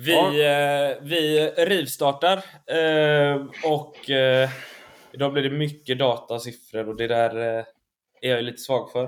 Vi, 0.00 0.12
ja. 0.12 0.26
eh, 0.28 0.96
vi 1.02 1.50
rivstartar 1.56 2.36
eh, 2.66 3.46
och 3.64 4.10
eh, 4.10 4.50
idag 5.12 5.32
blir 5.32 5.42
det 5.42 5.50
mycket 5.50 5.98
data 5.98 6.34
och 6.34 6.42
siffror 6.42 6.88
och 6.88 6.96
det 6.96 7.06
där 7.06 7.58
eh, 7.58 7.64
är 8.20 8.30
jag 8.30 8.44
lite 8.44 8.58
svag 8.58 8.92
för. 8.92 9.04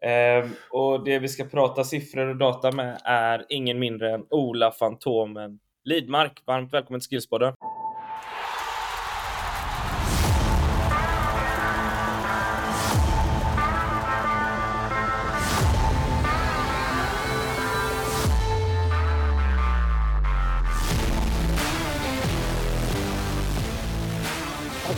Eh, 0.00 0.48
och 0.70 1.04
det 1.04 1.18
vi 1.18 1.28
ska 1.28 1.44
prata 1.44 1.84
siffror 1.84 2.26
och 2.26 2.36
data 2.36 2.72
med 2.72 3.00
är 3.04 3.46
ingen 3.48 3.78
mindre 3.78 4.14
än 4.14 4.26
Ola 4.30 4.70
Fantomen 4.70 5.58
Lidmark. 5.84 6.42
Varmt 6.46 6.72
välkommen 6.72 7.00
till 7.00 7.08
Skillspodden. 7.08 7.54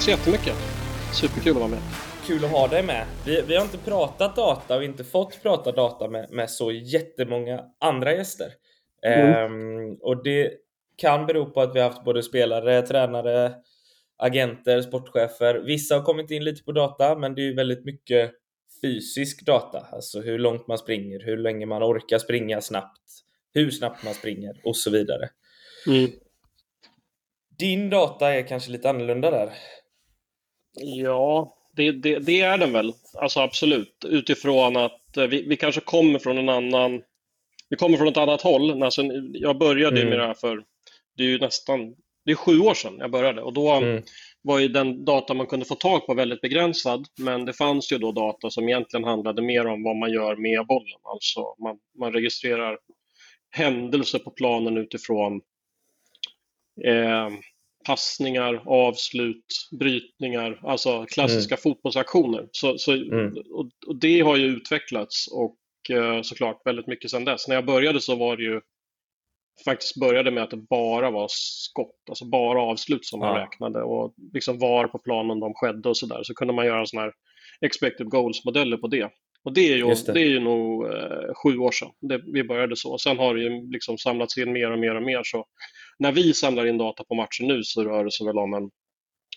Så 0.08 0.12
jättemycket. 0.12 0.54
Superkul 1.20 1.52
att 1.52 1.58
vara 1.58 1.68
med. 1.68 1.80
Kul 2.26 2.44
att 2.44 2.50
ha 2.50 2.68
dig 2.68 2.82
med. 2.82 3.06
Vi, 3.26 3.42
vi 3.42 3.56
har 3.56 3.64
inte 3.64 3.78
pratat 3.78 4.36
data 4.36 4.76
och 4.76 4.84
inte 4.84 5.04
fått 5.04 5.42
prata 5.42 5.72
data 5.72 6.08
med, 6.08 6.30
med 6.30 6.50
så 6.50 6.72
jättemånga 6.72 7.64
andra 7.80 8.14
gäster. 8.14 8.52
Mm. 9.06 9.34
Ehm, 9.34 9.94
och 10.00 10.22
det 10.22 10.52
kan 10.96 11.26
bero 11.26 11.50
på 11.50 11.60
att 11.60 11.74
vi 11.74 11.80
har 11.80 11.90
haft 11.90 12.04
både 12.04 12.22
spelare, 12.22 12.82
tränare, 12.82 13.54
agenter, 14.16 14.82
sportchefer. 14.82 15.54
Vissa 15.54 15.94
har 15.94 16.02
kommit 16.02 16.30
in 16.30 16.44
lite 16.44 16.64
på 16.64 16.72
data, 16.72 17.18
men 17.18 17.34
det 17.34 17.40
är 17.40 17.46
ju 17.46 17.54
väldigt 17.54 17.84
mycket 17.84 18.32
fysisk 18.82 19.46
data, 19.46 19.86
alltså 19.92 20.20
hur 20.20 20.38
långt 20.38 20.66
man 20.66 20.78
springer, 20.78 21.20
hur 21.20 21.36
länge 21.36 21.66
man 21.66 21.82
orkar 21.82 22.18
springa 22.18 22.60
snabbt, 22.60 23.02
hur 23.54 23.70
snabbt 23.70 24.04
man 24.04 24.14
springer 24.14 24.60
och 24.64 24.76
så 24.76 24.90
vidare. 24.90 25.28
Mm. 25.86 26.10
Din 27.58 27.90
data 27.90 28.34
är 28.34 28.42
kanske 28.42 28.70
lite 28.70 28.90
annorlunda 28.90 29.30
där. 29.30 29.52
Ja, 30.80 31.54
det, 31.72 31.92
det, 31.92 32.18
det, 32.18 32.40
är 32.40 32.58
den 32.58 32.72
väl. 32.72 32.92
Alltså 33.14 33.40
absolut. 33.40 34.04
Utifrån 34.04 34.76
att 34.76 35.16
eh, 35.16 35.24
vi, 35.24 35.42
vi 35.42 35.56
kanske 35.56 35.80
kommer 35.80 36.18
från 36.18 36.38
en 36.38 36.48
annan... 36.48 37.02
Vi 37.68 37.76
kommer 37.76 37.98
från 37.98 38.08
ett 38.08 38.16
annat 38.16 38.42
håll. 38.42 38.82
Alltså, 38.82 39.02
jag 39.32 39.58
började 39.58 40.00
mm. 40.00 40.10
med 40.10 40.18
det 40.18 40.26
här 40.26 40.34
för, 40.34 40.64
det 41.16 41.22
är 41.22 41.26
ju 41.26 41.38
nästan, 41.38 41.94
det 42.24 42.30
är 42.30 42.34
sju 42.34 42.60
år 42.60 42.74
sedan 42.74 42.96
jag 42.98 43.10
började 43.10 43.42
och 43.42 43.52
då 43.52 43.70
mm. 43.70 44.02
var 44.42 44.58
ju 44.58 44.68
den 44.68 45.04
data 45.04 45.34
man 45.34 45.46
kunde 45.46 45.66
få 45.66 45.74
tag 45.74 46.06
på 46.06 46.14
väldigt 46.14 46.40
begränsad. 46.40 47.06
Men 47.18 47.44
det 47.44 47.52
fanns 47.52 47.92
ju 47.92 47.98
då 47.98 48.12
data 48.12 48.50
som 48.50 48.68
egentligen 48.68 49.04
handlade 49.04 49.42
mer 49.42 49.66
om 49.66 49.82
vad 49.82 49.96
man 49.96 50.12
gör 50.12 50.36
med 50.36 50.66
bollen. 50.66 51.00
Alltså 51.02 51.40
man, 51.58 51.78
man 51.98 52.12
registrerar 52.12 52.78
händelser 53.50 54.18
på 54.18 54.30
planen 54.30 54.76
utifrån 54.76 55.40
eh, 56.84 57.28
passningar, 57.88 58.62
avslut, 58.66 59.68
brytningar, 59.78 60.60
alltså 60.62 61.06
klassiska 61.06 61.54
mm. 61.54 61.62
fotbollsaktioner. 61.62 62.48
Så, 62.52 62.78
så 62.78 62.92
mm. 62.92 63.34
och, 63.50 63.70
och, 63.86 63.96
det 64.00 64.20
har 64.20 64.36
ju 64.36 64.46
utvecklats 64.46 65.28
och 65.32 65.56
eh, 65.90 66.22
såklart 66.22 66.60
väldigt 66.64 66.86
mycket 66.86 67.10
sedan 67.10 67.24
dess. 67.24 67.48
När 67.48 67.54
jag 67.54 67.66
började 67.66 68.00
så 68.00 68.16
var 68.16 68.36
det 68.36 68.42
ju 68.42 68.60
faktiskt 69.64 70.00
började 70.00 70.30
med 70.30 70.42
att 70.42 70.50
det 70.50 70.56
bara 70.70 71.10
var 71.10 71.26
skott, 71.30 72.02
alltså 72.08 72.24
bara 72.24 72.62
avslut 72.62 73.06
som 73.06 73.20
man 73.20 73.36
ja. 73.36 73.42
räknade 73.42 73.82
och 73.82 74.14
liksom 74.32 74.58
var 74.58 74.86
på 74.86 74.98
planen 74.98 75.40
de 75.40 75.54
skedde 75.54 75.88
och 75.88 75.96
sådär. 75.96 76.20
Så 76.22 76.34
kunde 76.34 76.54
man 76.54 76.66
göra 76.66 76.86
sådana 76.86 77.04
här 77.04 77.12
expected 77.60 78.08
goals-modeller 78.08 78.76
på 78.76 78.86
det. 78.86 79.10
Och 79.44 79.52
det 79.52 79.72
är 79.72 79.76
ju, 79.76 79.84
det. 79.84 80.12
det. 80.12 80.20
är 80.20 80.28
ju 80.28 80.40
nog 80.40 80.86
eh, 80.86 81.34
sju 81.42 81.58
år 81.58 81.72
sedan 81.72 81.90
det, 82.00 82.22
vi 82.32 82.44
började 82.44 82.76
så. 82.76 82.98
Sen 82.98 83.18
har 83.18 83.34
det 83.34 83.40
ju 83.40 83.70
liksom 83.72 83.98
samlats 83.98 84.38
in 84.38 84.52
mer 84.52 84.70
och 84.70 84.78
mer 84.78 84.94
och 84.94 85.02
mer. 85.02 85.20
Så 85.24 85.44
när 85.98 86.12
vi 86.12 86.34
samlar 86.34 86.66
in 86.66 86.78
data 86.78 87.04
på 87.04 87.14
matchen 87.14 87.46
nu 87.46 87.64
så 87.64 87.84
rör 87.84 88.04
det 88.04 88.12
sig 88.12 88.26
väl 88.26 88.38
om 88.38 88.54
en 88.54 88.70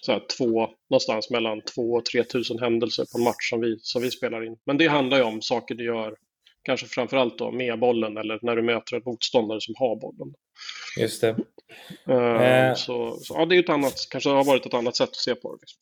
så 0.01 0.11
här, 0.11 0.21
två, 0.37 0.69
någonstans 0.89 1.29
mellan 1.29 1.61
2 1.61 1.81
och 1.81 2.05
3 2.05 2.23
tusen 2.23 2.59
händelser 2.59 3.05
på 3.11 3.17
en 3.17 3.23
match 3.23 3.49
som 3.49 3.61
vi, 3.61 3.77
som 3.81 4.01
vi 4.01 4.11
spelar 4.11 4.45
in. 4.45 4.57
Men 4.65 4.77
det 4.77 4.87
handlar 4.87 5.17
ju 5.17 5.23
om 5.23 5.41
saker 5.41 5.75
du 5.75 5.85
gör, 5.85 6.15
kanske 6.63 6.85
framförallt 6.87 7.37
då 7.37 7.51
med 7.51 7.79
bollen 7.79 8.17
eller 8.17 8.39
när 8.41 8.55
du 8.55 8.61
möter 8.61 8.95
en 8.95 9.01
motståndare 9.05 9.61
som 9.61 9.75
har 9.77 9.95
bollen. 9.95 10.33
Just 10.99 11.21
det. 11.21 11.29
Uh, 12.09 12.73
Så, 12.75 13.17
så, 13.21 13.35
ja, 13.37 13.45
det 13.45 13.55
är 13.55 13.59
ett 13.59 13.69
annat, 13.69 13.93
kanske 14.09 14.29
har 14.29 14.43
varit 14.43 14.65
ett 14.65 14.73
annat 14.73 14.95
sätt 14.95 15.09
att 15.09 15.15
se 15.15 15.35
på 15.35 15.55
det. 15.55 15.61
Liksom. 15.61 15.79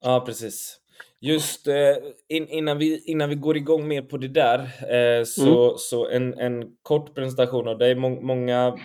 Ja, 0.00 0.24
precis. 0.26 0.80
Just 1.20 1.68
eh, 1.68 1.96
in, 2.28 2.48
innan, 2.48 2.78
vi, 2.78 3.04
innan 3.04 3.28
vi 3.28 3.34
går 3.34 3.56
igång 3.56 3.88
mer 3.88 4.02
på 4.02 4.16
det 4.16 4.28
där, 4.28 4.58
eh, 4.90 5.24
så, 5.24 5.64
mm. 5.64 5.74
så 5.78 6.08
en, 6.08 6.38
en 6.38 6.64
kort 6.82 7.14
presentation 7.14 7.68
av 7.68 7.78
dig. 7.78 7.94
Må, 7.94 8.08
många 8.20 8.78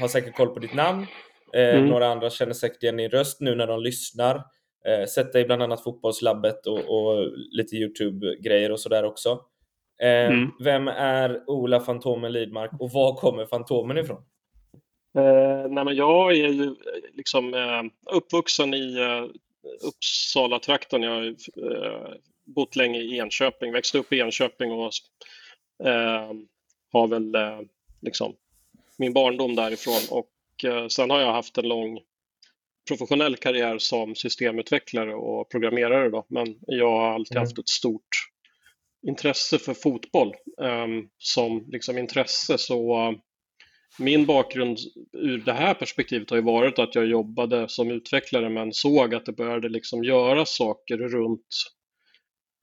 har 0.00 0.08
säkert 0.08 0.36
koll 0.36 0.48
på 0.48 0.58
ditt 0.58 0.74
namn. 0.74 1.06
Eh, 1.54 1.74
mm. 1.76 1.86
Några 1.86 2.06
andra 2.06 2.30
känner 2.30 2.52
säkert 2.52 2.82
igen 2.82 2.96
din 2.96 3.10
röst 3.10 3.40
nu 3.40 3.54
när 3.54 3.66
de 3.66 3.82
lyssnar. 3.82 4.42
Sett 5.14 5.32
dig 5.32 5.44
bland 5.44 5.62
annat 5.62 5.84
Fotbollslabbet 5.84 6.66
och, 6.66 6.78
och 6.78 7.32
lite 7.50 7.76
Youtube-grejer 7.76 8.72
och 8.72 8.80
sådär 8.80 9.04
också. 9.04 9.40
Mm. 10.02 10.50
Vem 10.64 10.88
är 10.88 11.50
Ola 11.50 11.80
Fantomen 11.80 12.32
Lidmark 12.32 12.70
och 12.80 12.90
var 12.90 13.14
kommer 13.14 13.46
Fantomen 13.46 13.98
ifrån? 13.98 14.22
Eh, 15.18 15.70
nej 15.70 15.84
men 15.84 15.96
jag 15.96 16.32
är 16.32 16.34
ju 16.34 16.74
liksom 17.12 17.54
eh, 17.54 18.16
uppvuxen 18.16 18.74
i 18.74 18.98
eh, 19.00 19.24
Uppsala-trakten. 19.82 21.02
Jag 21.02 21.10
har 21.10 21.26
eh, 21.26 22.14
bott 22.44 22.76
länge 22.76 23.00
i 23.00 23.18
Enköping, 23.18 23.72
växte 23.72 23.98
upp 23.98 24.12
i 24.12 24.20
Enköping 24.20 24.72
och 24.72 24.92
eh, 25.84 26.32
har 26.92 27.08
väl 27.08 27.34
eh, 27.34 27.60
liksom 28.00 28.36
min 28.98 29.12
barndom 29.12 29.54
därifrån. 29.54 30.18
Och 30.18 30.64
eh, 30.64 30.88
sen 30.88 31.10
har 31.10 31.20
jag 31.20 31.32
haft 31.32 31.58
en 31.58 31.68
lång 31.68 32.00
professionell 32.88 33.36
karriär 33.36 33.78
som 33.78 34.14
systemutvecklare 34.14 35.14
och 35.14 35.50
programmerare. 35.50 36.10
Då. 36.10 36.26
Men 36.28 36.58
jag 36.66 36.90
har 36.90 37.14
alltid 37.14 37.36
mm. 37.36 37.46
haft 37.46 37.58
ett 37.58 37.68
stort 37.68 38.30
intresse 39.06 39.58
för 39.58 39.74
fotboll. 39.74 40.34
Um, 40.58 41.08
som 41.18 41.64
liksom 41.68 41.98
intresse 41.98 42.58
så 42.58 43.14
min 43.98 44.26
bakgrund 44.26 44.78
ur 45.12 45.38
det 45.38 45.52
här 45.52 45.74
perspektivet 45.74 46.30
har 46.30 46.36
ju 46.36 46.42
varit 46.42 46.78
att 46.78 46.94
jag 46.94 47.06
jobbade 47.06 47.68
som 47.68 47.90
utvecklare 47.90 48.48
men 48.48 48.72
såg 48.72 49.14
att 49.14 49.26
det 49.26 49.32
började 49.32 49.68
liksom 49.68 50.04
göra 50.04 50.46
saker 50.46 50.96
runt 50.96 51.46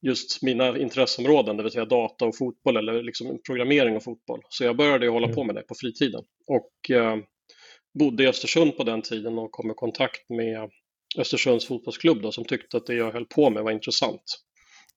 just 0.02 0.44
mina 0.44 0.78
intresseområden, 0.78 1.58
det 1.58 1.64
vill 1.64 1.72
säga 1.72 1.86
data 1.86 2.26
och 2.26 2.38
fotboll 2.38 2.78
eller 2.78 3.04
liksom 3.04 3.40
programmering 3.46 3.96
och 3.96 4.04
fotboll. 4.04 4.42
Så 4.50 4.64
jag 4.64 4.78
började 4.78 5.08
hålla 5.08 5.26
mm. 5.26 5.36
på 5.36 5.44
med 5.44 5.56
det 5.56 5.62
på 5.62 5.76
fritiden 5.76 6.24
och 6.48 6.96
eh, 6.96 7.18
bodde 8.00 8.24
i 8.24 8.28
Östersund 8.28 8.78
på 8.78 8.84
den 8.84 9.02
tiden 9.02 9.38
och 9.38 9.52
kom 9.52 9.72
i 9.72 9.74
kontakt 9.74 10.30
med 10.30 10.70
Östersunds 11.18 11.66
fotbollsklubb 11.66 12.22
då, 12.22 12.32
som 12.32 12.46
tyckte 12.46 12.78
att 12.78 12.86
det 12.86 12.96
jag 12.96 13.12
höll 13.12 13.26
på 13.26 13.50
med 13.50 13.64
var 13.64 13.72
intressant. 13.72 14.24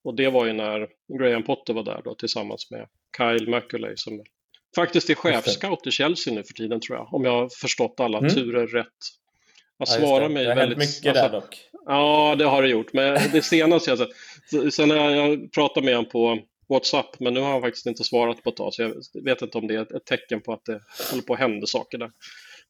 Och 0.04 0.16
det 0.16 0.30
var 0.30 0.46
ju 0.46 0.52
när 0.52 0.88
Graham 1.18 1.42
Potter 1.42 1.74
var 1.74 1.82
där 1.82 2.00
då, 2.04 2.14
tillsammans 2.14 2.70
med 2.70 2.88
Kyle 3.16 3.50
Macaulay 3.50 3.92
som 3.96 4.24
faktiskt 4.74 5.10
är 5.10 5.14
chefscout 5.14 5.86
i 5.86 5.90
Chelsea 5.90 6.34
nu 6.34 6.44
för 6.44 6.54
tiden 6.54 6.80
tror 6.80 6.98
jag, 6.98 7.14
om 7.14 7.24
jag 7.24 7.32
har 7.32 7.48
förstått 7.48 8.00
alla 8.00 8.18
mm. 8.18 8.30
turer 8.30 8.66
rätt. 8.66 8.86
Jag 9.78 9.88
ja, 9.88 9.92
svarar 9.92 10.28
mig 10.28 10.44
det 10.44 10.50
har 10.50 10.56
väldigt... 10.56 10.78
mycket 10.78 11.06
alltså, 11.06 11.22
där 11.22 11.30
dock. 11.30 11.68
Ja, 11.86 12.34
det 12.38 12.44
har 12.44 12.62
det 12.62 12.68
gjort. 12.68 12.92
Men 12.92 13.18
det 13.32 13.42
senaste 13.42 13.90
jag 13.90 13.98
sett. 13.98 14.74
Sen 14.74 14.90
har 14.90 15.10
jag 15.10 15.52
pratat 15.52 15.84
med 15.84 15.96
honom 15.96 16.10
på 16.10 16.38
WhatsApp, 16.68 17.20
men 17.20 17.34
nu 17.34 17.40
har 17.40 17.50
han 17.50 17.60
faktiskt 17.60 17.86
inte 17.86 18.04
svarat 18.04 18.42
på 18.42 18.50
ett 18.50 18.56
tag, 18.56 18.74
så 18.74 18.82
jag 18.82 19.24
vet 19.24 19.42
inte 19.42 19.58
om 19.58 19.66
det 19.66 19.74
är 19.74 19.96
ett 19.96 20.04
tecken 20.04 20.40
på 20.40 20.52
att 20.52 20.64
det 20.64 20.80
håller 21.10 21.22
på 21.22 21.32
att 21.32 21.38
hända 21.38 21.66
saker 21.66 21.98
där. 21.98 22.10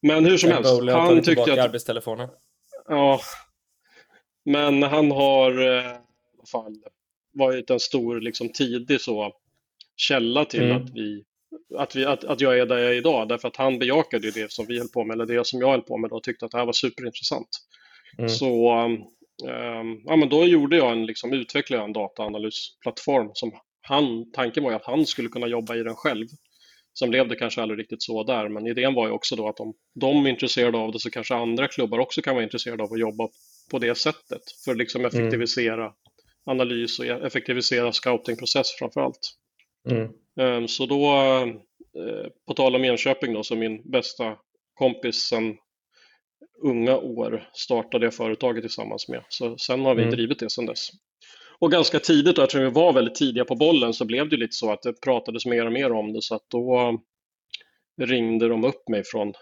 Men 0.01 0.25
hur 0.25 0.37
som 0.37 0.51
helst. 0.51 0.71
Han 0.89 1.21
tyckte 1.21 1.53
att... 1.53 1.59
arbetstelefonen. 1.59 2.29
Ja. 2.87 3.19
Men 4.45 4.83
han 4.83 5.11
har 5.11 5.61
eh, 5.61 5.67
i 5.67 5.79
alla 5.79 6.45
fall 6.51 6.75
varit 7.33 7.69
en 7.69 7.79
stor, 7.79 8.21
liksom 8.21 8.49
tidig 8.49 9.01
så 9.01 9.33
källa 9.95 10.45
till 10.45 10.63
mm. 10.63 10.77
att 10.77 10.89
vi 10.89 11.23
att, 11.75 11.95
vi, 11.95 12.05
att, 12.05 12.23
att 12.23 12.41
jag 12.41 12.59
är 12.59 12.65
där 12.65 12.77
jag 12.77 12.91
är 12.91 12.97
idag, 12.97 13.27
därför 13.27 13.47
att 13.47 13.55
han 13.55 13.79
bejakade 13.79 14.31
det 14.31 14.51
som 14.51 14.65
vi 14.67 14.77
höll 14.77 14.87
på 14.87 15.03
med, 15.03 15.15
eller 15.15 15.25
det 15.25 15.47
som 15.47 15.59
jag 15.59 15.71
höll 15.71 15.81
på 15.81 15.97
med 15.97 16.09
då, 16.09 16.15
och 16.15 16.23
tyckte 16.23 16.45
att 16.45 16.51
det 16.51 16.57
här 16.57 16.65
var 16.65 16.73
superintressant. 16.73 17.49
Mm. 18.17 18.29
Så 18.29 18.73
um, 18.83 20.01
ja, 20.05 20.15
men 20.15 20.29
då 20.29 20.45
gjorde 20.45 20.77
jag 20.77 20.91
en, 20.91 21.05
liksom, 21.05 21.33
utvecklade 21.33 21.83
en 21.83 21.93
dataanalysplattform 21.93 23.29
som 23.33 23.51
han, 23.81 24.31
tanken 24.31 24.63
var 24.63 24.71
ju 24.71 24.75
att 24.75 24.85
han 24.85 25.05
skulle 25.05 25.29
kunna 25.29 25.47
jobba 25.47 25.75
i 25.75 25.83
den 25.83 25.95
själv. 25.95 26.27
Sen 26.99 27.09
blev 27.09 27.27
det 27.27 27.35
kanske 27.35 27.61
aldrig 27.61 27.79
riktigt 27.79 28.03
så 28.03 28.23
där, 28.23 28.49
men 28.49 28.67
idén 28.67 28.93
var 28.93 29.07
ju 29.07 29.13
också 29.13 29.35
då 29.35 29.47
att 29.47 29.59
om 29.59 29.73
de 29.99 30.25
är 30.25 30.29
intresserade 30.29 30.77
av 30.77 30.91
det 30.91 30.99
så 30.99 31.09
kanske 31.09 31.35
andra 31.35 31.67
klubbar 31.67 31.99
också 31.99 32.21
kan 32.21 32.35
vara 32.35 32.43
intresserade 32.43 32.83
av 32.83 32.93
att 32.93 32.99
jobba 32.99 33.29
på 33.71 33.79
det 33.79 33.95
sättet 33.95 34.41
för 34.65 34.71
att 34.71 34.77
liksom 34.77 35.01
mm. 35.01 35.07
effektivisera 35.07 35.83
mm. 35.83 35.93
analys 36.45 36.99
och 36.99 37.05
effektivisera 37.05 37.91
scoutingprocess 37.91 38.71
framför 38.79 39.01
allt. 39.01 39.35
Mm. 39.89 40.09
Ehm, 40.39 40.67
så 40.67 40.85
då, 40.85 41.05
eh, 41.97 42.27
på 42.47 42.53
tal 42.53 42.75
om 42.75 42.85
Enköping 42.85 43.33
då, 43.33 43.43
så 43.43 43.55
min 43.55 43.91
bästa 43.91 44.37
kompis 44.73 45.15
sen 45.15 45.57
unga 46.63 46.97
år 46.97 47.49
startade 47.53 48.05
jag 48.05 48.13
företaget 48.13 48.63
tillsammans 48.63 49.07
med. 49.07 49.23
Så 49.29 49.57
sen 49.57 49.85
har 49.85 49.95
vi 49.95 50.01
mm. 50.01 50.15
drivit 50.15 50.39
det 50.39 50.49
sedan 50.49 50.65
dess. 50.65 50.89
Och 51.59 51.71
ganska 51.71 51.99
tidigt, 51.99 52.37
och 52.37 52.49
tror 52.49 52.61
vi 52.61 52.69
var 52.69 52.93
väldigt 52.93 53.15
tidiga 53.15 53.45
på 53.45 53.55
bollen, 53.55 53.93
så 53.93 54.05
blev 54.05 54.29
det 54.29 54.37
lite 54.37 54.55
så 54.55 54.71
att 54.71 54.81
det 54.81 55.01
pratades 55.01 55.45
mer 55.45 55.65
och 55.65 55.71
mer 55.71 55.91
om 55.91 56.13
det. 56.13 56.21
Så 56.21 56.35
att 56.35 56.49
då 56.49 56.97
ringde 58.01 58.47
de 58.47 58.63
upp 58.63 58.89
mig 58.89 59.03
från 59.05 59.33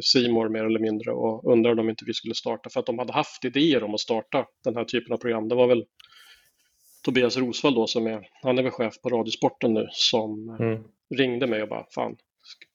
Simor 0.00 0.48
mer 0.48 0.64
eller 0.64 0.78
mindre 0.78 1.12
och 1.12 1.52
undrade 1.52 1.80
om 1.80 1.90
inte 1.90 2.04
vi 2.06 2.14
skulle 2.14 2.34
starta 2.34 2.70
för 2.70 2.80
att 2.80 2.86
de 2.86 2.98
hade 2.98 3.12
haft 3.12 3.44
idéer 3.44 3.82
om 3.84 3.94
att 3.94 4.00
starta 4.00 4.46
den 4.64 4.76
här 4.76 4.84
typen 4.84 5.12
av 5.12 5.16
program. 5.16 5.48
Det 5.48 5.54
var 5.54 5.66
väl 5.66 5.84
Tobias 7.02 7.36
Rosvall 7.36 7.74
då 7.74 7.86
som 7.86 8.06
är, 8.06 8.28
han 8.42 8.58
är 8.58 8.62
väl 8.62 8.72
chef 8.72 9.00
på 9.00 9.08
Radiosporten 9.08 9.74
nu, 9.74 9.88
som 9.90 10.56
mm. 10.60 10.84
ringde 11.14 11.46
mig 11.46 11.62
och 11.62 11.68
bara 11.68 11.86
fan, 11.94 12.16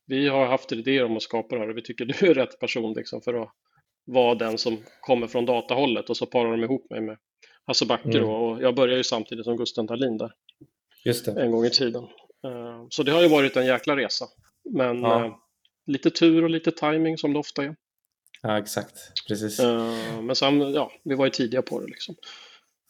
vi 0.05 0.27
har 0.27 0.45
haft 0.45 0.71
idéer 0.71 1.05
om 1.05 1.17
att 1.17 1.23
skapa 1.23 1.55
det 1.55 1.61
här 1.61 1.69
och 1.69 1.77
vi 1.77 1.81
tycker 1.81 2.05
du 2.19 2.27
är 2.27 2.33
rätt 2.33 2.59
person 2.59 2.93
liksom 2.93 3.21
för 3.21 3.33
att 3.33 3.49
vara 4.05 4.35
den 4.35 4.57
som 4.57 4.77
kommer 5.01 5.27
från 5.27 5.45
datahållet 5.45 6.09
och 6.09 6.17
så 6.17 6.25
parar 6.25 6.51
de 6.51 6.63
ihop 6.63 6.89
mig 6.89 7.01
med 7.01 7.17
Hasse 7.65 7.85
Backe 7.85 8.17
mm. 8.17 8.29
och 8.29 8.61
jag 8.61 8.75
började 8.75 8.97
ju 8.97 9.03
samtidigt 9.03 9.45
som 9.45 9.57
Gusten 9.57 9.85
Dahlin 9.85 10.17
där. 10.17 10.31
Just 11.05 11.25
det. 11.25 11.41
En 11.41 11.51
gång 11.51 11.65
i 11.65 11.69
tiden. 11.69 12.03
Eh, 12.43 12.85
så 12.89 13.03
det 13.03 13.11
har 13.11 13.21
ju 13.21 13.27
varit 13.27 13.57
en 13.57 13.65
jäkla 13.65 13.95
resa. 13.95 14.25
Men 14.69 15.01
ja. 15.01 15.25
Eh, 15.25 15.35
lite 15.85 16.09
tur 16.09 16.43
och 16.43 16.49
lite 16.49 16.71
timing 16.71 17.17
som 17.17 17.33
det 17.33 17.39
ofta 17.39 17.63
är. 17.63 17.75
Ja, 18.41 18.59
exakt. 18.59 18.93
Precis. 19.27 19.59
Eh, 19.59 20.21
men 20.21 20.35
sen, 20.35 20.73
ja, 20.73 20.91
vi 21.03 21.15
var 21.15 21.25
ju 21.25 21.31
tidiga 21.31 21.61
på 21.61 21.79
det 21.79 21.87
liksom. 21.87 22.15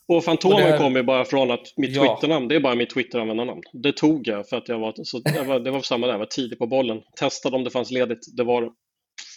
Och 0.08 0.24
Fantomen 0.24 0.64
här... 0.64 0.78
kom 0.78 0.96
ju 0.96 1.04
bara 1.04 1.26
från 1.26 1.52
att 1.52 1.74
mitt 1.78 1.96
ja. 1.96 2.02
Twitternamn, 2.02 2.48
det 2.48 2.56
är 2.56 2.60
bara 2.60 2.76
mitt 2.76 2.90
Twitter-användarnamn. 2.90 3.62
Det 3.74 3.92
tog 3.92 4.28
jag 4.28 4.50
för 4.50 4.58
att 4.58 4.68
jag 4.70 4.80
var, 4.80 4.94
så 5.04 5.22
jag 5.36 5.46
var, 5.46 5.60
det 5.60 5.72
var 5.72 5.82
samma 5.82 6.08
där, 6.08 6.14
jag 6.14 6.20
var 6.20 6.26
tidig 6.26 6.60
på 6.60 6.68
bollen. 6.68 7.02
Testade 7.20 7.56
om 7.56 7.64
det 7.64 7.70
fanns 7.70 7.92
ledigt, 7.92 8.38
det 8.38 8.44
var 8.44 8.62
det. 8.62 8.70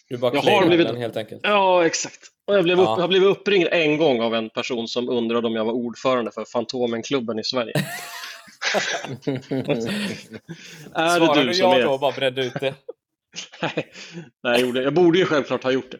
Du 0.08 0.16
bara 0.16 0.34
jag 0.34 0.42
har 0.42 0.66
blivit... 0.66 0.86
den 0.86 0.96
helt 0.96 1.16
enkelt? 1.16 1.40
Ja, 1.44 1.86
exakt. 1.86 2.18
Och 2.46 2.54
jag, 2.54 2.64
blev 2.64 2.78
ja. 2.78 2.82
upp, 2.82 2.88
jag 2.88 3.00
har 3.00 3.08
blivit 3.08 3.28
uppringd 3.28 3.68
en 3.70 3.98
gång 3.98 4.20
av 4.20 4.34
en 4.34 4.50
person 4.50 4.88
som 4.88 5.08
undrade 5.08 5.46
om 5.46 5.54
jag 5.54 5.64
var 5.64 5.72
ordförande 5.72 6.30
för 6.30 6.44
Fantomenklubben 6.44 7.38
i 7.38 7.44
Sverige. 7.44 7.72
är 10.94 11.34
det 11.34 11.44
du 11.44 11.54
som 11.54 11.70
jag 11.70 11.80
är... 11.80 11.84
då 11.84 11.92
och 11.92 12.00
bara 12.00 12.12
bredde 12.12 12.44
ut 12.44 12.54
det? 12.60 12.74
nej, 13.62 13.72
nej 14.42 14.52
jag, 14.52 14.60
gjorde, 14.60 14.82
jag 14.82 14.94
borde 14.94 15.18
ju 15.18 15.24
självklart 15.24 15.64
ha 15.64 15.70
gjort 15.70 15.90
det. 15.90 15.98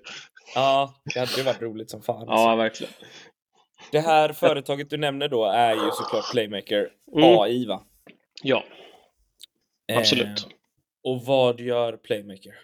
Ja, 0.54 0.94
det 1.14 1.20
hade 1.20 1.36
ju 1.36 1.42
varit 1.42 1.62
roligt 1.62 1.90
som 1.90 2.02
fan. 2.02 2.24
Ja, 2.28 2.56
verkligen. 2.56 2.92
Det 3.92 4.00
här 4.00 4.32
företaget 4.32 4.90
du 4.90 4.96
nämner 4.96 5.28
då 5.28 5.44
är 5.44 5.74
ju 5.74 5.90
såklart 5.92 6.30
Playmaker 6.32 6.88
mm. 7.16 7.38
AI 7.38 7.66
va? 7.66 7.82
Ja, 8.42 8.64
absolut. 9.92 10.26
Eh, 10.26 10.52
och 11.02 11.24
vad 11.24 11.60
gör 11.60 11.96
Playmaker? 11.96 12.54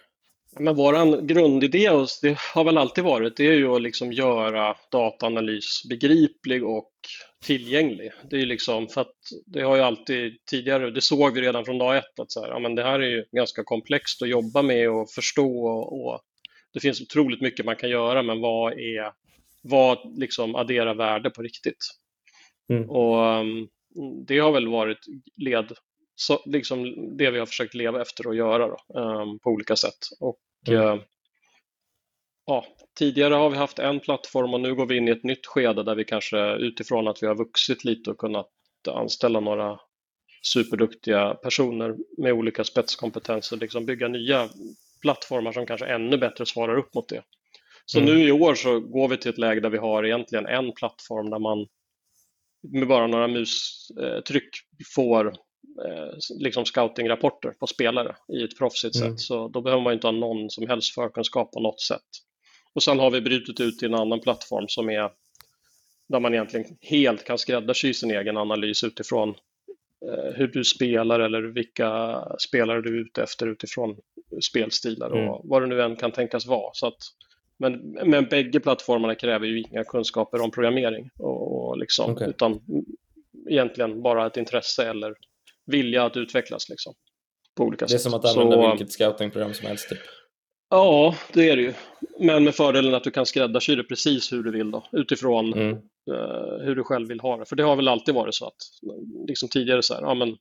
Men 0.59 0.75
vår 0.75 1.21
grundidé 1.21 1.89
det 2.21 2.37
har 2.53 2.63
väl 2.63 2.77
alltid 2.77 3.03
varit 3.03 3.37
det 3.37 3.47
är 3.47 3.53
ju 3.53 3.75
att 3.75 3.81
liksom 3.81 4.13
göra 4.13 4.75
dataanalys 4.91 5.83
begriplig 5.89 6.63
och 6.65 6.91
tillgänglig. 7.43 8.11
Det 8.29 8.35
är 8.35 8.45
liksom 8.45 8.87
för 8.87 9.01
att 9.01 9.15
det 9.45 9.61
har 9.61 9.75
ju 9.75 9.81
alltid 9.81 10.45
tidigare, 10.45 10.91
det 10.91 11.01
såg 11.01 11.33
vi 11.33 11.41
redan 11.41 11.65
från 11.65 11.77
dag 11.77 11.97
ett 11.97 12.19
att 12.19 12.31
så 12.31 12.41
här, 12.41 12.49
ja, 12.49 12.59
men 12.59 12.75
det 12.75 12.83
här 12.83 12.99
är 12.99 13.07
ju 13.07 13.25
ganska 13.31 13.63
komplext 13.63 14.21
att 14.21 14.29
jobba 14.29 14.61
med 14.61 14.89
och 14.89 15.09
förstå 15.09 15.67
och, 15.67 16.05
och 16.05 16.21
det 16.73 16.79
finns 16.79 17.01
otroligt 17.01 17.41
mycket 17.41 17.65
man 17.65 17.75
kan 17.75 17.89
göra 17.89 18.23
men 18.23 18.41
vad 18.41 18.73
är 18.73 19.11
vad 19.69 20.19
liksom 20.19 20.55
adderar 20.55 20.95
värde 20.95 21.29
på 21.29 21.41
riktigt? 21.41 21.85
Mm. 22.69 22.89
Och 22.89 23.39
um, 23.39 23.67
det 24.27 24.39
har 24.39 24.51
väl 24.51 24.67
varit 24.67 25.05
led, 25.35 25.71
så, 26.15 26.43
liksom 26.45 26.95
det 27.17 27.31
vi 27.31 27.39
har 27.39 27.45
försökt 27.45 27.73
leva 27.73 28.01
efter 28.01 28.27
och 28.27 28.35
göra 28.35 28.67
då, 28.67 28.99
um, 28.99 29.39
på 29.39 29.49
olika 29.49 29.75
sätt. 29.75 29.97
Och 30.19 30.39
mm. 30.67 30.81
uh, 30.81 31.01
ja, 32.45 32.65
tidigare 32.97 33.33
har 33.33 33.49
vi 33.49 33.57
haft 33.57 33.79
en 33.79 33.99
plattform 33.99 34.53
och 34.53 34.61
nu 34.61 34.75
går 34.75 34.85
vi 34.85 34.97
in 34.97 35.07
i 35.07 35.11
ett 35.11 35.23
nytt 35.23 35.45
skede 35.45 35.83
där 35.83 35.95
vi 35.95 36.03
kanske 36.03 36.55
utifrån 36.55 37.07
att 37.07 37.23
vi 37.23 37.27
har 37.27 37.35
vuxit 37.35 37.83
lite 37.83 38.11
och 38.11 38.17
kunnat 38.17 38.49
anställa 38.87 39.39
några 39.39 39.79
superduktiga 40.41 41.33
personer 41.33 41.95
med 42.17 42.33
olika 42.33 42.63
spetskompetenser, 42.63 43.57
liksom 43.57 43.85
bygga 43.85 44.07
nya 44.07 44.49
plattformar 45.01 45.51
som 45.51 45.65
kanske 45.65 45.85
ännu 45.85 46.17
bättre 46.17 46.45
svarar 46.45 46.77
upp 46.77 46.93
mot 46.93 47.09
det. 47.09 47.23
Så 47.91 47.99
mm. 47.99 48.13
nu 48.13 48.27
i 48.27 48.31
år 48.31 48.55
så 48.55 48.79
går 48.79 49.07
vi 49.07 49.17
till 49.17 49.29
ett 49.29 49.37
läge 49.37 49.59
där 49.59 49.69
vi 49.69 49.77
har 49.77 50.05
egentligen 50.05 50.45
en 50.45 50.71
plattform 50.71 51.29
där 51.29 51.39
man 51.39 51.67
med 52.73 52.87
bara 52.87 53.07
några 53.07 53.27
mustryck 53.27 54.49
får 54.95 55.27
eh, 55.85 56.13
liksom 56.39 56.65
scoutingrapporter 56.65 57.49
på 57.49 57.67
spelare 57.67 58.15
i 58.33 58.43
ett 58.43 58.57
proffsigt 58.57 58.95
mm. 58.95 59.09
sätt. 59.09 59.19
Så 59.19 59.47
då 59.47 59.61
behöver 59.61 59.83
man 59.83 59.93
inte 59.93 60.07
ha 60.07 60.11
någon 60.11 60.49
som 60.49 60.67
helst 60.67 60.93
förkunskap 60.93 61.51
på 61.51 61.59
något 61.59 61.81
sätt. 61.81 62.01
Och 62.73 62.83
sen 62.83 62.99
har 62.99 63.11
vi 63.11 63.21
brutit 63.21 63.59
ut 63.59 63.79
till 63.79 63.87
en 63.87 63.99
annan 63.99 64.19
plattform 64.19 64.65
som 64.67 64.89
är 64.89 65.11
där 66.09 66.19
man 66.19 66.33
egentligen 66.33 66.65
helt 66.81 67.23
kan 67.23 67.37
skräddarsy 67.37 67.93
sin 67.93 68.11
egen 68.11 68.37
analys 68.37 68.83
utifrån 68.83 69.29
eh, 70.05 70.33
hur 70.35 70.47
du 70.47 70.63
spelar 70.63 71.19
eller 71.19 71.41
vilka 71.41 72.21
spelare 72.39 72.81
du 72.81 72.97
är 72.97 73.01
ute 73.01 73.23
efter 73.23 73.47
utifrån 73.47 73.97
spelstilar 74.49 75.09
och 75.09 75.19
mm. 75.19 75.41
vad 75.43 75.61
det 75.61 75.67
nu 75.67 75.81
än 75.81 75.95
kan 75.95 76.11
tänkas 76.11 76.45
vara. 76.45 76.69
Så 76.73 76.87
att 76.87 76.97
men, 77.59 77.91
men 78.09 78.25
bägge 78.25 78.59
plattformarna 78.59 79.15
kräver 79.15 79.45
ju 79.45 79.59
inga 79.59 79.83
kunskaper 79.83 80.41
om 80.41 80.51
programmering 80.51 81.09
och, 81.19 81.67
och 81.67 81.77
liksom, 81.77 82.11
okay. 82.11 82.29
utan 82.29 82.61
egentligen 83.49 84.01
bara 84.01 84.27
ett 84.27 84.37
intresse 84.37 84.89
eller 84.89 85.13
vilja 85.65 86.05
att 86.05 86.17
utvecklas 86.17 86.69
liksom, 86.69 86.93
på 87.55 87.63
olika 87.63 87.87
sätt. 87.87 87.89
Det 87.89 87.95
är 87.95 87.97
sätt. 87.97 88.11
som 88.11 88.19
att 88.19 88.37
använda 88.37 88.63
Så, 88.63 88.69
vilket 88.69 88.91
scoutingprogram 88.91 89.53
som 89.53 89.67
helst? 89.67 89.89
Typ. 89.89 89.99
Ja, 90.69 91.15
det 91.33 91.49
är 91.49 91.55
det 91.55 91.61
ju. 91.61 91.73
Men 92.19 92.43
med 92.43 92.55
fördelen 92.55 92.93
att 92.93 93.03
du 93.03 93.11
kan 93.11 93.25
skräddarsy 93.25 93.75
det 93.75 93.83
precis 93.83 94.33
hur 94.33 94.43
du 94.43 94.51
vill 94.51 94.71
då, 94.71 94.85
utifrån 94.91 95.53
mm. 95.53 95.73
uh, 96.11 96.57
hur 96.61 96.75
du 96.75 96.83
själv 96.83 97.07
vill 97.07 97.19
ha 97.19 97.37
det. 97.37 97.45
För 97.45 97.55
det 97.55 97.63
har 97.63 97.75
väl 97.75 97.87
alltid 97.87 98.15
varit 98.15 98.35
så 98.35 98.47
att 98.47 98.55
liksom 99.27 99.49
tidigare 99.49 99.83
så 99.83 99.93
här, 99.93 100.01
ja 100.01 100.13
men 100.13 100.37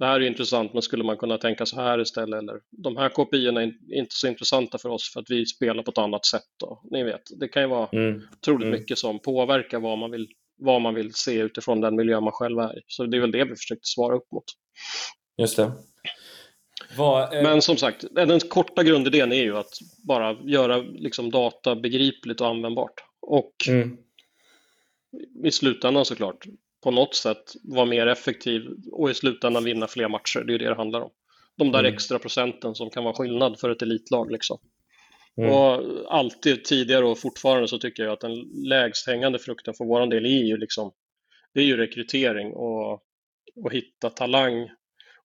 det 0.00 0.06
här 0.06 0.20
är 0.20 0.26
intressant 0.26 0.72
men 0.72 0.82
skulle 0.82 1.04
man 1.04 1.16
kunna 1.16 1.38
tänka 1.38 1.66
så 1.66 1.76
här 1.76 2.00
istället 2.00 2.42
eller 2.42 2.60
de 2.70 2.96
här 2.96 3.08
kopiorna 3.08 3.62
är 3.62 3.72
inte 3.92 4.14
så 4.14 4.26
intressanta 4.26 4.78
för 4.78 4.88
oss 4.88 5.12
för 5.12 5.20
att 5.20 5.30
vi 5.30 5.46
spelar 5.46 5.82
på 5.82 5.90
ett 5.90 5.98
annat 5.98 6.26
sätt. 6.26 6.46
Då. 6.60 6.82
Ni 6.90 7.04
vet, 7.04 7.22
det 7.40 7.48
kan 7.48 7.62
ju 7.62 7.68
vara 7.68 7.88
mm. 7.92 8.22
otroligt 8.32 8.66
mm. 8.66 8.80
mycket 8.80 8.98
som 8.98 9.18
påverkar 9.18 9.80
vad 9.80 9.98
man, 9.98 10.10
vill, 10.10 10.28
vad 10.58 10.80
man 10.80 10.94
vill 10.94 11.14
se 11.14 11.34
utifrån 11.34 11.80
den 11.80 11.96
miljö 11.96 12.20
man 12.20 12.32
själv 12.32 12.58
är 12.58 12.78
i. 12.78 12.82
Så 12.86 13.04
det 13.04 13.16
är 13.16 13.20
väl 13.20 13.32
det 13.32 13.44
vi 13.44 13.56
försökte 13.56 13.86
svara 13.86 14.16
upp 14.16 14.32
mot. 14.32 14.44
Just 15.38 15.56
det. 15.56 15.72
Vad, 16.96 17.34
eh... 17.34 17.42
Men 17.42 17.62
som 17.62 17.76
sagt, 17.76 18.04
den 18.10 18.40
korta 18.40 18.82
grundidén 18.82 19.32
är 19.32 19.42
ju 19.42 19.56
att 19.56 19.78
bara 20.06 20.36
göra 20.44 20.76
liksom, 20.76 21.30
data 21.30 21.76
begripligt 21.76 22.40
och 22.40 22.46
användbart. 22.46 23.04
Och 23.22 23.54
mm. 23.68 23.96
i 25.44 25.50
slutändan 25.50 26.04
såklart 26.04 26.46
på 26.82 26.90
något 26.90 27.14
sätt 27.14 27.52
vara 27.62 27.86
mer 27.86 28.06
effektiv 28.06 28.62
och 28.92 29.10
i 29.10 29.14
slutändan 29.14 29.64
vinna 29.64 29.86
fler 29.86 30.08
matcher. 30.08 30.44
Det 30.46 30.54
är 30.54 30.58
det 30.58 30.68
det 30.68 30.74
handlar 30.74 31.00
om. 31.00 31.10
De 31.56 31.72
där 31.72 31.78
mm. 31.78 31.94
extra 31.94 32.18
procenten 32.18 32.74
som 32.74 32.90
kan 32.90 33.04
vara 33.04 33.14
skillnad 33.14 33.60
för 33.60 33.70
ett 33.70 33.82
elitlag. 33.82 34.32
Liksom. 34.32 34.58
Mm. 35.36 35.50
Och 35.50 35.82
alltid 36.14 36.64
tidigare 36.64 37.04
och 37.04 37.18
fortfarande 37.18 37.68
så 37.68 37.78
tycker 37.78 38.02
jag 38.02 38.12
att 38.12 38.20
den 38.20 38.34
lägst 38.64 39.06
hängande 39.06 39.38
frukten 39.38 39.74
för 39.74 39.84
vår 39.84 40.06
del 40.06 40.24
är 40.24 40.44
ju, 40.44 40.56
liksom, 40.56 40.92
det 41.54 41.60
är 41.60 41.64
ju 41.64 41.76
rekrytering 41.76 42.52
och, 42.52 42.92
och 43.56 43.72
hitta 43.72 44.10
talang. 44.10 44.70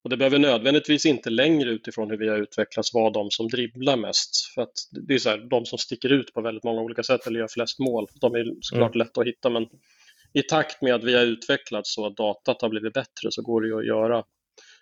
Och 0.04 0.10
det 0.10 0.18
behöver 0.18 0.40
nödvändigtvis 0.40 1.06
inte 1.06 1.30
längre 1.30 1.70
utifrån 1.70 2.10
hur 2.10 2.18
vi 2.18 2.30
har 2.30 2.38
utvecklats 2.38 2.94
vara 2.94 3.10
de 3.10 3.32
som 3.32 3.48
dribblar 3.48 3.98
mest. 3.98 4.54
För 4.56 4.62
att 4.62 4.74
det 5.08 5.14
är 5.14 5.18
så 5.18 5.30
här, 5.30 5.38
de 5.38 5.66
som 5.66 5.78
sticker 5.78 6.10
ut 6.10 6.34
på 6.34 6.42
väldigt 6.42 6.64
många 6.64 6.82
olika 6.82 7.04
sätt 7.04 7.28
eller 7.28 7.40
gör 7.40 7.48
flest 7.48 7.80
mål. 7.80 8.08
De 8.22 8.36
är 8.36 8.46
såklart 8.62 8.96
mm. 8.96 9.08
lätta 9.08 9.22
att 9.22 9.28
hitta 9.28 9.50
men 9.50 9.68
i 10.36 10.42
takt 10.42 10.82
med 10.82 10.96
att 10.96 11.04
vi 11.04 11.16
har 11.16 11.24
utvecklats 11.24 11.94
så 11.94 12.06
att 12.06 12.18
datat 12.18 12.62
har 12.62 12.70
blivit 12.70 12.94
bättre 12.94 13.32
så 13.32 13.42
går 13.42 13.62
det 13.62 13.68
ju 13.68 13.80
att 13.80 13.88
göra 13.88 14.24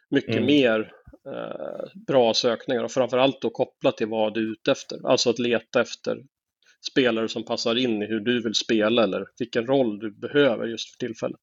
mycket 0.09 0.35
mm. 0.35 0.45
mer 0.45 0.91
eh, 1.27 2.01
bra 2.07 2.33
sökningar 2.33 2.83
och 2.83 2.91
framförallt 2.91 3.41
då 3.41 3.49
kopplat 3.49 3.97
till 3.97 4.07
vad 4.07 4.33
du 4.33 4.47
är 4.47 4.51
ute 4.51 4.71
efter. 4.71 5.07
Alltså 5.07 5.29
att 5.29 5.39
leta 5.39 5.81
efter 5.81 6.17
spelare 6.91 7.27
som 7.27 7.45
passar 7.45 7.75
in 7.75 8.01
i 8.01 8.05
hur 8.05 8.19
du 8.19 8.43
vill 8.43 8.55
spela 8.55 9.03
eller 9.03 9.25
vilken 9.39 9.67
roll 9.67 9.99
du 9.99 10.11
behöver 10.11 10.65
just 10.65 10.89
för 10.89 10.97
tillfället. 10.97 11.41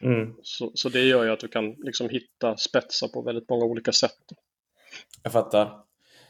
Mm. 0.00 0.34
Så, 0.42 0.70
så, 0.74 0.88
det 0.88 1.04
gör 1.04 1.24
ju 1.24 1.30
att 1.30 1.40
du 1.40 1.48
kan 1.48 1.70
liksom 1.70 2.08
hitta 2.08 2.56
spetsar 2.56 3.08
på 3.08 3.22
väldigt 3.22 3.48
många 3.48 3.64
olika 3.64 3.92
sätt. 3.92 4.18
Jag 5.22 5.32
fattar. 5.32 5.84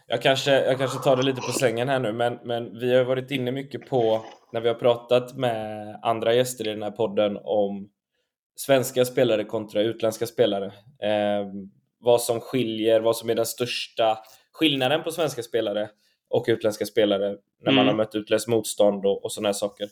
Jag 0.07 0.23
kanske, 0.23 0.65
jag 0.65 0.79
kanske 0.79 0.99
tar 0.99 1.17
det 1.17 1.23
lite 1.23 1.41
på 1.41 1.53
sängen 1.53 1.89
här 1.89 2.01
nu, 2.01 2.13
men, 2.13 2.39
men 2.45 2.79
vi 2.79 2.95
har 2.95 3.05
varit 3.05 3.31
inne 3.31 3.53
mycket 3.53 3.89
på, 3.89 4.25
när 4.53 4.61
vi 4.61 4.69
har 4.69 4.75
pratat 4.75 5.37
med 5.37 5.99
andra 6.03 6.35
gäster 6.35 6.67
i 6.69 6.71
den 6.71 6.83
här 6.83 6.91
podden 6.91 7.39
om 7.45 7.91
svenska 8.57 9.05
spelare 9.05 9.45
kontra 9.45 9.83
utländska 9.83 10.27
spelare. 10.27 10.67
Eh, 11.03 11.47
vad 11.99 12.23
som 12.23 12.41
skiljer, 12.41 13.01
vad 13.01 13.17
som 13.17 13.31
är 13.31 13.35
den 13.35 13.47
största 13.47 14.19
skillnaden 14.53 15.03
på 15.03 15.11
svenska 15.11 15.43
spelare 15.43 15.91
och 16.29 16.45
utländska 16.49 16.85
spelare 16.85 17.37
när 17.65 17.73
man 17.73 17.85
mm. 17.85 17.87
har 17.87 17.95
mött 17.95 18.15
utländskt 18.15 18.49
motstånd 18.49 19.07
och, 19.07 19.25
och 19.25 19.33
sådana 19.33 19.49
här 19.49 19.53
saker. 19.53 19.89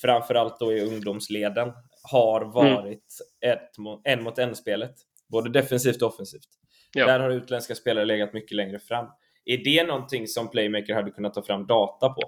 Framförallt 0.00 0.60
då 0.60 0.72
i 0.72 0.80
ungdomsleden 0.80 1.72
har 2.10 2.40
mm. 2.40 2.52
varit 2.52 3.06
mm. 3.44 3.58
ett, 3.58 3.70
en 4.04 4.22
mot 4.22 4.38
en-spelet, 4.38 4.94
både 5.28 5.50
defensivt 5.50 6.02
och 6.02 6.08
offensivt. 6.08 6.48
Ja. 6.94 7.06
Där 7.06 7.20
har 7.20 7.30
utländska 7.30 7.74
spelare 7.74 8.04
legat 8.04 8.32
mycket 8.32 8.56
längre 8.56 8.78
fram. 8.78 9.06
Är 9.44 9.64
det 9.64 9.84
någonting 9.84 10.28
som 10.28 10.50
Playmaker 10.50 10.94
hade 10.94 11.10
kunnat 11.10 11.34
ta 11.34 11.42
fram 11.42 11.66
data 11.66 12.08
på? 12.08 12.22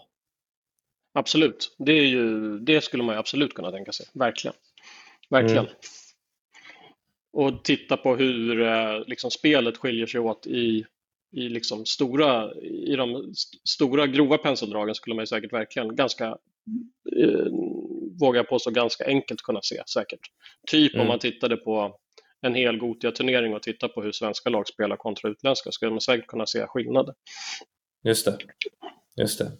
Absolut, 1.12 1.76
det, 1.78 1.92
ju, 1.92 2.58
det 2.58 2.80
skulle 2.80 3.02
man 3.02 3.18
absolut 3.18 3.54
kunna 3.54 3.70
tänka 3.70 3.92
sig. 3.92 4.06
Verkligen. 4.14 4.56
Verkligen. 5.30 5.64
Mm. 5.64 5.76
Och 7.32 7.64
titta 7.64 7.96
på 7.96 8.16
hur 8.16 8.62
eh, 8.62 9.00
liksom, 9.06 9.30
spelet 9.30 9.76
skiljer 9.76 10.06
sig 10.06 10.20
åt 10.20 10.46
i 10.46 10.84
i 11.34 11.48
liksom 11.48 11.86
stora, 11.86 12.54
i 12.62 12.96
de 12.96 13.34
stora 13.68 14.06
grova 14.06 14.38
penseldragen 14.38 14.94
skulle 14.94 15.16
man 15.16 15.22
ju 15.22 15.26
säkert 15.26 15.52
verkligen 15.52 15.96
ganska, 15.96 16.26
eh, 17.16 17.46
vågar 18.20 18.38
jag 18.38 18.48
påstå, 18.48 18.70
ganska 18.70 19.06
enkelt 19.06 19.42
kunna 19.42 19.62
se 19.62 19.82
säkert. 19.86 20.20
Typ 20.66 20.94
mm. 20.94 21.02
om 21.02 21.08
man 21.08 21.18
tittade 21.18 21.56
på 21.56 21.96
en 22.44 22.54
hel 22.54 22.78
Gotia-turnering 22.78 23.54
och 23.54 23.62
titta 23.62 23.88
på 23.88 24.02
hur 24.02 24.12
svenska 24.12 24.50
lag 24.50 24.68
spelar 24.68 24.96
kontra 24.96 25.30
utländska 25.30 25.72
skulle 25.72 25.90
man 25.90 26.00
säkert 26.00 26.26
kunna 26.26 26.46
se 26.46 26.66
skillnader. 26.66 27.14
Just 28.04 28.24
det. 28.24 28.38
Just 29.16 29.38
det. 29.38 29.52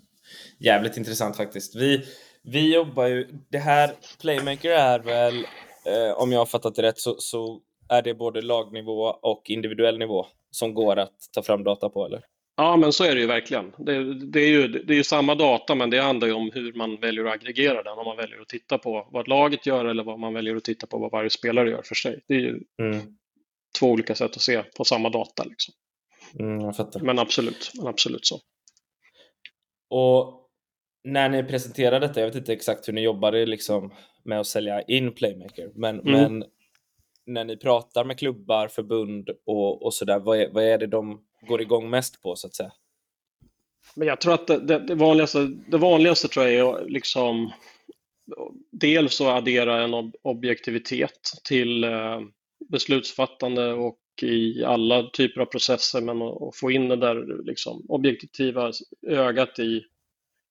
Jävligt 0.58 0.96
intressant 0.96 1.36
faktiskt. 1.36 1.76
Vi, 1.76 2.04
vi 2.42 2.74
jobbar 2.74 3.06
ju, 3.06 3.28
det 3.50 3.58
här 3.58 3.94
Playmaker 4.20 4.70
är 4.70 4.98
väl, 4.98 5.46
eh, 5.84 6.12
om 6.16 6.32
jag 6.32 6.38
har 6.38 6.46
fattat 6.46 6.74
det 6.74 6.82
rätt, 6.82 6.98
så, 6.98 7.16
så 7.18 7.60
är 7.88 8.02
det 8.02 8.14
både 8.14 8.42
lagnivå 8.42 9.02
och 9.02 9.42
individuell 9.50 9.98
nivå 9.98 10.26
som 10.50 10.74
går 10.74 10.98
att 10.98 11.14
ta 11.32 11.42
fram 11.42 11.64
data 11.64 11.88
på, 11.88 12.06
eller? 12.06 12.24
Ja, 12.56 12.76
men 12.76 12.92
så 12.92 13.04
är 13.04 13.14
det 13.14 13.20
ju 13.20 13.26
verkligen. 13.26 13.72
Det, 13.78 14.14
det, 14.14 14.40
är, 14.40 14.48
ju, 14.48 14.68
det 14.68 14.92
är 14.92 14.96
ju 14.96 15.04
samma 15.04 15.34
data, 15.34 15.74
men 15.74 15.90
det 15.90 16.00
handlar 16.00 16.28
ju 16.28 16.34
om 16.34 16.50
hur 16.54 16.72
man 16.72 16.96
väljer 16.96 17.24
att 17.24 17.34
aggregera 17.34 17.82
den. 17.82 17.98
Om 17.98 18.04
man 18.04 18.16
väljer 18.16 18.40
att 18.40 18.48
titta 18.48 18.78
på 18.78 19.08
vad 19.10 19.28
laget 19.28 19.66
gör 19.66 19.84
eller 19.84 20.04
vad 20.04 20.18
man 20.18 20.34
väljer 20.34 20.56
att 20.56 20.64
titta 20.64 20.86
på 20.86 20.98
vad 20.98 21.10
varje 21.10 21.30
spelare 21.30 21.70
gör 21.70 21.82
för 21.82 21.94
sig. 21.94 22.20
Det 22.28 22.34
är 22.34 22.38
ju 22.40 22.60
mm. 22.82 23.00
två 23.78 23.90
olika 23.90 24.14
sätt 24.14 24.36
att 24.36 24.42
se 24.42 24.62
på 24.76 24.84
samma 24.84 25.08
data. 25.08 25.44
Liksom. 25.44 25.74
Mm. 26.38 26.72
Men 27.00 27.18
absolut, 27.18 27.70
men 27.74 27.86
absolut 27.86 28.26
så. 28.26 28.40
Och 29.90 30.40
när 31.04 31.28
ni 31.28 31.42
presenterar 31.42 32.00
detta, 32.00 32.20
jag 32.20 32.26
vet 32.26 32.36
inte 32.36 32.52
exakt 32.52 32.88
hur 32.88 32.92
ni 32.92 33.02
jobbade 33.02 33.46
liksom 33.46 33.94
med 34.24 34.40
att 34.40 34.46
sälja 34.46 34.82
in 34.82 35.12
Playmaker, 35.12 35.70
men, 35.74 36.00
mm. 36.00 36.12
men 36.12 36.44
när 37.26 37.44
ni 37.44 37.56
pratar 37.56 38.04
med 38.04 38.18
klubbar, 38.18 38.68
förbund 38.68 39.30
och, 39.46 39.82
och 39.82 39.94
sådär, 39.94 40.18
vad 40.18 40.38
är, 40.38 40.50
vad 40.50 40.64
är 40.64 40.78
det 40.78 40.86
de 40.86 41.24
går 41.46 41.60
igång 41.60 41.90
mest 41.90 42.22
på 42.22 42.36
så 42.36 42.46
att 42.46 42.54
säga? 42.54 42.72
Men 43.94 44.08
jag 44.08 44.20
tror 44.20 44.34
att 44.34 44.46
det, 44.46 44.58
det, 44.58 44.78
det 44.78 44.94
vanligaste, 44.94 45.50
det 45.68 45.78
vanligaste 45.78 46.28
tror 46.28 46.46
jag 46.46 46.80
är 46.82 46.88
liksom 46.88 47.52
dels 48.70 49.20
att 49.20 49.26
addera 49.26 49.82
en 49.82 50.12
objektivitet 50.22 51.32
till 51.44 51.84
eh, 51.84 52.20
beslutsfattande 52.70 53.72
och 53.72 53.98
i 54.22 54.64
alla 54.64 55.10
typer 55.10 55.40
av 55.40 55.46
processer 55.46 56.00
men 56.00 56.22
att 56.22 56.56
få 56.56 56.70
in 56.70 56.88
det 56.88 56.96
där 56.96 57.44
liksom, 57.44 57.84
objektiva 57.88 58.72
ögat 59.06 59.58
i 59.58 59.84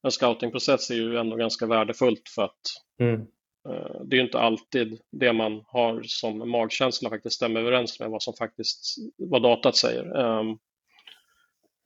en 0.02 0.10
scoutingprocess 0.10 0.90
är 0.90 0.94
ju 0.94 1.18
ändå 1.18 1.36
ganska 1.36 1.66
värdefullt 1.66 2.28
för 2.28 2.42
att 2.42 2.60
mm. 3.00 3.20
eh, 3.68 4.00
det 4.04 4.16
är 4.16 4.18
ju 4.18 4.24
inte 4.24 4.38
alltid 4.38 4.98
det 5.10 5.32
man 5.32 5.64
har 5.66 6.02
som 6.02 6.50
magkänsla 6.50 7.10
faktiskt 7.10 7.36
stämmer 7.36 7.60
överens 7.60 8.00
med 8.00 8.10
vad 8.10 8.22
som 8.22 8.34
faktiskt, 8.34 8.96
vad 9.16 9.42
datat 9.42 9.76
säger. 9.76 10.16
Um, 10.16 10.58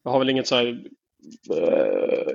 jag 0.09 0.13
har 0.13 0.19
väl 0.19 0.31
inget 0.31 0.47
så 0.47 0.57
här 0.57 0.67
eh, 1.51 2.33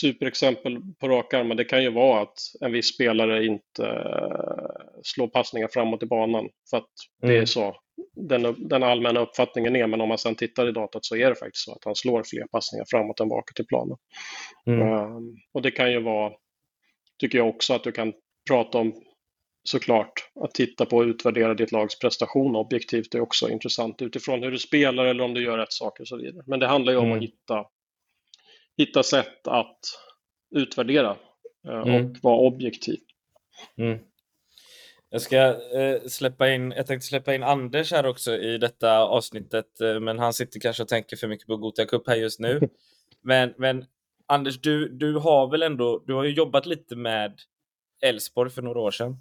superexempel 0.00 0.78
på 1.00 1.08
rak 1.08 1.34
arm, 1.34 1.48
men 1.48 1.56
det 1.56 1.64
kan 1.64 1.82
ju 1.82 1.90
vara 1.90 2.22
att 2.22 2.38
en 2.60 2.72
viss 2.72 2.94
spelare 2.94 3.46
inte 3.46 3.86
eh, 3.86 4.92
slår 5.02 5.28
passningar 5.28 5.68
framåt 5.68 6.02
i 6.02 6.06
banan 6.06 6.48
för 6.70 6.76
att 6.76 6.90
mm. 7.22 7.30
det 7.30 7.32
är 7.32 7.36
mm. 7.36 7.46
så 7.46 7.76
den, 8.16 8.68
den 8.68 8.82
allmänna 8.82 9.20
uppfattningen 9.20 9.76
är, 9.76 9.86
men 9.86 10.00
om 10.00 10.08
man 10.08 10.18
sedan 10.18 10.34
tittar 10.34 10.68
i 10.68 10.72
datat 10.72 11.04
så 11.04 11.16
är 11.16 11.28
det 11.28 11.34
faktiskt 11.34 11.64
så 11.64 11.72
att 11.72 11.84
han 11.84 11.94
slår 11.94 12.22
fler 12.22 12.46
passningar 12.46 12.84
framåt 12.90 13.20
än 13.20 13.28
bakåt 13.28 13.60
i 13.60 13.64
planen. 13.64 13.96
Mm. 14.66 14.88
Um, 14.88 15.36
och 15.52 15.62
det 15.62 15.70
kan 15.70 15.92
ju 15.92 16.00
vara, 16.00 16.32
tycker 17.20 17.38
jag 17.38 17.48
också, 17.48 17.74
att 17.74 17.84
du 17.84 17.92
kan 17.92 18.12
prata 18.48 18.78
om 18.78 18.92
såklart 19.64 20.30
att 20.40 20.54
titta 20.54 20.86
på 20.86 20.96
och 20.96 21.04
utvärdera 21.04 21.54
ditt 21.54 21.72
lags 21.72 21.98
prestation 21.98 22.56
objektivt 22.56 23.14
är 23.14 23.20
också 23.20 23.50
intressant 23.50 24.02
utifrån 24.02 24.42
hur 24.42 24.50
du 24.50 24.58
spelar 24.58 25.04
eller 25.04 25.24
om 25.24 25.34
du 25.34 25.44
gör 25.44 25.58
rätt 25.58 25.72
saker 25.72 26.02
och 26.02 26.08
så 26.08 26.16
vidare. 26.16 26.44
Men 26.46 26.60
det 26.60 26.66
handlar 26.66 26.92
ju 26.92 26.98
om 26.98 27.04
mm. 27.04 27.18
att 27.18 27.24
hitta, 27.24 27.64
hitta 28.76 29.02
sätt 29.02 29.48
att 29.48 29.78
utvärdera 30.56 31.16
uh, 31.68 31.74
mm. 31.74 32.10
och 32.10 32.16
vara 32.22 32.38
objektiv. 32.38 33.00
Mm. 33.78 33.98
Jag 35.14 35.22
ska 35.22 35.36
eh, 35.78 36.00
släppa 36.06 36.50
in, 36.50 36.70
jag 36.76 36.86
tänkte 36.86 37.06
släppa 37.06 37.34
in 37.34 37.42
Anders 37.42 37.92
här 37.92 38.06
också 38.06 38.36
i 38.36 38.58
detta 38.58 38.98
avsnittet, 38.98 39.80
eh, 39.80 40.00
men 40.00 40.18
han 40.18 40.32
sitter 40.32 40.60
kanske 40.60 40.82
och 40.82 40.88
tänker 40.88 41.16
för 41.16 41.28
mycket 41.28 41.46
på 41.46 41.56
Gothia 41.56 41.86
Cup 41.86 42.08
här 42.08 42.16
just 42.16 42.40
nu. 42.40 42.60
Men, 43.26 43.54
men 43.58 43.84
Anders, 44.26 44.60
du, 44.60 44.88
du 44.88 45.14
har 45.14 45.50
väl 45.50 45.62
ändå, 45.62 46.04
du 46.06 46.14
har 46.14 46.24
ju 46.24 46.30
jobbat 46.30 46.66
lite 46.66 46.96
med 46.96 47.40
Elfsborg 48.02 48.50
för 48.50 48.62
några 48.62 48.80
år 48.80 48.90
sedan, 48.90 49.10
eh, 49.10 49.16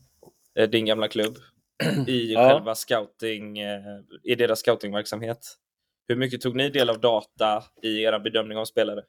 din 0.69 0.85
gamla 0.85 1.07
klubb, 1.07 1.37
i 2.07 2.33
ja. 2.33 2.49
själva 2.49 2.75
scouting, 2.75 3.59
eh, 3.59 3.81
i 4.23 4.35
deras 4.35 4.59
scoutingverksamhet. 4.59 5.57
Hur 6.07 6.15
mycket 6.15 6.41
tog 6.41 6.55
ni 6.55 6.69
del 6.69 6.89
av 6.89 6.99
data 6.99 7.63
i 7.81 8.03
era 8.03 8.19
bedömning 8.19 8.57
av 8.57 8.65
spelare? 8.65 9.03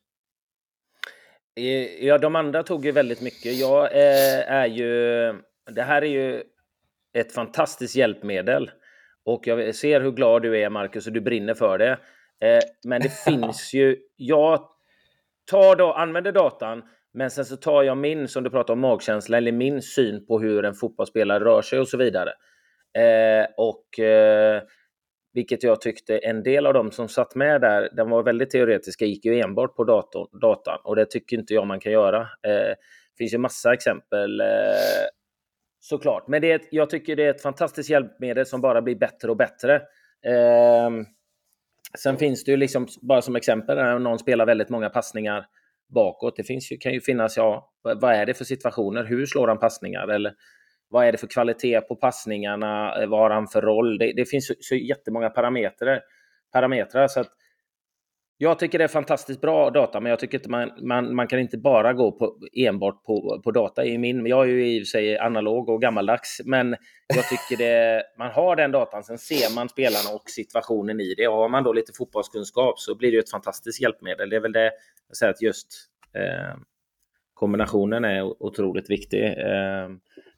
Eh, 1.57 2.05
ja, 2.07 2.19
de 2.19 2.37
andra 2.37 2.63
tog 2.63 2.85
ju 2.85 2.93
väldigt 2.93 3.21
mycket. 3.21 3.59
Jag 3.59 3.85
eh, 3.85 4.53
är 4.53 4.67
ju... 4.67 4.89
Det 5.71 5.83
här 5.83 6.03
är 6.03 6.07
ju 6.07 6.43
ett 7.13 7.33
fantastiskt 7.33 7.97
hjälpmedel. 7.97 8.71
Och 9.25 9.47
jag 9.47 9.75
ser 9.75 10.01
hur 10.01 10.13
glad 10.13 10.43
du 10.43 10.59
är, 10.59 10.71
Marcus, 10.71 11.07
och 11.07 11.13
du 11.13 11.21
brinner 11.21 11.55
för 11.55 11.79
det. 11.79 11.99
Eh, 12.41 12.61
men 12.85 13.03
det 13.03 13.13
finns 13.25 13.75
ju... 13.75 13.97
Jag 14.17 14.69
tar 15.51 15.77
då, 15.77 15.93
använder 15.93 16.33
datan, 16.33 16.83
men 17.15 17.31
sen 17.31 17.45
så 17.45 17.57
tar 17.57 17.83
jag 17.83 17.97
min, 17.97 18.29
som 18.29 18.45
du 18.45 18.51
pratar 18.51 18.75
om, 18.75 18.81
magkänsla, 18.81 19.37
eller 19.37 19.53
min 19.53 19.83
syn 19.83 20.27
på 20.27 20.41
hur 20.41 20.65
en 20.65 20.75
fotbollsspelare 20.75 21.45
rör 21.45 21.63
sig 21.63 21.81
och 21.81 21.89
så 21.89 21.97
vidare. 21.97 22.31
Eh, 22.99 23.47
och 23.57 24.01
eh, 24.01 24.63
vilket 25.33 25.63
jag 25.63 25.81
tyckte 25.81 26.19
en 26.19 26.43
del 26.43 26.67
av 26.67 26.75
dem 26.75 26.91
som 26.91 27.09
satt 27.09 27.35
med 27.35 27.61
där, 27.61 27.89
den 27.93 28.11
var 28.11 28.23
väldigt 28.23 28.51
teoretiska, 28.51 29.05
gick 29.05 29.25
ju 29.25 29.41
enbart 29.41 29.77
på 29.77 29.85
datorn, 29.85 30.41
datan 30.41 30.79
och 30.85 30.97
det 30.97 31.11
tycker 31.11 31.37
inte 31.39 31.55
jag 31.55 31.67
man 31.67 31.81
kan 31.81 31.93
göra. 31.93 32.21
Eh, 32.21 32.75
det 33.15 33.19
finns 33.19 33.35
ju 33.35 33.39
massa 33.39 33.73
exempel 33.73 34.41
eh, 34.41 34.47
såklart. 35.81 36.29
Men 36.29 36.43
det 36.43 36.53
är 36.53 36.61
jag 36.71 36.91
tycker 36.91 37.17
det 37.17 37.25
är 37.25 37.31
ett 37.31 37.43
fantastiskt 37.43 37.91
hjälpmedel 37.91 38.47
som 38.47 38.61
bara 38.61 38.83
blir 38.83 38.97
bättre 38.97 39.31
och 39.31 39.37
bättre. 39.37 39.75
Eh, 40.27 40.91
sen 41.99 42.17
finns 42.17 42.45
det 42.45 42.51
ju 42.51 42.57
liksom, 42.57 42.87
bara 43.03 43.23
som 43.23 43.37
exempel, 43.37 43.77
när 43.77 43.99
någon 43.99 44.19
spelar 44.19 44.47
väldigt 44.47 44.69
många 44.69 44.91
passningar 44.91 45.47
bakåt. 45.95 46.37
Det 46.37 46.45
finns 46.45 46.73
ju, 46.73 46.77
kan 46.77 46.93
ju 46.93 47.01
finnas, 47.01 47.37
ja, 47.37 47.73
vad 47.83 48.05
är 48.15 48.27
det 48.27 48.35
för 48.35 48.45
situationer? 48.45 49.05
Hur 49.05 49.27
slår 49.27 49.49
han 49.49 49.59
passningar? 49.59 50.09
Eller 50.09 50.35
vad 50.89 51.07
är 51.07 51.13
det 51.13 51.19
för 51.19 51.27
kvalitet 51.27 51.81
på 51.81 51.97
passningarna? 51.97 53.03
Eh, 53.03 53.09
vad 53.09 53.21
har 53.21 53.31
han 53.31 53.47
för 53.47 53.63
roll? 53.63 53.99
Det, 53.99 54.13
det 54.13 54.25
finns 54.25 54.47
så, 54.47 54.55
så 54.61 54.75
jättemånga 54.75 55.31
parametrar. 55.31 56.01
parametrar 56.53 57.09
så 57.09 57.21
att 57.21 57.31
jag 58.39 58.59
tycker 58.59 58.79
det 58.79 58.85
är 58.85 58.89
fantastiskt 58.89 59.41
bra 59.41 59.71
data, 59.71 60.01
men 60.01 60.11
jag 60.11 60.19
tycker 60.19 60.39
inte 60.39 60.51
man, 60.51 60.71
man, 60.83 61.15
man 61.15 61.27
kan 61.27 61.39
inte 61.39 61.59
bara 61.59 61.93
gå 61.93 62.13
på, 62.13 62.37
enbart 62.53 63.05
på, 63.05 63.41
på 63.45 63.51
data. 63.51 63.85
I 63.85 63.99
min, 63.99 64.27
jag 64.27 64.45
är 64.45 64.49
ju 64.49 64.67
i 64.67 64.79
och 64.79 64.81
för 64.81 64.87
sig 64.87 65.19
analog 65.19 65.69
och 65.69 65.81
gammaldags, 65.81 66.41
men 66.45 66.77
jag 67.15 67.29
tycker 67.29 67.65
det, 67.65 68.03
man 68.19 68.31
har 68.31 68.57
den 68.57 68.73
datan, 68.73 69.05
sen 69.05 69.19
ser 69.19 69.55
man 69.55 69.69
spelarna 69.69 70.15
och 70.15 70.31
situationen 70.31 71.01
i 71.01 71.15
det. 71.15 71.29
Och 71.29 71.37
har 71.37 71.49
man 71.49 71.65
då 71.65 71.73
lite 71.73 71.93
fotbollskunskap 71.93 72.79
så 72.79 72.95
blir 72.95 73.13
det 73.13 73.19
ett 73.19 73.31
fantastiskt 73.31 73.81
hjälpmedel. 73.83 74.31
Det 74.31 74.37
är 74.37 74.41
väl 74.41 74.53
det 74.53 74.73
jag 75.09 75.17
säger 75.17 75.33
att 75.33 75.43
just 75.43 75.69
eh, 76.15 76.59
kombinationen 77.35 78.05
är 78.05 78.43
otroligt 78.43 78.91
viktig. 78.91 79.25
Eh, 79.25 79.89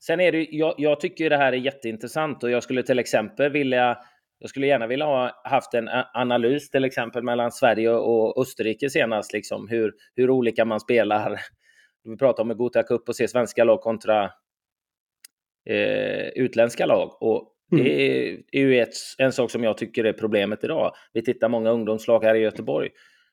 sen 0.00 0.20
är 0.20 0.32
det 0.32 0.46
jag, 0.50 0.74
jag 0.78 1.00
tycker 1.00 1.30
det 1.30 1.36
här 1.36 1.52
är 1.52 1.56
jätteintressant 1.56 2.42
och 2.42 2.50
jag 2.50 2.62
skulle 2.62 2.82
till 2.82 2.98
exempel 2.98 3.52
vilja 3.52 3.98
jag 4.38 4.50
skulle 4.50 4.66
gärna 4.66 4.86
vilja 4.86 5.06
ha 5.06 5.42
haft 5.44 5.74
en 5.74 5.88
analys 6.14 6.70
till 6.70 6.84
exempel 6.84 7.22
mellan 7.22 7.52
Sverige 7.52 7.90
och 7.90 8.42
Österrike 8.42 8.90
senast, 8.90 9.32
liksom, 9.32 9.68
hur, 9.68 9.92
hur 10.14 10.30
olika 10.30 10.64
man 10.64 10.80
spelar. 10.80 11.40
Vi 12.04 12.16
pratar 12.16 12.42
om 12.42 12.56
Gothia 12.56 12.82
Cup 12.82 13.08
och 13.08 13.16
se 13.16 13.28
svenska 13.28 13.64
lag 13.64 13.80
kontra 13.80 14.24
eh, 15.68 16.28
utländska 16.34 16.86
lag. 16.86 17.22
Och 17.22 17.52
det 17.70 17.80
mm. 17.80 17.92
är, 17.92 18.42
är 18.52 18.60
ju 18.60 18.80
ett, 18.80 18.94
en 19.18 19.32
sak 19.32 19.50
som 19.50 19.64
jag 19.64 19.78
tycker 19.78 20.04
är 20.04 20.12
problemet 20.12 20.64
idag. 20.64 20.92
Vi 21.12 21.24
tittar 21.24 21.48
många 21.48 21.70
ungdomslag 21.70 22.24
här 22.24 22.34
i 22.34 22.38
Göteborg 22.38 22.90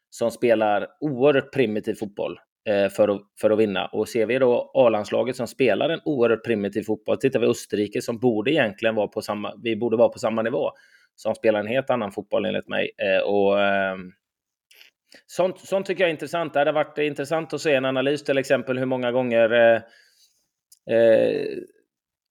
som 0.09 0.31
spelar 0.31 0.87
oerhört 0.99 1.53
primitiv 1.53 1.93
fotboll 1.93 2.39
eh, 2.69 2.89
för, 2.89 3.07
att, 3.07 3.21
för 3.41 3.49
att 3.49 3.59
vinna. 3.59 3.85
Och 3.85 4.09
ser 4.09 4.25
vi 4.25 4.39
då 4.39 4.71
A-landslaget 4.73 5.35
som 5.35 5.47
spelar 5.47 5.89
en 5.89 5.99
oerhört 6.05 6.45
primitiv 6.45 6.83
fotboll, 6.83 7.17
tittar 7.17 7.39
vi 7.39 7.47
Österrike 7.47 8.01
som 8.01 8.19
borde 8.19 8.51
egentligen 8.51 8.95
vara 8.95 9.07
på 9.07 9.21
samma, 9.21 9.53
vi 9.63 9.75
borde 9.75 9.97
vara 9.97 10.09
på 10.09 10.19
samma 10.19 10.41
nivå, 10.41 10.71
som 11.15 11.35
spelar 11.35 11.59
en 11.59 11.67
helt 11.67 11.89
annan 11.89 12.11
fotboll 12.11 12.45
enligt 12.45 12.67
mig. 12.67 12.91
Eh, 12.97 13.23
och, 13.23 13.61
eh, 13.61 13.95
sånt, 15.25 15.59
sånt 15.59 15.85
tycker 15.85 16.03
jag 16.03 16.09
är 16.09 16.13
intressant. 16.13 16.53
Det 16.53 16.59
hade 16.59 16.71
varit 16.71 16.97
intressant 16.97 17.53
att 17.53 17.61
se 17.61 17.73
en 17.73 17.85
analys 17.85 18.23
till 18.23 18.37
exempel 18.37 18.77
hur 18.77 18.85
många 18.85 19.11
gånger 19.11 19.51
eh, 19.51 19.81
eh, 20.95 21.47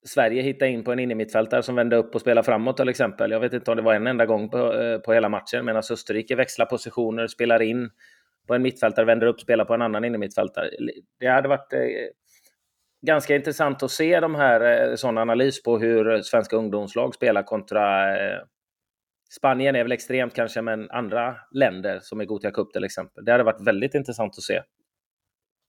Sverige 0.05 0.43
hittade 0.43 0.71
in 0.71 0.85
på 0.85 0.93
en 0.93 0.99
innermittfältare 0.99 1.63
som 1.63 1.75
vände 1.75 1.97
upp 1.97 2.15
och 2.15 2.21
spelade 2.21 2.45
framåt 2.45 2.77
till 2.77 2.89
exempel. 2.89 3.31
Jag 3.31 3.41
vet 3.41 3.53
inte 3.53 3.71
om 3.71 3.77
det 3.77 3.83
var 3.83 3.95
en 3.95 4.07
enda 4.07 4.27
gång 4.27 4.49
på, 4.49 4.75
eh, 4.75 4.99
på 4.99 5.13
hela 5.13 5.29
matchen, 5.29 5.65
medan 5.65 5.77
alltså 5.77 5.95
Österrike 5.95 6.37
växlar 6.37 6.67
positioner, 6.67 7.27
spelar 7.27 7.63
in 7.63 7.91
på 8.49 8.55
en 8.55 8.63
mittfältare, 8.63 9.07
vänder 9.07 9.27
upp, 9.27 9.41
spelar 9.41 9.65
på 9.65 9.75
en 9.75 9.83
annan 9.83 10.05
innermittfältare. 10.05 10.71
Det 11.21 11.27
hade 11.27 11.49
varit 11.49 11.73
eh, 11.73 11.81
ganska 13.07 13.37
intressant 13.37 13.83
att 13.83 13.91
se 13.91 14.21
de 14.21 14.35
här, 14.35 14.91
eh, 14.91 14.95
sån 14.95 15.19
analys 15.19 15.63
på 15.63 15.79
hur 15.79 16.23
svenska 16.23 16.57
ungdomslag 16.57 17.15
spelar 17.15 17.43
kontra 17.43 18.17
eh, 18.17 18.39
Spanien 19.37 19.77
är 19.77 19.83
väl 19.83 19.93
extremt 19.93 20.35
kanske, 20.35 20.63
men 20.63 20.91
andra 20.91 21.37
länder 21.53 22.01
som 22.03 22.21
är 22.21 22.25
Gothia 22.25 22.51
Cup 22.51 22.73
till 22.73 22.85
exempel. 22.85 23.25
Det 23.25 23.33
hade 23.33 23.45
varit 23.45 23.67
väldigt 23.67 23.95
intressant 23.95 24.39
att 24.39 24.43
se. 24.43 24.63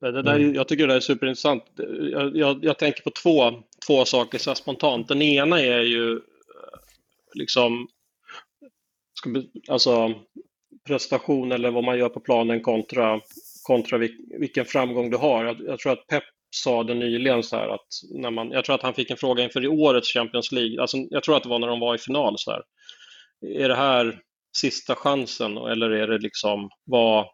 Det 0.02 0.22
där, 0.22 0.36
mm. 0.36 0.54
Jag 0.54 0.68
tycker 0.68 0.88
det 0.88 0.94
är 0.94 1.00
superintressant. 1.00 1.64
Jag, 2.12 2.38
jag, 2.38 2.66
jag, 2.66 2.80
tänker 2.80 3.02
på 3.04 3.10
två, 3.10 3.64
två 3.88 4.06
saker 4.06 4.38
så 4.38 4.56
spontant. 4.56 5.08
Den 5.08 5.22
ena 5.22 5.62
är 5.62 5.82
ju 5.82 6.22
liksom 7.34 7.88
alltså 9.70 10.14
prestation 10.88 11.52
eller 11.52 11.72
vad 11.72 11.84
man 11.84 11.98
gör 11.98 12.10
på 12.10 12.20
planen 12.20 12.62
kontra, 12.62 13.22
kontra 13.64 13.98
vilken 14.40 14.66
framgång 14.66 15.10
du 15.10 15.18
har. 15.18 15.46
Jag, 15.46 15.62
jag 15.66 15.80
tror 15.80 15.92
att 15.92 16.08
Pep 16.08 16.24
sa 16.50 16.84
det 16.84 16.94
nyligen 16.94 17.44
så 17.44 17.56
här 17.56 17.68
att 17.68 17.88
när 18.12 18.32
man, 18.32 18.52
jag 18.52 18.66
tror 18.66 18.76
att 18.76 18.82
han 18.82 18.94
fick 18.94 19.12
en 19.12 19.18
fråga 19.18 19.44
inför 19.44 19.64
i 19.64 19.68
årets 19.68 20.14
Champions 20.14 20.52
League, 20.52 20.82
alltså 20.82 20.98
jag 20.98 21.24
tror 21.24 21.38
att 21.38 21.44
det 21.44 21.50
var 21.50 21.60
när 21.60 21.68
de 21.68 21.80
var 21.80 21.96
i 21.96 21.98
final 21.98 22.38
så 22.38 22.52
här. 22.52 22.62
Är 23.44 23.70
det 23.70 23.76
här 23.76 24.20
sista 24.58 24.96
chansen 24.96 25.58
eller 25.58 25.90
är 25.90 26.08
det 26.08 26.18
liksom 26.18 26.70
vad, 26.84 27.26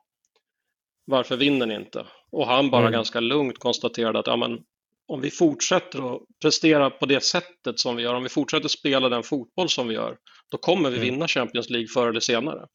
varför 1.06 1.38
vinner 1.38 1.66
ni 1.66 1.76
inte? 1.76 2.06
Och 2.32 2.48
han 2.48 2.70
bara 2.70 2.82
mm. 2.82 2.94
ganska 2.94 3.20
lugnt 3.20 3.60
konstaterade 3.60 4.20
att 4.20 4.28
ja, 4.28 4.36
men, 4.36 4.60
om 5.08 5.22
vi 5.22 5.32
fortsätter 5.32 6.16
att 6.16 6.22
prestera 6.42 6.90
på 6.90 7.06
det 7.06 7.24
sättet 7.24 7.80
som 7.80 7.96
vi 7.96 8.04
gör, 8.04 8.14
om 8.14 8.24
vi 8.24 8.30
fortsätter 8.30 8.68
spela 8.70 9.10
den 9.10 9.24
fotboll 9.24 9.70
som 9.70 9.88
vi 9.88 9.94
gör, 9.94 10.18
då 10.52 10.58
kommer 10.58 10.90
vi 10.90 10.98
mm. 10.98 11.10
vinna 11.10 11.28
Champions 11.28 11.70
League 11.70 11.88
förr 11.88 12.10
eller 12.10 12.20
senare. 12.20 12.68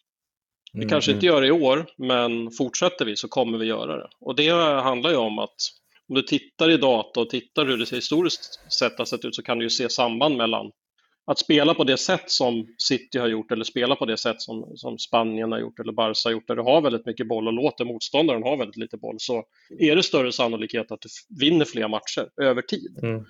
Vi 0.73 0.81
mm. 0.81 0.89
kanske 0.89 1.13
inte 1.13 1.27
gör 1.27 1.41
det 1.41 1.47
i 1.47 1.51
år, 1.51 1.87
men 1.97 2.51
fortsätter 2.51 3.05
vi 3.05 3.17
så 3.17 3.29
kommer 3.29 3.59
vi 3.59 3.67
göra 3.67 3.97
det. 3.97 4.09
Och 4.21 4.37
det 4.37 4.51
handlar 4.83 5.11
ju 5.11 5.17
om 5.17 5.39
att 5.39 5.55
om 6.09 6.15
du 6.15 6.23
tittar 6.23 6.71
i 6.71 6.77
data 6.77 7.21
och 7.21 7.31
tittar 7.31 7.67
hur 7.67 7.79
det 7.79 7.91
historiskt 7.91 8.73
sett 8.73 8.99
har 8.99 9.05
sett 9.05 9.25
ut 9.25 9.35
så 9.35 9.43
kan 9.43 9.59
du 9.59 9.65
ju 9.65 9.71
se 9.71 9.89
samband 9.89 10.37
mellan 10.37 10.71
att 11.27 11.39
spela 11.39 11.75
på 11.75 11.85
det 11.85 11.97
sätt 11.97 12.31
som 12.31 12.67
City 12.79 13.19
har 13.19 13.29
gjort 13.29 13.53
eller 13.53 13.65
spela 13.65 13.97
på 13.97 14.07
det 14.07 14.17
sätt 14.17 14.41
som, 14.41 14.73
som 14.75 14.99
Spanien 14.99 15.53
har 15.53 15.59
gjort 15.59 15.79
eller 15.79 15.93
Barca 15.93 16.29
har 16.29 16.33
gjort, 16.33 16.49
där 16.49 16.57
du 16.57 16.63
har 16.63 16.81
väldigt 16.81 17.07
mycket 17.07 17.29
boll 17.29 17.47
och 17.47 17.53
låter 17.53 17.85
motståndaren 17.85 18.43
ha 18.43 18.57
väldigt 18.57 18.77
lite 18.77 18.97
boll, 18.97 19.17
så 19.19 19.45
är 19.79 19.97
det 19.97 20.03
större 20.03 20.33
sannolikhet 20.33 20.93
att 20.93 21.01
du 21.01 21.09
vinner 21.45 21.65
fler 21.65 21.89
matcher 21.89 22.29
över 22.43 22.63
tid. 22.63 22.99
Mm. 23.03 23.25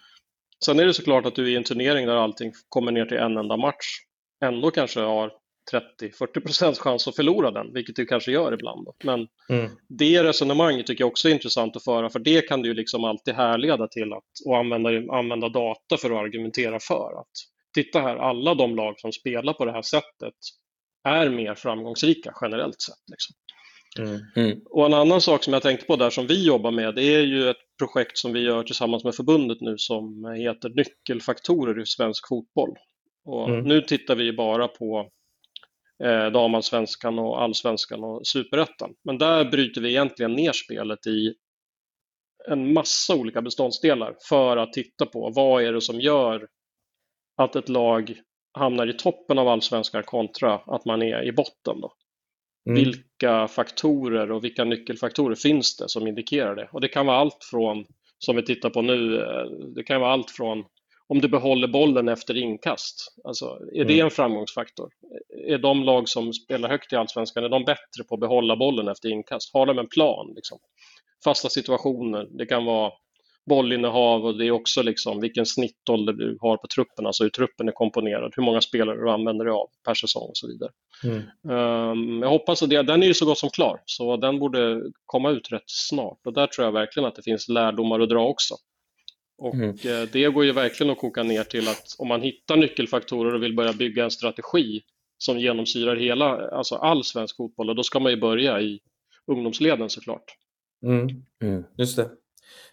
Sen 0.65 0.81
är 0.81 0.87
det 0.87 0.95
såklart 0.95 1.27
att 1.27 1.35
du 1.35 1.53
i 1.53 1.57
en 1.57 1.65
turnering 1.65 2.07
där 2.07 2.17
allting 2.17 2.53
kommer 2.69 2.93
ner 2.93 3.07
till 3.07 3.17
en 3.17 3.37
enda 3.37 3.57
match 3.57 3.87
ändå 4.45 4.71
kanske 4.71 5.01
har 5.01 5.33
30-40 6.01 6.41
procents 6.41 6.81
chans 6.81 7.09
att 7.09 7.17
förlora 7.17 7.51
den, 7.51 7.73
vilket 7.73 7.97
du 7.97 8.07
kanske 8.07 8.33
gör 8.33 8.53
ibland. 8.53 8.89
Men 9.05 9.29
mm. 9.49 9.71
det 9.89 10.25
resonemanget 10.25 10.87
tycker 10.87 11.03
jag 11.03 11.09
också 11.09 11.29
är 11.29 11.33
intressant 11.33 11.77
att 11.77 11.85
föra, 11.85 12.11
för 12.11 12.19
det 12.19 12.49
kan 12.49 12.63
du 12.63 12.69
ju 12.69 12.75
liksom 12.75 13.05
alltid 13.05 13.35
härleda 13.35 13.89
till 13.89 14.13
att 14.13 14.25
och 14.47 14.59
använda, 14.59 14.91
använda 15.15 15.49
data 15.49 15.97
för 15.97 16.11
att 16.11 16.25
argumentera 16.25 16.79
för. 16.81 17.21
att 17.21 17.54
Titta 17.75 18.01
här, 18.01 18.17
alla 18.17 18.55
de 18.55 18.77
lag 18.77 19.01
som 19.01 19.13
spelar 19.13 19.53
på 19.53 19.65
det 19.65 19.73
här 19.73 19.83
sättet 19.83 20.35
är 21.05 21.29
mer 21.29 21.55
framgångsrika 21.55 22.35
generellt 22.41 22.81
sett. 22.81 23.11
Liksom. 23.11 23.35
Mm. 23.99 24.21
Mm. 24.37 24.61
Och 24.71 24.87
en 24.87 24.95
annan 24.95 25.21
sak 25.21 25.45
som 25.45 25.53
jag 25.53 25.63
tänkte 25.63 25.87
på 25.87 25.97
där 25.97 26.11
som 26.11 26.27
vi 26.27 26.47
jobbar 26.47 26.71
med, 26.71 26.95
det 26.95 27.03
är 27.03 27.21
ju 27.21 27.51
ett 27.51 27.57
projekt 27.79 28.19
som 28.19 28.33
vi 28.33 28.41
gör 28.41 28.63
tillsammans 28.63 29.05
med 29.05 29.15
förbundet 29.15 29.61
nu 29.61 29.79
som 29.79 30.25
heter 30.25 30.69
Nyckelfaktorer 30.69 31.83
i 31.83 31.87
svensk 31.87 32.29
fotboll. 32.29 32.71
Och 33.25 33.49
mm. 33.49 33.65
Nu 33.65 33.81
tittar 33.81 34.15
vi 34.17 34.33
bara 34.33 34.69
på 34.69 35.11
eh, 36.05 36.27
damallsvenskan 36.27 37.19
och 37.19 37.43
allsvenskan 37.43 38.05
och 38.05 38.27
superettan. 38.27 38.95
Men 39.05 39.19
där 39.19 39.45
bryter 39.45 39.81
vi 39.81 39.89
egentligen 39.89 40.33
ner 40.33 40.53
spelet 40.53 41.07
i 41.07 41.35
en 42.49 42.73
massa 42.73 43.15
olika 43.15 43.43
beståndsdelar 43.43 44.17
för 44.29 44.57
att 44.57 44.73
titta 44.73 45.07
på 45.07 45.33
vad 45.35 45.63
är 45.63 45.73
det 45.73 45.81
som 45.81 46.01
gör 46.01 46.49
att 47.37 47.57
ett 47.57 47.69
lag 47.69 48.15
hamnar 48.53 48.87
i 48.87 48.93
toppen 48.93 49.39
av 49.39 49.49
allsvenskan 49.49 50.03
kontra 50.03 50.55
att 50.55 50.85
man 50.85 51.03
är 51.03 51.23
i 51.23 51.33
botten. 51.33 51.81
Då. 51.81 51.93
Mm. 52.69 52.85
Vilka 52.85 53.49
faktorer 53.49 54.33
och 54.33 54.45
vilka 54.45 54.65
nyckelfaktorer 54.65 55.35
finns 55.35 55.77
det 55.77 55.89
som 55.89 56.07
indikerar 56.07 56.57
det? 56.57 56.69
Och 56.73 56.81
det 56.81 56.89
kan 56.89 57.07
vara 57.07 57.17
allt 57.17 57.45
från, 57.51 57.85
som 58.19 58.37
vi 58.37 58.43
tittar 58.43 58.71
på 58.71 58.83
nu, 58.83 59.21
eh, 59.21 59.45
det 59.75 59.83
kan 59.83 60.01
vara 60.01 60.13
allt 60.13 60.31
från 60.31 60.65
om 61.07 61.21
du 61.21 61.29
behåller 61.29 61.69
bollen 61.69 62.09
efter 62.09 62.37
inkast. 62.37 63.15
Alltså, 63.25 63.47
är 63.47 63.77
mm. 63.77 63.89
det 63.89 64.01
en 64.01 64.11
framgångsfaktor? 64.11 64.91
Är 65.47 65.59
de 65.59 65.85
lag 65.85 66.09
som 66.09 66.33
spelar 66.33 66.69
högt 66.69 66.93
i 66.93 66.97
allsvenskan, 66.97 67.45
är 67.45 67.49
de 67.49 67.65
bättre 67.65 68.05
på 68.09 68.15
att 68.15 68.21
behålla 68.21 68.57
bollen 68.57 68.89
efter 68.89 69.09
inkast? 69.09 69.55
Har 69.55 69.67
de 69.67 69.79
en 69.79 69.89
plan? 69.89 70.33
Liksom? 70.37 70.59
Fasta 71.25 71.49
situationer, 71.49 72.29
det 72.39 72.47
kan 72.47 72.65
vara 72.65 72.93
bollinnehav 73.47 74.25
och 74.25 74.39
det 74.39 74.47
är 74.47 74.51
också 74.51 74.83
liksom 74.83 75.21
vilken 75.21 75.47
snittålder 75.47 76.13
du 76.13 76.39
har 76.41 76.57
på 76.57 76.67
truppen, 76.67 77.07
alltså 77.07 77.23
hur 77.23 77.31
truppen 77.31 77.69
är 77.69 77.73
komponerad, 77.73 78.33
hur 78.37 78.43
många 78.43 78.61
spelare 78.61 78.97
du 78.97 79.11
använder 79.11 79.45
dig 79.45 79.55
av 79.55 79.67
per 79.85 79.95
säsong 79.95 80.29
och 80.29 80.37
så 80.37 80.47
vidare. 80.47 80.71
Mm. 81.05 81.23
Um, 81.91 82.23
jag 82.23 82.31
hoppas 82.31 82.63
att 82.63 82.71
det, 82.71 82.83
den 82.83 83.03
är 83.03 83.07
ju 83.07 83.15
så 83.15 83.27
gott 83.27 83.39
som 83.39 83.51
klar, 83.51 83.81
så 83.85 84.17
den 84.17 84.39
borde 84.39 84.83
komma 85.07 85.31
ut 85.31 85.53
rätt 85.53 85.63
snart 85.67 86.19
och 86.25 86.33
där 86.33 86.47
tror 86.47 86.65
jag 86.65 86.73
verkligen 86.73 87.07
att 87.07 87.17
det 87.17 87.23
finns 87.23 87.49
lärdomar 87.49 88.01
att 88.01 88.09
dra 88.09 88.29
också. 88.29 88.55
Och 89.39 89.55
mm. 89.55 89.69
Eh, 89.71 90.09
det 90.13 90.29
går 90.29 90.45
ju 90.45 90.53
verkligen 90.53 90.93
att 90.93 90.99
koka 90.99 91.23
ner 91.23 91.45
till 91.45 91.69
att 91.69 91.95
om 91.99 92.09
man 92.09 92.23
hittar 92.23 92.57
nyckelfaktorer 92.57 93.35
och 93.35 93.43
vill 93.43 93.57
börja 93.57 93.73
bygga 93.73 94.05
en 94.05 94.11
strategi 94.11 94.83
som 95.19 95.39
genomsyrar 95.39 95.97
hela, 95.97 96.49
alltså 96.49 96.75
all 96.75 97.05
svensk 97.05 97.37
fotboll, 97.37 97.77
då 97.77 97.83
ska 97.83 98.01
man 98.01 98.13
ju 98.13 98.21
börja 98.21 98.61
i 98.61 98.81
ungdomsleden 99.27 99.91
såklart. 99.91 100.25
Mm. 100.87 101.09
Mm. 101.43 101.65
Just 101.77 101.97
det. 101.97 102.11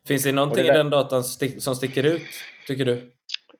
Finns 0.08 0.24
det 0.24 0.32
någonting 0.32 0.64
det 0.64 0.70
där... 0.70 0.74
i 0.74 0.78
den 0.78 0.90
datan 0.90 1.24
som 1.60 1.76
sticker 1.76 2.04
ut, 2.04 2.22
tycker 2.68 2.86
du? 2.86 3.12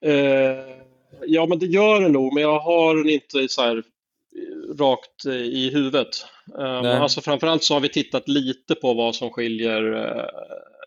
Eh, 0.02 0.82
ja, 1.26 1.46
men 1.46 1.60
det 1.60 1.66
gör 1.66 2.02
det 2.02 2.10
nog, 2.10 2.34
men 2.34 2.44
jag 2.44 2.60
har 2.60 2.96
den 2.96 3.10
inte 3.10 3.48
så 3.50 3.62
här 3.62 3.78
eh, 3.78 4.76
rakt 4.76 5.26
i 5.26 5.70
huvudet. 5.70 6.26
Um, 6.54 6.86
alltså 6.86 7.22
framförallt 7.22 7.64
så 7.64 7.74
har 7.74 7.82
vi 7.82 7.90
tittat 7.90 8.28
lite 8.28 8.76
på 8.76 8.94
vad 8.94 9.16
som 9.16 9.30
skiljer 9.30 9.94
uh, 9.94 10.26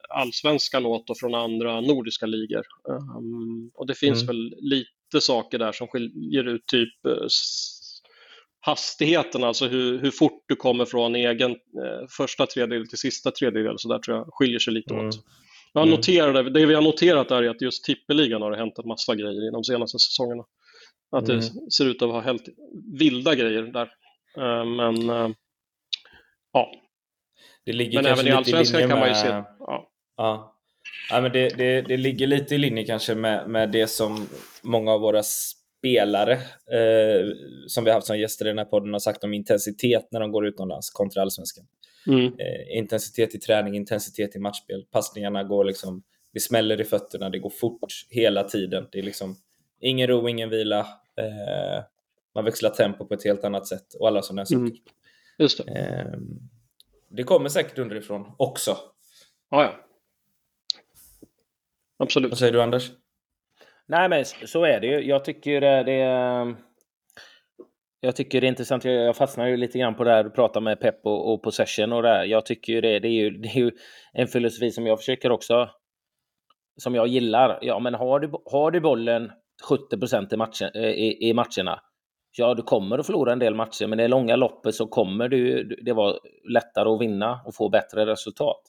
allsvenskan 0.08 0.86
åt 0.86 1.10
och 1.10 1.18
från 1.18 1.34
andra 1.34 1.80
nordiska 1.80 2.26
ligor. 2.26 2.62
Um, 2.88 3.70
och 3.74 3.86
det 3.86 3.94
finns 3.94 4.22
mm. 4.22 4.26
väl 4.26 4.54
lite 4.58 5.20
saker 5.20 5.58
där 5.58 5.72
som 5.72 5.88
skiljer 5.88 6.48
ut 6.48 6.66
typ 6.66 6.94
hastigheten, 8.66 9.44
alltså 9.44 9.66
hur, 9.66 9.98
hur 9.98 10.10
fort 10.10 10.44
du 10.46 10.56
kommer 10.56 10.84
från 10.84 11.14
egen 11.14 11.50
uh, 11.50 12.06
första 12.16 12.46
tredjedel 12.46 12.88
till 12.88 12.98
sista 12.98 13.30
tredjedel, 13.30 13.78
så 13.78 13.88
där 13.88 13.98
tror 13.98 14.16
jag 14.16 14.28
skiljer 14.32 14.58
sig 14.58 14.72
lite 14.72 14.94
mm. 14.94 15.08
åt. 15.08 15.14
Jag 15.72 15.82
mm. 15.82 15.94
noterade, 15.94 16.50
det 16.50 16.66
vi 16.66 16.74
har 16.74 16.82
noterat 16.82 17.30
är 17.30 17.50
att 17.50 17.62
just 17.62 17.84
tippeligan 17.84 18.42
har 18.42 18.50
det 18.50 18.56
hänt 18.56 18.78
en 18.78 18.88
massa 18.88 19.14
grejer 19.14 19.48
i 19.48 19.50
de 19.50 19.64
senaste 19.64 19.98
säsongerna. 19.98 20.44
Att 21.16 21.28
mm. 21.28 21.40
det 21.40 21.70
ser 21.72 21.86
ut 21.86 22.02
att 22.02 22.08
vara 22.08 22.20
helt 22.20 22.48
vilda 22.98 23.34
grejer 23.34 23.62
där. 23.62 23.90
Uh, 24.38 24.64
men 24.64 25.08
ja, 26.52 26.72
men 27.66 28.06
även 28.06 28.26
i 28.26 28.30
allsvenskan 28.30 28.88
kan 28.88 28.98
man 28.98 29.08
ju 29.08 29.14
se... 29.14 29.28
Ja. 29.28 29.90
Ja. 30.16 30.56
ja 31.10 31.20
men 31.20 31.32
det, 31.32 31.48
det, 31.48 31.82
det 31.82 31.96
ligger 31.96 32.26
lite 32.26 32.54
i 32.54 32.58
linje 32.58 32.84
kanske 32.84 33.14
med, 33.14 33.48
med 33.48 33.70
det 33.70 33.86
som 33.86 34.26
många 34.62 34.92
av 34.92 35.00
våra 35.00 35.22
spelare 35.84 36.32
eh, 36.32 37.28
som 37.66 37.84
vi 37.84 37.90
haft 37.90 38.06
som 38.06 38.18
gäster 38.18 38.44
i 38.44 38.48
den 38.48 38.58
här 38.58 38.64
podden 38.64 38.92
har 38.92 39.00
sagt 39.00 39.24
om 39.24 39.34
intensitet 39.34 40.08
när 40.10 40.20
de 40.20 40.32
går 40.32 40.46
utomlands 40.46 40.90
kontra 40.90 41.22
allsvenskan. 41.22 41.66
Mm. 42.06 42.26
Eh, 42.26 42.78
intensitet 42.78 43.34
i 43.34 43.38
träning, 43.38 43.76
intensitet 43.76 44.36
i 44.36 44.38
matchspel. 44.38 44.84
Passningarna 44.90 45.44
går 45.44 45.64
liksom, 45.64 46.02
det 46.32 46.40
smäller 46.40 46.80
i 46.80 46.84
fötterna, 46.84 47.30
det 47.30 47.38
går 47.38 47.50
fort 47.50 48.06
hela 48.10 48.44
tiden. 48.44 48.88
Det 48.92 48.98
är 48.98 49.02
liksom 49.02 49.36
ingen 49.80 50.06
ro, 50.06 50.28
ingen 50.28 50.50
vila. 50.50 50.80
Eh, 51.16 51.84
man 52.34 52.44
växlar 52.44 52.70
tempo 52.70 53.06
på 53.06 53.14
ett 53.14 53.24
helt 53.24 53.44
annat 53.44 53.66
sätt 53.66 53.94
och 54.00 54.08
alla 54.08 54.22
sådana 54.22 54.46
saker. 54.46 54.60
Mm. 54.60 54.76
Just 55.38 55.66
det. 55.66 55.72
Eh, 55.72 56.18
det 57.10 57.22
kommer 57.22 57.48
säkert 57.48 57.78
underifrån 57.78 58.32
också. 58.36 58.76
Ja, 59.50 59.62
ja. 59.62 59.74
Absolut. 61.96 62.30
Vad 62.30 62.38
säger 62.38 62.52
du 62.52 62.62
Anders? 62.62 62.90
Nej 63.88 64.08
men 64.08 64.24
så 64.24 64.64
är 64.64 64.80
det 64.80 64.86
ju. 64.86 65.00
Jag 65.00 65.24
tycker 65.24 65.62
eh, 65.62 65.84
det 65.84 66.00
är... 66.00 66.56
Jag 68.00 68.16
tycker 68.16 68.40
det 68.40 68.46
är 68.46 68.48
intressant. 68.48 68.84
Jag 68.84 69.16
fastnar 69.16 69.46
ju 69.46 69.56
lite 69.56 69.78
grann 69.78 69.94
på 69.94 70.04
det 70.04 70.10
här 70.10 70.24
du 70.24 70.30
pratar 70.30 70.60
med 70.60 70.80
Pep 70.80 71.06
och, 71.06 71.32
och 71.32 71.42
possession 71.42 71.92
och 71.92 72.02
det 72.02 72.08
här. 72.08 72.24
Jag 72.24 72.46
tycker 72.46 72.82
det, 72.82 72.98
det, 72.98 73.08
är 73.08 73.12
ju, 73.12 73.30
det 73.30 73.48
är 73.48 73.56
ju 73.56 73.70
en 74.12 74.26
filosofi 74.26 74.70
som 74.70 74.86
jag 74.86 74.98
försöker 74.98 75.30
också 75.30 75.68
som 76.76 76.94
jag 76.94 77.06
gillar. 77.06 77.58
Ja, 77.62 77.78
men 77.78 77.94
har 77.94 78.20
du, 78.20 78.32
har 78.44 78.70
du 78.70 78.80
bollen 78.80 79.30
70 79.68 79.98
procent 79.98 80.32
i, 80.32 80.36
matchen, 80.36 80.70
eh, 80.74 80.90
i, 80.90 81.28
i 81.28 81.34
matcherna, 81.34 81.80
ja, 82.36 82.54
du 82.54 82.62
kommer 82.62 82.98
att 82.98 83.06
förlora 83.06 83.32
en 83.32 83.38
del 83.38 83.54
matcher, 83.54 83.86
men 83.86 84.00
i 84.00 84.02
det 84.02 84.08
långa 84.08 84.36
loppet 84.36 84.74
så 84.74 84.86
kommer 84.86 85.28
du, 85.28 85.64
det 85.84 85.92
vara 85.92 86.16
lättare 86.52 86.88
att 86.88 87.00
vinna 87.00 87.40
och 87.46 87.54
få 87.54 87.68
bättre 87.68 88.06
resultat. 88.06 88.60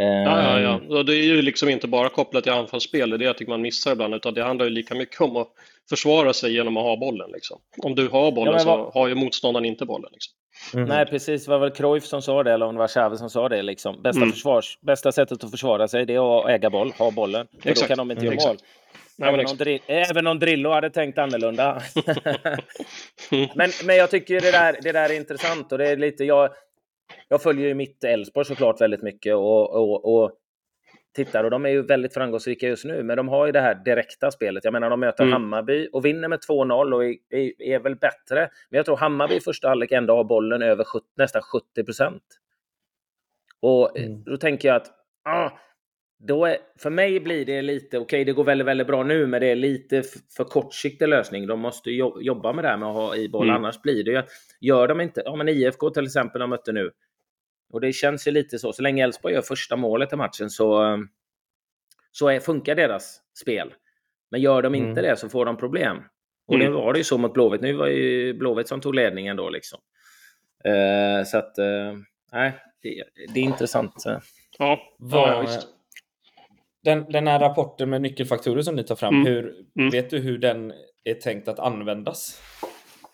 Ja, 0.00 0.42
ja, 0.42 0.60
ja. 0.60 0.98
Ehm. 0.98 1.06
Det 1.06 1.16
är 1.16 1.22
ju 1.22 1.42
liksom 1.42 1.68
inte 1.68 1.88
bara 1.88 2.08
kopplat 2.08 2.42
till 2.42 2.52
anfallsspel, 2.52 3.10
det 3.10 3.16
är 3.16 3.18
det 3.18 3.24
jag 3.24 3.38
tycker 3.38 3.50
man 3.50 3.62
missar 3.62 3.92
ibland, 3.92 4.14
utan 4.14 4.34
det 4.34 4.42
handlar 4.42 4.66
ju 4.66 4.70
lika 4.70 4.94
mycket 4.94 5.20
om 5.20 5.36
att 5.36 5.48
försvara 5.88 6.32
sig 6.32 6.52
genom 6.52 6.76
att 6.76 6.82
ha 6.82 6.96
bollen. 6.96 7.30
Liksom. 7.30 7.58
Om 7.82 7.94
du 7.94 8.08
har 8.08 8.32
bollen 8.32 8.52
ja, 8.52 8.58
så 8.58 8.90
har 8.94 9.08
ju 9.08 9.14
motståndaren 9.14 9.64
inte 9.64 9.86
bollen. 9.86 10.10
Liksom. 10.12 10.32
Mm. 10.74 10.88
Nej, 10.88 11.06
precis. 11.06 11.44
Det 11.44 11.50
var 11.50 11.58
väl 11.58 11.70
Cruyff 11.70 12.04
som 12.04 12.22
sa 12.22 12.42
det, 12.42 12.52
eller 12.52 12.66
om 12.66 12.74
det 12.74 12.78
var 12.78 12.88
Chavez 12.88 13.18
som 13.18 13.30
sa 13.30 13.48
det. 13.48 13.62
Liksom. 13.62 14.02
Bästa, 14.02 14.22
mm. 14.22 14.32
försvars, 14.32 14.78
bästa 14.80 15.12
sättet 15.12 15.44
att 15.44 15.50
försvara 15.50 15.88
sig 15.88 16.06
det 16.06 16.14
är 16.14 16.40
att 16.40 16.50
äga 16.50 16.70
boll, 16.70 16.92
ha 16.98 17.10
bollen. 17.10 17.46
För 17.62 17.74
då 17.74 17.80
kan 17.80 17.98
de 17.98 18.10
inte 18.10 18.26
mm. 18.26 18.38
göra 18.38 18.48
mål. 18.48 18.56
Även 19.22 19.46
om, 19.46 19.56
Dri 19.56 19.80
även 19.86 20.26
om 20.26 20.38
Drillo 20.38 20.70
hade 20.70 20.90
tänkt 20.90 21.18
annorlunda. 21.18 21.82
men, 23.54 23.70
men 23.84 23.96
jag 23.96 24.10
tycker 24.10 24.40
det 24.40 24.50
där, 24.50 24.78
det 24.82 24.92
där 24.92 25.10
är 25.10 25.16
intressant 25.16 25.72
och 25.72 25.78
det 25.78 25.88
är 25.88 25.96
lite, 25.96 26.24
jag, 26.24 26.50
jag 27.28 27.42
följer 27.42 27.68
ju 27.68 27.74
mitt 27.74 28.04
Elfsborg 28.04 28.46
såklart 28.46 28.80
väldigt 28.80 29.02
mycket 29.02 29.34
och, 29.34 29.70
och, 29.70 30.14
och 30.14 30.32
tittar 31.14 31.44
och 31.44 31.50
de 31.50 31.66
är 31.66 31.70
ju 31.70 31.82
väldigt 31.82 32.14
framgångsrika 32.14 32.68
just 32.68 32.84
nu, 32.84 33.02
men 33.02 33.16
de 33.16 33.28
har 33.28 33.46
ju 33.46 33.52
det 33.52 33.60
här 33.60 33.74
direkta 33.74 34.30
spelet. 34.30 34.64
Jag 34.64 34.72
menar, 34.72 34.90
de 34.90 35.00
möter 35.00 35.24
mm. 35.24 35.32
Hammarby 35.32 35.88
och 35.92 36.04
vinner 36.04 36.28
med 36.28 36.38
2-0 36.48 36.92
och 36.92 37.04
är, 37.04 37.16
är, 37.30 37.62
är, 37.62 37.78
väl 37.78 37.96
bättre. 37.96 38.50
Men 38.70 38.76
jag 38.76 38.86
tror 38.86 38.96
Hammarby 38.96 39.34
i 39.34 39.40
första 39.40 39.68
halvlek 39.68 39.92
ändå 39.92 40.16
har 40.16 40.24
bollen 40.24 40.62
över 40.62 40.84
70, 40.84 41.06
nästan 41.16 41.42
70 41.42 41.84
procent. 41.84 42.22
Och 43.60 43.98
mm. 43.98 44.24
då 44.24 44.36
tänker 44.36 44.68
jag 44.68 44.76
att 44.76 44.90
ah, 45.24 45.50
då 46.18 46.44
är, 46.44 46.58
för 46.78 46.90
mig 46.90 47.20
blir 47.20 47.44
det 47.44 47.62
lite, 47.62 47.98
okej 47.98 48.04
okay, 48.04 48.24
det 48.24 48.32
går 48.32 48.44
väldigt, 48.44 48.66
väldigt 48.66 48.86
bra 48.86 49.02
nu, 49.02 49.26
men 49.26 49.40
det 49.40 49.46
är 49.46 49.56
lite 49.56 50.02
för 50.36 50.44
kortsiktig 50.44 51.08
lösning. 51.08 51.46
De 51.46 51.60
måste 51.60 51.90
jobba 52.20 52.52
med 52.52 52.64
det 52.64 52.68
här 52.68 52.76
med 52.76 52.88
att 52.88 52.94
ha 52.94 53.16
i 53.16 53.28
boll, 53.28 53.48
mm. 53.48 53.56
annars 53.56 53.82
blir 53.82 54.04
det 54.04 54.10
ju 54.10 54.16
att 54.16 54.28
gör 54.60 54.88
de 54.88 55.00
inte, 55.00 55.22
ja 55.24 55.36
men 55.36 55.48
IFK 55.48 55.90
till 55.90 56.04
exempel 56.04 56.40
de 56.40 56.50
mötte 56.50 56.72
nu, 56.72 56.90
och 57.72 57.80
det 57.80 57.92
känns 57.92 58.26
ju 58.26 58.30
lite 58.30 58.58
så, 58.58 58.72
så 58.72 58.82
länge 58.82 59.04
Elfsborg 59.04 59.34
gör 59.34 59.42
första 59.42 59.76
målet 59.76 60.12
i 60.12 60.16
matchen 60.16 60.50
så, 60.50 60.98
så 62.12 62.28
är, 62.28 62.40
funkar 62.40 62.74
deras 62.74 63.20
spel. 63.40 63.74
Men 64.30 64.40
gör 64.40 64.62
de 64.62 64.74
inte 64.74 65.00
mm. 65.00 65.04
det 65.04 65.16
så 65.16 65.28
får 65.28 65.46
de 65.46 65.56
problem. 65.56 66.02
Och 66.46 66.54
mm. 66.54 66.66
nu 66.66 66.72
var 66.72 66.92
det 66.92 66.98
ju 66.98 67.04
så 67.04 67.18
mot 67.18 67.34
Blåvitt, 67.34 67.60
nu 67.60 67.72
var 67.72 67.86
det 67.86 67.92
ju 67.92 68.34
Blåvitt 68.34 68.68
som 68.68 68.80
tog 68.80 68.94
ledningen 68.94 69.36
då 69.36 69.50
liksom. 69.50 69.80
Uh, 70.66 71.24
så 71.24 71.38
att, 71.38 71.58
uh, 71.58 71.98
nej, 72.32 72.52
det, 72.82 73.04
det, 73.34 73.40
är 73.40 73.44
intressant. 73.44 74.04
Ja, 74.58 74.80
Var, 74.98 75.28
ja 75.28 75.40
visst 75.40 75.77
den, 76.88 77.04
den 77.08 77.26
här 77.26 77.38
rapporten 77.38 77.90
med 77.90 78.02
nyckelfaktorer 78.02 78.62
som 78.62 78.76
ni 78.76 78.84
tar 78.84 78.96
fram, 78.96 79.14
mm. 79.14 79.26
Hur, 79.26 79.54
mm. 79.78 79.90
vet 79.90 80.10
du 80.10 80.18
hur 80.18 80.38
den 80.38 80.72
är 81.04 81.14
tänkt 81.14 81.48
att 81.48 81.58
användas? 81.58 82.40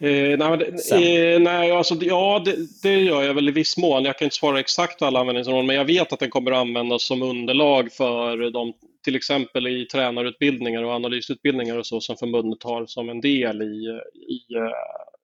Eh, 0.00 0.38
nej, 0.38 1.34
eh, 1.34 1.40
nej, 1.40 1.72
alltså, 1.72 1.94
ja, 1.94 2.42
det, 2.44 2.56
det, 2.82 3.00
gör 3.00 3.22
jag 3.22 3.34
väl 3.34 3.48
i 3.48 3.52
viss 3.52 3.76
mån. 3.76 4.04
Jag 4.04 4.18
kan 4.18 4.26
inte 4.26 4.36
svara 4.36 4.60
exakt 4.60 5.02
alla 5.02 5.20
användningsområden, 5.20 5.66
men 5.66 5.76
jag 5.76 5.84
vet 5.84 6.12
att 6.12 6.20
den 6.20 6.30
kommer 6.30 6.52
att 6.52 6.58
användas 6.58 7.02
som 7.02 7.22
underlag 7.22 7.92
för 7.92 8.50
de, 8.50 8.72
till 9.04 9.16
exempel 9.16 9.66
i 9.66 9.86
tränarutbildningar 9.86 10.82
och 10.82 10.92
analysutbildningar 10.92 11.78
och 11.78 11.86
så 11.86 12.00
som 12.00 12.16
förbundet 12.16 12.62
har 12.62 12.86
som 12.86 13.08
en 13.08 13.20
del 13.20 13.62
i, 13.62 14.00
i 14.28 14.56
uh, 14.56 14.70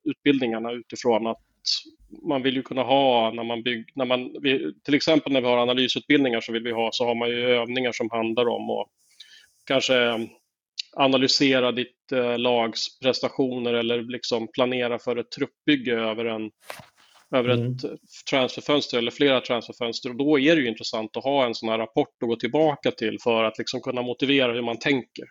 utbildningarna 0.05 0.73
utifrån 0.73 1.27
att 1.27 1.41
man 2.23 2.43
vill 2.43 2.57
ju 2.57 2.63
kunna 2.63 2.83
ha 2.83 3.31
när 3.31 3.45
man 3.45 3.63
bygger, 3.63 3.85
när 3.95 4.05
man, 4.05 4.33
till 4.85 4.95
exempel 4.95 5.33
när 5.33 5.41
vi 5.41 5.47
har 5.47 5.59
analysutbildningar 5.59 6.41
så 6.41 6.53
vill 6.53 6.63
vi 6.63 6.73
ha, 6.73 6.91
så 6.93 7.05
har 7.05 7.15
man 7.15 7.29
ju 7.29 7.51
övningar 7.51 7.93
som 7.93 8.11
handlar 8.11 8.49
om 8.49 8.71
att 8.71 8.89
kanske 9.67 10.29
analysera 10.97 11.73
ditt 11.73 12.13
eh, 12.13 12.39
lags 12.39 12.99
prestationer 13.01 13.75
eller 13.75 14.03
liksom 14.03 14.49
planera 14.53 14.99
för 14.99 15.17
ett 15.17 15.31
truppbygge 15.31 15.95
över, 15.95 16.25
en, 16.25 16.51
över 17.35 17.51
mm. 17.51 17.73
ett 17.73 17.83
transferfönster 18.31 18.99
eller 18.99 19.11
flera 19.11 19.41
transferfönster. 19.41 20.11
Och 20.11 20.17
då 20.17 20.39
är 20.39 20.57
det 20.57 20.63
ju 20.63 20.69
intressant 20.69 21.17
att 21.17 21.25
ha 21.25 21.47
en 21.47 21.55
sån 21.55 21.69
här 21.69 21.79
rapport 21.79 22.23
att 22.23 22.29
gå 22.29 22.37
tillbaka 22.37 22.91
till 22.91 23.19
för 23.23 23.45
att 23.45 23.59
liksom 23.59 23.81
kunna 23.81 24.03
motivera 24.03 24.53
hur 24.53 24.63
man 24.63 24.79
tänker. 24.79 25.25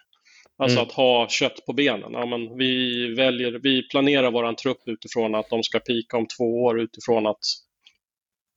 Alltså 0.60 0.78
mm. 0.78 0.88
att 0.88 0.94
ha 0.94 1.28
kött 1.30 1.66
på 1.66 1.74
benen. 1.74 2.14
Ja, 2.14 2.26
men 2.26 2.58
vi, 2.58 3.08
väljer, 3.16 3.52
vi 3.52 3.88
planerar 3.88 4.32
vår 4.32 4.54
trupp 4.54 4.82
utifrån 4.86 5.36
att 5.36 5.50
de 5.50 5.64
ska 5.64 5.80
pika 5.80 6.18
om 6.18 6.28
två 6.38 6.64
år 6.64 6.82
utifrån 6.82 7.28
att 7.28 7.40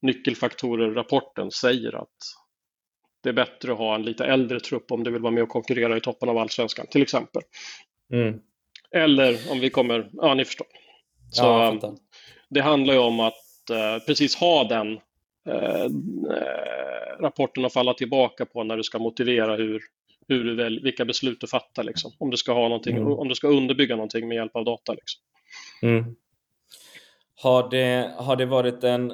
nyckelfaktorer-rapporten 0.02 1.50
säger 1.50 1.94
att 1.94 2.16
det 3.22 3.28
är 3.28 3.32
bättre 3.32 3.72
att 3.72 3.78
ha 3.78 3.94
en 3.94 4.02
lite 4.02 4.24
äldre 4.24 4.60
trupp 4.60 4.92
om 4.92 5.04
du 5.04 5.10
vill 5.10 5.22
vara 5.22 5.32
med 5.32 5.42
och 5.42 5.48
konkurrera 5.48 5.96
i 5.96 6.00
toppen 6.00 6.28
av 6.28 6.38
allsvenskan, 6.38 6.86
till 6.90 7.02
exempel. 7.02 7.42
Mm. 8.12 8.40
Eller 8.94 9.52
om 9.52 9.60
vi 9.60 9.70
kommer, 9.70 10.10
ja 10.12 10.34
ni 10.34 10.44
förstår. 10.44 10.66
Så 11.30 11.42
ja, 11.42 11.94
det 12.48 12.60
handlar 12.60 12.94
ju 12.94 13.00
om 13.00 13.20
att 13.20 13.70
eh, 13.70 14.04
precis 14.06 14.36
ha 14.36 14.64
den 14.64 14.98
eh, 15.48 15.84
eh, 15.84 17.20
rapporten 17.20 17.64
att 17.64 17.72
falla 17.72 17.94
tillbaka 17.94 18.46
på 18.46 18.64
när 18.64 18.76
du 18.76 18.82
ska 18.82 18.98
motivera 18.98 19.56
hur, 19.56 19.82
hur 20.28 20.44
du 20.44 20.54
väl, 20.54 20.80
vilka 20.82 21.04
beslut 21.04 21.40
du 21.40 21.46
fattar, 21.46 21.84
liksom. 21.84 22.12
om, 22.18 22.30
du 22.30 22.36
ska 22.36 22.52
ha 22.52 22.62
någonting, 22.62 22.96
mm. 22.96 23.12
om 23.12 23.28
du 23.28 23.34
ska 23.34 23.48
underbygga 23.48 23.96
någonting 23.96 24.28
med 24.28 24.34
hjälp 24.34 24.56
av 24.56 24.64
data. 24.64 24.92
Liksom. 24.92 25.22
Mm. 25.82 26.16
Har, 27.34 27.70
det, 27.70 28.14
har 28.16 28.36
det 28.36 28.46
varit 28.46 28.84
en... 28.84 29.12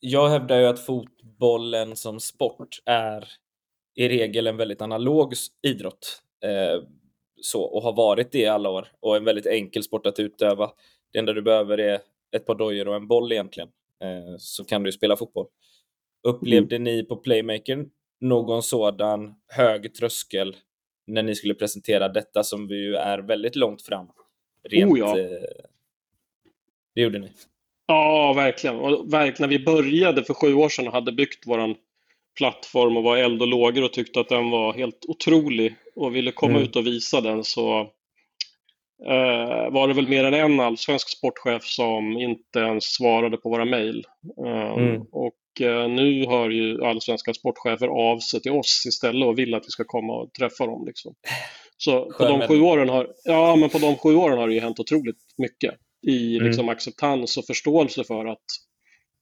Jag 0.00 0.28
hävdar 0.28 0.58
ju 0.58 0.66
att 0.66 0.86
fotbollen 0.86 1.96
som 1.96 2.20
sport 2.20 2.82
är 2.86 3.28
i 3.94 4.08
regel 4.08 4.46
en 4.46 4.56
väldigt 4.56 4.82
analog 4.82 5.34
idrott. 5.62 6.22
Eh, 6.44 6.82
så, 7.40 7.62
och 7.62 7.82
har 7.82 7.92
varit 7.92 8.32
det 8.32 8.38
i 8.38 8.46
alla 8.46 8.70
år 8.70 8.88
och 9.00 9.16
en 9.16 9.24
väldigt 9.24 9.46
enkel 9.46 9.82
sport 9.82 10.06
att 10.06 10.18
utöva. 10.18 10.70
Det 11.12 11.18
enda 11.18 11.32
du 11.32 11.42
behöver 11.42 11.78
är 11.78 12.00
ett 12.36 12.46
par 12.46 12.54
dojor 12.54 12.88
och 12.88 12.96
en 12.96 13.08
boll 13.08 13.32
egentligen, 13.32 13.68
eh, 14.02 14.36
så 14.38 14.64
kan 14.64 14.82
du 14.82 14.92
spela 14.92 15.16
fotboll. 15.16 15.46
Upplevde 16.22 16.76
mm. 16.76 16.84
ni 16.84 17.02
på 17.04 17.16
Playmaker 17.16 17.86
någon 18.22 18.62
sådan 18.62 19.34
hög 19.48 19.94
tröskel 19.94 20.56
när 21.06 21.22
ni 21.22 21.34
skulle 21.34 21.54
presentera 21.54 22.08
detta 22.08 22.42
som 22.42 22.68
vi 22.68 22.74
ju 22.74 22.94
är 22.94 23.18
väldigt 23.18 23.56
långt 23.56 23.82
fram? 23.82 24.06
Rent, 24.68 24.92
oh 24.92 24.98
ja. 24.98 25.18
Eh, 25.18 25.26
det 26.94 27.00
gjorde 27.00 27.18
ni. 27.18 27.32
Ja, 27.86 28.32
verkligen. 28.32 28.76
Och 28.76 29.12
verkligen, 29.12 29.50
när 29.50 29.58
vi 29.58 29.64
började 29.64 30.24
för 30.24 30.34
sju 30.34 30.54
år 30.54 30.68
sedan 30.68 30.86
och 30.86 30.92
hade 30.92 31.12
byggt 31.12 31.46
vår 31.46 31.76
plattform 32.38 32.96
och 32.96 33.02
var 33.02 33.16
eld 33.16 33.42
och 33.42 33.48
lågor 33.48 33.84
och 33.84 33.92
tyckte 33.92 34.20
att 34.20 34.28
den 34.28 34.50
var 34.50 34.72
helt 34.72 35.04
otrolig 35.08 35.74
och 35.96 36.16
ville 36.16 36.32
komma 36.32 36.52
mm. 36.52 36.62
ut 36.62 36.76
och 36.76 36.86
visa 36.86 37.20
den 37.20 37.44
så 37.44 37.80
eh, 39.06 39.70
var 39.70 39.88
det 39.88 39.94
väl 39.94 40.08
mer 40.08 40.24
än 40.24 40.34
en 40.34 40.60
allsvensk 40.60 41.08
sportchef 41.08 41.64
som 41.64 42.12
inte 42.12 42.58
ens 42.58 42.84
svarade 42.84 43.36
på 43.36 43.48
våra 43.48 43.64
mejl. 43.64 44.06
Eh, 44.46 44.72
mm. 44.72 45.02
Och 45.12 45.34
nu 45.88 46.26
hör 46.26 46.50
ju 46.50 46.84
allsvenska 46.84 47.34
sportchefer 47.34 47.88
av 47.88 48.18
sig 48.18 48.40
till 48.40 48.52
oss 48.52 48.84
istället 48.88 49.28
och 49.28 49.38
vill 49.38 49.54
att 49.54 49.66
vi 49.66 49.70
ska 49.70 49.84
komma 49.84 50.12
och 50.12 50.32
träffa 50.32 50.66
dem. 50.66 50.86
Liksom. 50.86 51.14
Så 51.76 52.12
på 52.18 52.24
de, 52.24 52.48
sju 52.48 52.60
åren 52.60 52.88
har, 52.88 53.08
ja, 53.24 53.56
men 53.56 53.68
på 53.68 53.78
de 53.78 53.96
sju 53.96 54.14
åren 54.14 54.38
har 54.38 54.48
det 54.48 54.54
ju 54.54 54.60
hänt 54.60 54.80
otroligt 54.80 55.16
mycket 55.38 55.74
i 56.06 56.36
mm. 56.36 56.46
liksom, 56.46 56.68
acceptans 56.68 57.36
och 57.36 57.46
förståelse 57.46 58.04
för 58.04 58.26
att 58.26 58.44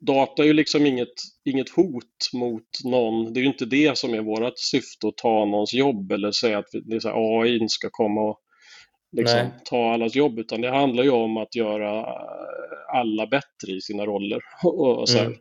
data 0.07 0.43
är 0.43 0.47
ju 0.47 0.53
liksom 0.53 0.87
inget, 0.87 1.15
inget 1.45 1.69
hot 1.69 2.31
mot 2.35 2.69
någon. 2.85 3.33
Det 3.33 3.41
är 3.41 3.43
ju 3.43 3.49
inte 3.49 3.67
det 3.67 3.99
som 3.99 4.15
är 4.15 4.21
vårt 4.21 4.59
syfte 4.59 5.09
att 5.09 5.17
ta 5.17 5.45
någons 5.45 5.75
jobb 5.75 6.13
eller 6.13 6.33
säga 6.33 6.59
att 6.59 6.71
det 6.85 6.97
är 6.97 7.01
så 7.01 7.09
här, 7.09 7.43
AI 7.43 7.69
ska 7.69 7.89
komma 7.91 8.21
och 8.21 8.41
liksom, 9.17 9.39
ta 9.65 9.93
allas 9.93 10.15
jobb, 10.15 10.39
utan 10.39 10.61
det 10.61 10.71
handlar 10.71 11.05
ju 11.05 11.11
om 11.11 11.37
att 11.37 11.55
göra 11.55 12.07
alla 12.93 13.27
bättre 13.27 13.73
i 13.77 13.81
sina 13.81 14.07
roller. 14.07 14.41
och, 14.65 15.09
så 15.09 15.19
mm 15.19 15.37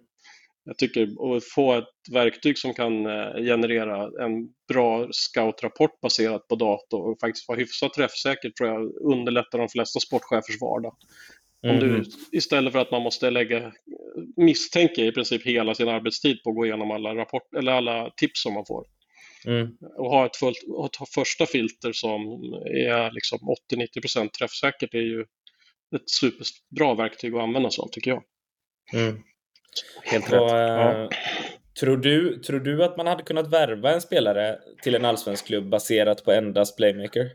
jag 0.64 0.78
tycker 0.78 1.04
att 1.04 1.44
få 1.44 1.74
ett 1.74 2.14
verktyg 2.14 2.58
som 2.58 2.74
kan 2.74 3.06
eh, 3.06 3.36
generera 3.36 4.26
en 4.26 4.50
bra 4.68 5.08
scoutrapport 5.12 6.02
baserat 6.02 6.48
på 6.48 6.56
dator 6.56 7.12
och 7.12 7.20
faktiskt 7.20 7.48
vara 7.48 7.60
hyfsat 7.60 7.94
träffsäker 7.94 8.50
tror 8.50 8.70
jag 8.70 9.12
underlättar 9.14 9.60
de 9.60 9.70
flesta 9.70 10.00
sportchefers 10.00 10.62
vardag. 10.62 10.96
Mm. 11.64 11.76
Om 11.76 11.82
du, 11.82 11.90
mm. 11.90 12.06
istället 12.32 12.74
för 12.74 12.80
att 12.80 12.92
man 12.92 13.02
måste 13.02 13.30
lägga, 13.30 13.72
misstänka 14.38 15.02
i 15.02 15.12
princip 15.12 15.46
hela 15.46 15.76
sin 15.76 15.90
arbetstid 15.90 16.44
på 16.44 16.50
att 16.50 16.56
gå 16.56 16.66
igenom 16.66 16.92
alla, 16.92 17.16
rapport, 17.16 17.54
eller 17.58 17.72
alla 17.72 18.12
tips 18.18 18.44
som 18.44 18.54
man 18.54 18.66
får. 18.66 18.86
Mm. 19.46 19.78
Och 19.98 20.10
ha 20.10 20.26
ett, 20.26 20.36
fullt, 20.36 20.58
ett 20.86 21.10
första 21.14 21.46
filter 21.46 21.92
som 21.94 22.22
är 22.66 23.12
liksom 23.12 23.40
80-90% 23.74 24.30
träffsäkert 24.30 24.94
är 24.94 25.02
ju 25.02 25.22
ett 25.96 26.10
superbra 26.10 26.96
verktyg 26.96 27.36
att 27.36 27.42
använda 27.42 27.72
sig 27.72 27.82
av 27.82 27.88
tycker 27.92 28.12
jag. 28.12 28.24
Mm. 28.94 29.24
Helt 30.04 30.32
rätt. 30.32 30.42
Och, 30.42 30.50
ja. 30.50 31.04
Eh, 31.04 31.10
tror, 31.80 31.98
du, 31.98 32.40
tror 32.40 32.60
du 32.60 32.84
att 32.84 32.98
man 32.98 33.08
hade 33.08 33.24
kunnat 33.24 33.48
värva 33.48 33.92
en 33.92 34.02
spelare 34.02 34.60
till 34.84 34.96
en 34.96 35.06
allsvensk 35.06 35.46
klubb 35.46 35.70
baserat 35.70 36.26
på 36.26 36.32
endast 36.32 36.78
playmaker? 36.78 37.32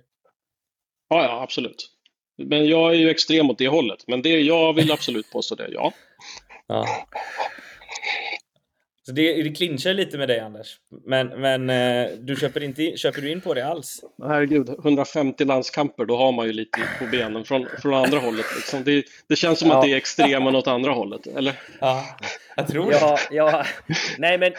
Ja, 1.09 1.25
ja, 1.25 1.43
absolut. 1.43 1.91
Men 2.37 2.67
jag 2.67 2.91
är 2.91 2.95
ju 2.95 3.11
extrem 3.11 3.51
åt 3.51 3.59
det 3.59 3.69
hållet. 3.69 4.05
Men 4.07 4.23
det, 4.23 4.41
jag 4.41 4.73
vill 4.73 4.93
absolut 4.93 5.31
påstå 5.31 5.55
det, 5.55 5.69
ja. 5.73 5.93
ja. 6.67 6.87
Så 9.07 9.13
det, 9.13 9.43
det 9.43 9.51
clinchar 9.51 9.95
lite 9.95 10.19
med 10.19 10.29
dig 10.29 10.41
Anders. 10.41 10.77
Men, 11.05 11.29
men 11.29 11.71
eh, 11.71 12.11
du 12.19 12.37
köper, 12.37 12.63
inte, 12.63 12.97
köper 12.97 13.21
du 13.21 13.31
in 13.31 13.41
på 13.41 13.55
det 13.55 13.67
alls? 13.67 14.05
Herregud, 14.23 14.69
150 14.69 15.45
landskamper, 15.45 16.05
då 16.05 16.17
har 16.17 16.33
man 16.33 16.47
ju 16.47 16.53
lite 16.53 16.79
på 16.99 17.05
benen 17.07 17.45
från, 17.45 17.67
från 17.83 17.95
andra 17.95 18.19
hållet. 18.19 18.47
Liksom. 18.57 18.85
Det, 18.85 19.05
det, 19.29 19.37
känns 19.37 19.59
som 19.59 19.69
ja. 19.69 19.77
att 19.77 19.85
det 19.85 19.93
är 19.93 19.97
extrema 19.97 20.59
åt 20.59 20.67
andra 20.67 20.93
hållet, 20.93 21.27
eller? 21.27 21.55
Ja, 21.81 22.05
jag 22.57 22.69
tror 22.69 22.91
det. 22.91 23.19
Ja, 23.31 23.65
nej 24.19 24.39
men, 24.39 24.53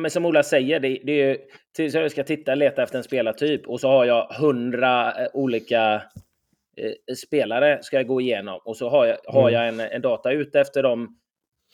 men 0.00 0.10
som 0.10 0.26
Ola 0.26 0.42
säger, 0.42 0.80
det, 0.80 0.98
det 1.04 1.12
är 1.12 1.28
ju 1.28 1.38
tills 1.76 1.94
jag 1.94 2.10
ska 2.10 2.24
titta 2.24 2.50
och 2.50 2.58
leta 2.58 2.82
efter 2.82 2.98
en 2.98 3.04
spelartyp 3.04 3.68
och 3.68 3.80
så 3.80 3.88
har 3.88 4.04
jag 4.04 4.26
hundra 4.26 5.12
eh, 5.12 5.28
olika 5.32 6.02
eh, 6.76 7.14
spelare 7.14 7.82
ska 7.82 7.96
jag 7.96 8.06
gå 8.06 8.20
igenom 8.20 8.60
och 8.64 8.76
så 8.76 8.88
har 8.88 9.06
jag, 9.06 9.16
har 9.26 9.48
Mm. 9.48 9.54
jag 9.54 9.68
en, 9.68 9.80
en 9.80 10.02
data 10.02 10.32
ute 10.32 10.60
efter 10.60 10.82
de 10.82 11.18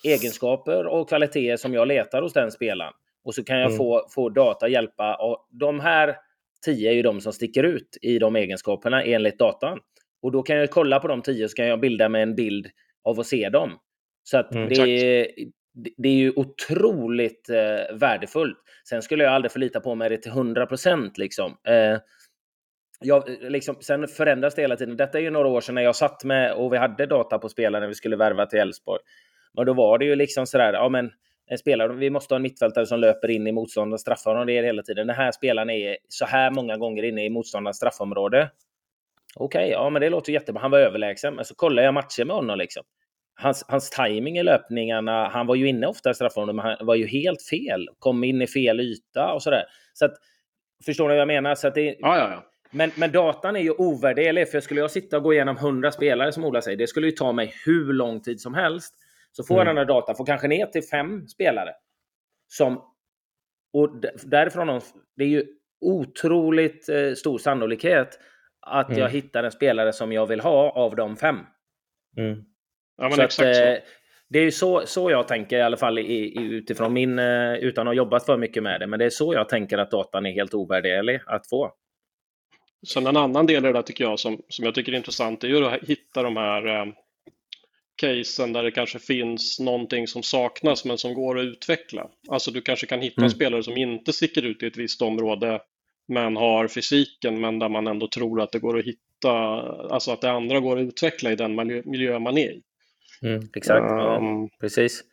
egenskaper 0.04 0.86
och 0.86 1.08
kvaliteter 1.08 1.56
som 1.56 1.74
jag 1.74 1.88
letar 1.88 2.22
hos 2.22 2.32
den 2.32 2.50
spelaren. 2.50 2.92
Och 3.24 3.34
så 3.34 3.44
kan 3.44 3.58
jag 3.58 3.66
Mm. 3.66 3.76
få, 3.78 4.06
få 4.14 4.28
data 4.28 4.68
hjälpa. 4.68 5.16
Och 5.16 5.46
de 5.50 5.80
här 5.80 6.16
tio 6.64 6.90
är 6.90 6.94
ju 6.94 7.02
de 7.02 7.20
som 7.20 7.32
sticker 7.32 7.62
ut 7.62 7.98
i 8.02 8.18
de 8.18 8.36
egenskaperna 8.36 9.02
enligt 9.02 9.38
datan. 9.38 9.78
Och 10.22 10.32
då 10.32 10.42
kan 10.42 10.56
jag 10.56 10.70
kolla 10.70 11.00
på 11.00 11.08
de 11.08 11.22
tio 11.22 11.48
så 11.48 11.54
kan 11.56 11.66
jag 11.66 11.80
bilda 11.80 12.08
mig 12.08 12.22
en 12.22 12.34
bild 12.34 12.66
av 13.04 13.20
att 13.20 13.26
se 13.26 13.48
dem. 13.48 13.70
Så 14.22 14.38
att 14.38 14.54
Mm, 14.54 14.68
det, 14.68 14.74
är, 14.74 15.28
det- 15.96 16.08
är 16.08 16.12
ju 16.12 16.32
otroligt 16.36 17.50
eh, 17.50 17.96
värdefullt. 17.96 18.58
Sen 18.88 19.02
skulle 19.02 19.24
jag 19.24 19.32
aldrig 19.32 19.52
förlita 19.52 19.80
på 19.80 19.94
mig 19.94 20.08
det 20.08 20.18
till 20.18 20.30
100 20.32 20.66
procent. 20.66 21.18
Liksom. 21.18 21.56
Eh, 21.68 21.98
jag, 23.00 23.28
liksom, 23.40 23.76
sen 23.80 24.08
förändras 24.08 24.54
det 24.54 24.62
hela 24.62 24.76
tiden. 24.76 24.96
Detta 24.96 25.18
är 25.18 25.22
ju 25.22 25.30
några 25.30 25.48
år 25.48 25.60
sedan 25.60 25.74
när 25.74 25.82
jag 25.82 25.96
satt 25.96 26.24
med 26.24 26.52
och 26.52 26.72
vi 26.72 26.76
hade 26.76 27.06
data 27.06 27.38
på 27.38 27.48
spelare 27.48 27.80
när 27.80 27.88
vi 27.88 27.94
skulle 27.94 28.16
värva 28.16 28.46
till 28.46 28.58
Elfsborg. 28.58 29.00
Men 29.54 29.66
då 29.66 29.72
var 29.72 29.98
det 29.98 30.04
ju 30.04 30.16
liksom 30.16 30.46
sådär, 30.46 30.72
ja 30.72 30.88
men 30.88 31.10
en 31.46 31.58
spelare, 31.58 31.92
vi 31.92 32.10
måste 32.10 32.34
ha 32.34 32.36
en 32.36 32.42
mittfältare 32.42 32.86
som 32.86 33.00
löper 33.00 33.30
in 33.30 33.46
i 33.46 33.52
motståndarens 33.52 34.00
straffområde 34.00 34.52
hela 34.52 34.82
tiden. 34.82 35.06
Den 35.06 35.16
här 35.16 35.32
spelaren 35.32 35.70
är 35.70 35.96
så 36.08 36.24
här 36.24 36.50
många 36.50 36.76
gånger 36.76 37.02
inne 37.02 37.24
i 37.24 37.30
motståndarens 37.30 37.76
straffområde. 37.76 38.50
Okej, 39.36 39.70
ja 39.70 39.90
men 39.90 40.02
det 40.02 40.10
låter 40.10 40.32
jättebra. 40.32 40.62
Han 40.62 40.70
var 40.70 40.78
överlägsen. 40.78 41.34
Men 41.34 41.44
så 41.44 41.54
kollar 41.54 41.82
jag 41.82 41.94
matcher 41.94 42.24
med 42.24 42.36
honom 42.36 42.58
liksom. 42.58 42.82
Hans, 43.34 43.64
hans 43.68 43.90
timing 43.90 44.38
i 44.38 44.42
löpningarna, 44.42 45.28
han 45.28 45.46
var 45.46 45.54
ju 45.54 45.68
inne 45.68 45.86
ofta 45.86 46.10
i 46.10 46.14
straffområdet, 46.14 46.56
men 46.56 46.64
han 46.64 46.86
var 46.86 46.94
ju 46.94 47.06
helt 47.06 47.42
fel. 47.42 47.88
Kom 47.98 48.24
in 48.24 48.42
i 48.42 48.46
fel 48.46 48.80
yta 48.80 49.32
och 49.32 49.42
sådär. 49.42 49.64
Så 49.92 50.04
att, 50.04 50.14
förstår 50.86 51.04
ni 51.08 51.14
vad 51.14 51.20
jag 51.20 51.28
menar? 51.28 51.54
Så 51.54 51.68
att 51.68 51.74
det, 51.74 51.96
Ja, 51.98 52.18
ja, 52.18 52.30
ja. 52.30 52.44
men, 52.70 52.90
men 52.94 53.12
datan 53.12 53.56
är 53.56 53.60
ju 53.60 53.70
ovärderlig, 53.70 54.50
för 54.50 54.60
skulle 54.60 54.80
jag 54.80 54.90
sitta 54.90 55.16
och 55.16 55.22
gå 55.22 55.32
igenom 55.32 55.56
100 55.56 55.92
spelare 55.92 56.32
som 56.32 56.44
Ola 56.44 56.62
säger, 56.62 56.76
det 56.76 56.86
skulle 56.86 57.06
ju 57.06 57.12
ta 57.12 57.32
mig 57.32 57.54
hur 57.64 57.92
lång 57.92 58.20
tid 58.20 58.40
som 58.40 58.54
helst. 58.54 58.94
Så 59.32 59.44
får 59.44 59.56
jag 59.56 59.62
Mm. 59.62 59.74
den 59.76 59.80
här 59.86 59.94
datan, 59.94 60.16
får 60.16 60.26
kanske 60.26 60.48
ner 60.48 60.66
till 60.66 60.82
fem 60.82 61.28
spelare. 61.28 61.74
Som, 62.48 62.82
och 63.72 63.90
därifrån, 64.24 64.80
det 65.16 65.24
är 65.24 65.28
ju 65.28 65.44
otroligt 65.80 66.88
eh, 66.88 67.12
stor 67.12 67.38
sannolikhet 67.38 68.18
att 68.60 68.88
Mm. 68.88 69.00
jag 69.00 69.08
hittar 69.08 69.44
en 69.44 69.50
spelare 69.52 69.92
som 69.92 70.12
jag 70.12 70.26
vill 70.26 70.40
ha 70.40 70.70
av 70.70 70.96
de 70.96 71.16
fem. 71.16 71.36
Mm. 72.16 72.44
ja 72.96 73.02
men 73.08 73.12
så 73.12 73.22
exakt 73.22 73.48
att, 73.48 73.56
så. 73.56 73.62
eh, 73.62 73.78
det 74.28 74.38
är 74.38 74.42
ju 74.42 74.50
så, 74.50 74.86
så 74.86 75.10
jag 75.10 75.28
tänker 75.28 75.58
i 75.58 75.62
alla 75.62 75.76
fall 75.76 75.98
i, 75.98 76.02
i, 76.02 76.38
utifrån 76.42 76.92
min, 76.92 77.18
eh, 77.18 77.54
utan 77.54 77.82
att 77.82 77.90
ha 77.90 77.94
jobbat 77.96 78.26
för 78.26 78.36
mycket 78.36 78.62
med 78.62 78.80
det. 78.80 78.86
Men 78.86 78.98
det 78.98 79.04
är 79.04 79.10
så 79.10 79.34
jag 79.34 79.48
tänker 79.48 79.78
att 79.78 79.90
datan 79.90 80.26
är 80.26 80.30
helt 80.32 80.54
ovärderlig 80.54 81.20
att 81.26 81.48
få. 81.48 81.72
Sen 82.86 83.06
en 83.06 83.16
annan 83.16 83.46
del 83.46 83.64
i 83.64 83.66
det 83.66 83.72
där 83.72 83.82
tycker 83.82 84.04
jag 84.04 84.18
som, 84.18 84.42
som 84.48 84.64
jag 84.64 84.74
tycker 84.74 84.92
är 84.92 84.96
intressant 84.96 85.44
är 85.44 85.48
ju 85.48 85.66
att 85.66 85.84
hitta 85.84 86.22
de 86.22 86.36
här 86.36 86.66
eh, 86.66 86.86
casen 87.98 88.52
där 88.52 88.62
det 88.62 88.70
kanske 88.70 88.98
finns 88.98 89.60
någonting 89.60 90.06
som 90.06 90.22
saknas 90.22 90.84
men 90.84 90.98
som 90.98 91.14
går 91.14 91.38
att 91.38 91.44
utveckla. 91.44 92.08
Alltså 92.28 92.50
du 92.50 92.60
kanske 92.60 92.86
kan 92.86 93.00
hitta 93.00 93.20
Mm. 93.20 93.30
spelare 93.30 93.62
som 93.62 93.76
inte 93.76 94.12
sticker 94.12 94.42
ut 94.42 94.62
i 94.62 94.66
ett 94.66 94.76
visst 94.76 95.02
område 95.02 95.60
men 96.08 96.36
har 96.36 96.68
fysiken 96.68 97.40
men 97.40 97.58
där 97.58 97.68
man 97.68 97.86
ändå 97.86 98.08
tror 98.08 98.40
att 98.40 98.52
det 98.52 98.58
går 98.58 98.78
att 98.78 98.84
hitta, 98.84 99.30
alltså 99.90 100.10
att 100.10 100.20
det 100.20 100.30
andra 100.30 100.60
går 100.60 100.78
att 100.78 100.82
utveckla 100.88 101.32
i 101.32 101.36
den 101.36 101.54
miljö, 101.84 102.18
man 102.18 102.38
är 102.38 102.50
i. 102.50 102.62
Mm. 103.22 103.48
Exakt, 103.56 103.84
ja, 103.88 104.18
Um, 104.18 104.48
precis. 104.60 105.04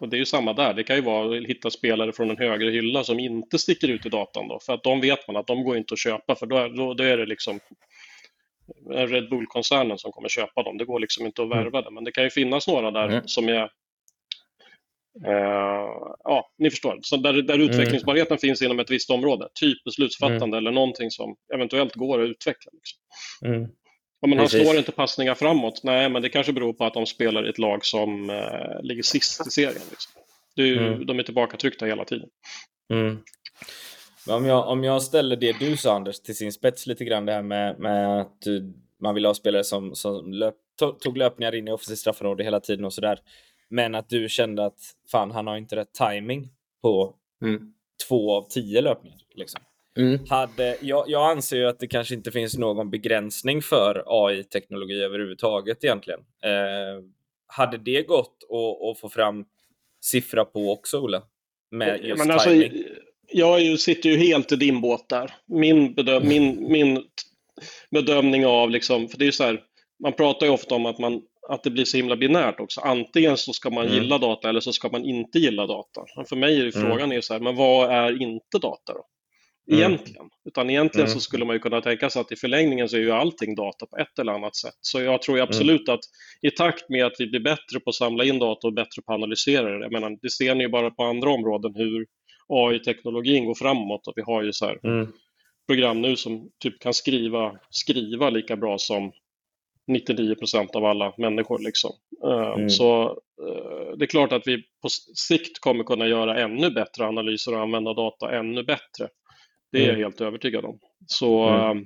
och 0.00 0.08
det 0.08 0.16
är 0.16 0.18
ju 0.18 0.24
samma 0.24 0.52
där, 0.52 0.74
det 0.74 0.82
kan 0.84 0.96
ju 0.96 1.02
vara 1.02 1.36
att 1.38 1.44
hitta 1.44 1.70
spelare 1.70 2.12
från 2.12 2.30
en 2.30 2.36
högre 2.36 2.70
hylla 2.70 3.04
som 3.04 3.18
inte 3.20 3.58
sticker 3.58 3.88
ut 3.88 4.06
i 4.06 4.08
datan 4.08 4.48
då, 4.48 4.58
för 4.66 4.72
att 4.72 4.82
de 4.82 5.00
vet 5.00 5.26
man 5.26 5.36
att 5.36 5.46
de 5.46 5.64
går 5.64 5.76
inte 5.76 5.94
att 5.94 5.98
köpa 6.00 6.34
för 6.34 6.46
då 6.46 6.56
är, 6.56 6.68
då, 6.68 6.94
då 6.94 7.04
är 7.04 7.16
det 7.16 7.26
liksom 7.26 7.60
Red 8.90 9.28
Bull-koncernen 9.30 9.98
som 9.98 10.12
kommer 10.12 10.28
köpa 10.28 10.62
dem. 10.62 10.78
Det 10.78 10.84
går 10.84 11.00
liksom 11.00 11.26
inte 11.26 11.42
att 11.42 11.50
värva 11.50 11.82
det, 11.82 11.90
men 11.90 12.04
det 12.04 12.12
kan 12.12 12.24
ju 12.24 12.30
finnas 12.30 12.68
några 12.68 12.90
där 12.90 13.08
Mm. 13.08 13.28
som 13.28 13.48
är 13.48 13.62
eh, 15.26 15.88
ja, 16.24 16.50
ni 16.58 16.70
förstår. 16.70 16.98
Så 17.02 17.16
där, 17.16 17.32
där 17.32 17.58
utvecklingsbarheten 17.58 18.38
finns 18.38 18.62
inom 18.62 18.78
ett 18.80 18.90
visst 18.90 19.10
område. 19.10 19.48
Typ 19.54 19.84
beslutsfattande 19.84 20.56
eller 20.58 20.70
någonting 20.70 21.10
som 21.10 21.36
eventuellt 21.54 21.94
går 21.94 22.22
att 22.22 22.28
utveckla. 22.28 22.70
Liksom. 22.72 22.98
Mm. 23.54 23.68
Ja, 24.20 24.28
men 24.28 24.38
han 24.38 24.48
slår 24.48 24.76
inte 24.78 24.92
passningar 24.92 25.34
framåt. 25.34 25.80
Nej, 25.84 26.08
men 26.08 26.22
det 26.22 26.28
kanske 26.28 26.52
beror 26.52 26.72
på 26.72 26.84
att 26.84 26.94
de 26.94 27.06
spelar 27.06 27.46
i 27.46 27.50
ett 27.50 27.58
lag 27.58 27.84
som 27.84 28.30
eh, 28.30 28.82
ligger 28.82 29.02
sist 29.02 29.46
i 29.46 29.50
serien. 29.50 29.82
Liksom. 29.90 30.12
Är 30.56 30.62
ju, 30.62 30.78
Mm. 30.86 31.06
De 31.06 31.18
är 31.18 31.22
tillbakatryckta 31.22 31.86
hela 31.86 32.04
tiden. 32.04 32.28
Om, 34.28 34.46
jag, 34.46 34.68
om 34.68 34.84
jag 34.84 35.02
ställer 35.02 35.36
det 35.36 35.58
du 35.58 35.76
sa 35.76 35.94
Anders 35.94 36.20
till 36.20 36.36
sin 36.36 36.52
spets 36.52 36.86
lite 36.86 37.04
grann 37.04 37.26
det 37.26 37.32
här 37.32 37.42
med, 37.42 37.78
med 37.78 38.20
att 38.20 38.40
du, 38.40 38.72
man 39.00 39.14
vill 39.14 39.24
ha 39.26 39.34
spelare 39.34 39.64
som, 39.64 39.94
som 39.94 40.32
löp, 40.32 40.54
to, 40.78 40.92
tog 40.92 41.16
löpningar 41.16 41.54
in 41.54 41.68
i 41.68 41.72
offensivt 41.72 41.98
straffområde 41.98 42.44
hela 42.44 42.60
tiden 42.60 42.84
och 42.84 42.92
sådär. 42.92 43.18
Men 43.68 43.94
att 43.94 44.08
du 44.08 44.28
kände 44.28 44.64
att 44.64 44.78
fan, 45.10 45.30
han 45.30 45.46
har 45.46 45.56
inte 45.56 45.76
rätt 45.76 45.92
timing 45.92 46.48
på 46.82 47.14
Mm. 47.42 47.72
två 48.08 48.32
av 48.32 48.48
tio 48.48 48.80
löpningar. 48.80 49.18
Liksom. 49.34 49.60
Mm. 49.96 50.18
Hade, 50.28 50.76
jag, 50.80 51.04
jag 51.08 51.30
anser 51.30 51.56
ju 51.56 51.66
att 51.66 51.80
det 51.80 51.86
kanske 51.86 52.14
inte 52.14 52.30
finns 52.30 52.58
någon 52.58 52.90
begränsning 52.90 53.62
för 53.62 54.04
AI-teknologi 54.06 55.02
överhuvudtaget 55.02 55.84
egentligen. 55.84 56.20
Eh, 56.20 57.04
hade 57.46 57.78
det 57.78 58.02
gått 58.02 58.36
att, 58.42 58.88
att 58.90 59.00
få 59.00 59.08
fram 59.08 59.44
siffra 60.00 60.44
på 60.44 60.72
också, 60.72 61.00
Ola? 61.00 61.22
Med 61.70 62.04
just 62.04 62.24
men 62.24 62.30
alltså, 62.30 62.48
timing? 62.50 62.84
Jag 63.32 63.60
är 63.60 63.64
ju, 63.64 63.76
sitter 63.78 64.08
ju 64.10 64.16
helt 64.16 64.52
i 64.52 64.56
din 64.56 64.80
båt 64.80 65.08
där. 65.08 65.34
Min, 65.46 65.94
bedöm, 65.94 66.28
min, 66.28 66.72
min 66.72 67.02
bedömning 67.90 68.46
av, 68.46 68.70
liksom, 68.70 69.08
för 69.08 69.18
det 69.18 69.26
är 69.26 69.30
så 69.30 69.44
här, 69.44 69.60
man 70.02 70.12
pratar 70.12 70.46
ju 70.46 70.52
ofta 70.52 70.74
om 70.74 70.86
att, 70.86 70.98
man, 70.98 71.22
att 71.48 71.62
det 71.62 71.70
blir 71.70 71.84
så 71.84 71.96
himla 71.96 72.16
binärt 72.16 72.60
också. 72.60 72.80
Antingen 72.80 73.36
så 73.36 73.52
ska 73.52 73.70
man 73.70 73.86
Mm. 73.86 73.94
gilla 73.98 74.18
data 74.18 74.48
eller 74.48 74.60
så 74.60 74.72
ska 74.72 74.88
man 74.88 75.04
inte 75.04 75.38
gilla 75.38 75.66
data. 75.66 76.00
Men 76.16 76.24
för 76.24 76.36
mig 76.36 76.60
är 76.60 76.64
ju 76.64 76.72
Mm. 76.76 76.88
frågan 76.88 77.12
är 77.12 77.20
så 77.20 77.32
här, 77.32 77.40
men 77.40 77.56
vad 77.56 77.90
är 77.90 78.22
inte 78.22 78.58
data 78.62 78.92
då? 78.92 79.04
Mm. 79.72 79.80
Egentligen. 79.80 80.26
Utan 80.48 80.70
egentligen 80.70 81.06
Mm. 81.06 81.14
så 81.14 81.20
skulle 81.20 81.44
man 81.44 81.56
ju 81.56 81.60
kunna 81.60 81.80
tänka 81.80 82.10
sig 82.10 82.20
att 82.20 82.32
i 82.32 82.36
förlängningen 82.36 82.88
så 82.88 82.96
är 82.96 83.00
ju 83.00 83.10
allting 83.12 83.54
data 83.54 83.86
på 83.86 83.96
ett 83.96 84.18
eller 84.18 84.32
annat 84.32 84.56
sätt. 84.56 84.74
Så 84.80 85.00
jag 85.00 85.22
tror 85.22 85.36
ju 85.36 85.42
absolut 85.42 85.88
att 85.88 86.00
i 86.42 86.50
takt 86.50 86.88
med 86.88 87.06
att 87.06 87.12
vi 87.18 87.26
blir 87.26 87.40
bättre 87.40 87.80
på 87.84 87.90
att 87.90 87.94
samla 87.94 88.24
in 88.24 88.38
data 88.38 88.66
och 88.66 88.72
bättre 88.74 89.02
på 89.06 89.12
att 89.12 89.16
analysera 89.16 89.78
det. 89.78 89.84
Jag 89.84 89.92
menar, 89.92 90.18
det 90.22 90.30
ser 90.30 90.54
ni 90.54 90.64
ju 90.64 90.70
bara 90.70 90.90
på 90.90 91.02
andra 91.04 91.30
områden 91.30 91.74
hur 91.74 92.06
AI-teknologin 92.48 93.44
går 93.44 93.54
framåt 93.54 94.06
och 94.06 94.12
vi 94.16 94.22
har 94.22 94.42
ju 94.42 94.52
så 94.52 94.66
här 94.66 94.78
Mm. 94.84 95.12
program 95.66 96.02
nu 96.02 96.16
som 96.16 96.50
typ 96.58 96.80
kan 96.80 96.94
skriva, 96.94 97.58
skriva 97.70 98.30
lika 98.30 98.56
bra 98.56 98.78
som 98.78 99.12
99% 99.92 100.76
av 100.76 100.84
alla 100.84 101.14
människor. 101.18 101.58
Liksom. 101.58 101.90
Eh, 102.24 102.52
Mm. 102.54 102.70
Så 102.70 103.02
eh, 103.48 103.96
det 103.96 104.04
är 104.04 104.06
klart 104.06 104.32
att 104.32 104.46
vi 104.46 104.62
på 104.82 104.88
sikt 105.28 105.60
kommer 105.60 105.84
kunna 105.84 106.06
göra 106.06 106.40
ännu 106.42 106.70
bättre 106.70 107.04
analyser 107.06 107.54
och 107.54 107.60
använda 107.60 107.94
data 107.94 108.36
ännu 108.38 108.62
bättre. 108.62 109.08
Det 109.72 109.78
är 109.78 109.82
jag 109.82 109.88
Mm. 109.88 110.02
helt 110.02 110.20
övertygad 110.20 110.64
om. 110.64 110.78
Så 111.06 111.48
Mm. 111.48 111.78
eh, 111.78 111.84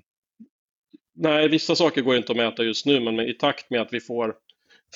nej, 1.15 1.49
vissa 1.49 1.75
saker 1.75 2.03
går 2.03 2.17
inte 2.17 2.33
att 2.33 2.37
mäta 2.37 2.63
just 2.65 2.87
nu, 2.87 3.01
men 3.01 3.21
i 3.21 3.35
takt 3.35 3.71
med 3.71 3.81
att 3.81 3.93
vi 3.93 4.01
får 4.01 4.35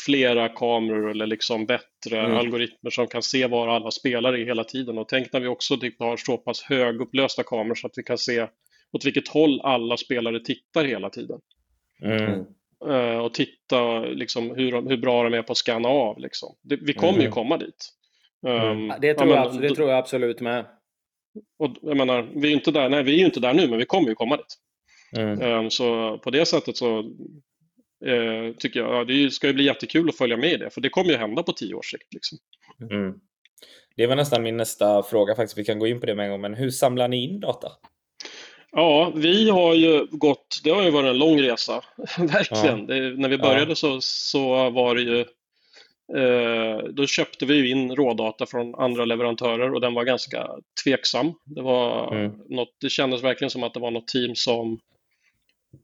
flera 0.07 0.49
kameror 0.49 1.11
eller 1.11 1.27
liksom 1.27 1.67
bättre 1.67 2.19
Mm. 2.21 2.37
algoritmer 2.37 2.91
som 2.91 3.07
kan 3.07 3.23
se 3.23 3.47
var 3.47 3.69
alla 3.69 3.91
spelare 3.91 4.41
är 4.41 4.45
hela 4.45 4.65
tiden. 4.65 4.99
Och 4.99 5.09
tänk 5.09 5.33
när 5.33 5.41
vi 5.41 5.47
också 5.49 5.77
typ 5.77 5.99
har 6.01 6.17
så 6.17 6.37
pass 6.37 6.63
högupplösta 6.63 7.43
kameror 7.43 7.75
så 7.75 7.87
att 7.87 7.93
vi 7.99 8.03
kan 8.03 8.19
se 8.19 8.47
åt 8.93 9.05
vilket 9.07 9.29
håll 9.29 9.61
alla 9.61 9.97
spelare 9.97 10.41
tittar 10.41 10.85
hela 10.85 11.11
tiden. 11.11 11.39
Mm. 12.03 12.45
Eh, 12.91 13.19
och 13.19 13.35
titta 13.35 14.01
liksom, 14.01 14.51
hur, 14.51 14.89
hur 14.89 14.97
bra 14.97 15.23
de 15.25 15.35
är 15.35 15.43
på 15.43 15.53
att 15.53 15.59
scanna 15.59 15.89
av. 15.89 16.19
Liksom. 16.19 16.57
Det, 16.63 16.77
vi 16.83 16.93
kommer 16.95 17.19
ju 17.19 17.21
Mm. 17.21 17.33
komma 17.33 17.57
dit. 17.57 17.89
Mm. 18.47 18.69
Um, 18.69 18.93
Det, 19.01 19.15
tror 19.15 19.31
ja, 19.31 19.37
jag, 19.37 19.53
men 19.53 19.63
det 19.63 19.69
då- 19.69 19.75
tror 19.75 19.89
jag 19.91 19.99
absolut 19.99 20.41
med. 20.41 20.67
Och, 21.59 21.77
jag 21.83 21.97
menar, 21.97 22.23
vi 22.35 22.47
är 22.47 22.51
ju 22.51 22.55
inte 22.57 22.71
där, 22.71 22.89
nej, 22.89 23.03
vi 23.03 23.15
är 23.15 23.19
ju 23.19 23.25
inte 23.25 23.41
där 23.41 23.55
nu, 23.55 23.69
men 23.69 23.79
vi 23.79 23.85
kommer 23.85 24.09
ju 24.09 24.15
komma 24.15 24.37
dit. 24.37 24.57
Mm. 25.17 25.43
Um, 25.43 25.71
så 25.71 26.19
på 26.19 26.31
det 26.31 26.47
sättet 26.47 26.77
så 26.77 27.05
eh, 28.07 28.55
tycker 28.59 28.81
jag, 28.81 28.95
ja, 28.95 29.05
det 29.05 29.31
ska 29.31 29.47
ju 29.47 29.53
bli 29.53 29.65
jättekul 29.65 30.09
att 30.09 30.17
följa 30.17 30.37
med 30.37 30.53
i 30.53 30.57
det, 30.57 30.71
för 30.71 30.81
det 30.81 30.89
kommer 30.89 31.11
ju 31.11 31.17
hända 31.17 31.43
på 31.43 31.53
tio 31.53 31.75
års 31.75 31.91
sikt. 31.91 32.15
Liksom. 32.15 32.39
Mm. 32.91 33.15
Det 33.97 34.07
var 34.07 34.17
nästan 34.17 34.43
min 34.43 34.57
nästa 34.57 35.03
fråga 35.03 35.35
faktiskt. 35.35 35.59
Vi 35.59 35.65
kan 35.65 35.79
gå 35.79 35.87
in 35.87 36.01
på 36.01 36.07
det 36.07 36.15
med 36.15 36.25
en 36.25 36.31
gång. 36.31 36.41
Men 36.41 36.55
hur 36.55 36.71
samlar 36.71 37.09
ni 37.09 37.25
in 37.25 37.41
data? 37.41 37.69
Ja, 38.73 39.13
vi 39.17 39.51
har 39.51 39.75
ju 39.75 40.07
gått, 40.11 40.61
det 40.65 40.71
har 40.71 40.83
ju 40.83 40.91
varit 40.91 41.09
en 41.11 41.19
lång 41.19 41.43
resa, 41.43 41.85
verkligen. 42.19 42.79
Ja. 42.89 42.95
Det, 42.95 43.17
när 43.17 43.29
vi 43.29 43.39
började 43.39 43.71
Ja. 43.71 43.75
så, 43.75 44.01
så 44.01 44.71
var 44.71 44.95
det 44.95 45.01
ju, 45.03 45.21
eh, 46.23 46.79
då 46.91 47.07
köpte 47.07 47.47
vi 47.47 47.71
in 47.71 47.97
rådata 47.97 48.47
från 48.47 48.75
andra 48.75 49.05
leverantörer 49.05 49.75
och 49.75 49.81
den 49.81 49.95
var 49.95 50.05
ganska 50.05 50.49
tveksam. 50.85 51.33
Det, 51.45 51.63
var 51.63 52.17
Mm. 52.17 52.33
något, 52.49 52.77
det 52.81 52.89
kändes 52.91 53.23
verkligen 53.25 53.51
som 53.51 53.63
att 53.63 53.75
det 53.75 53.81
var 53.81 53.91
något 53.91 54.09
team 54.09 54.35
som 54.35 54.79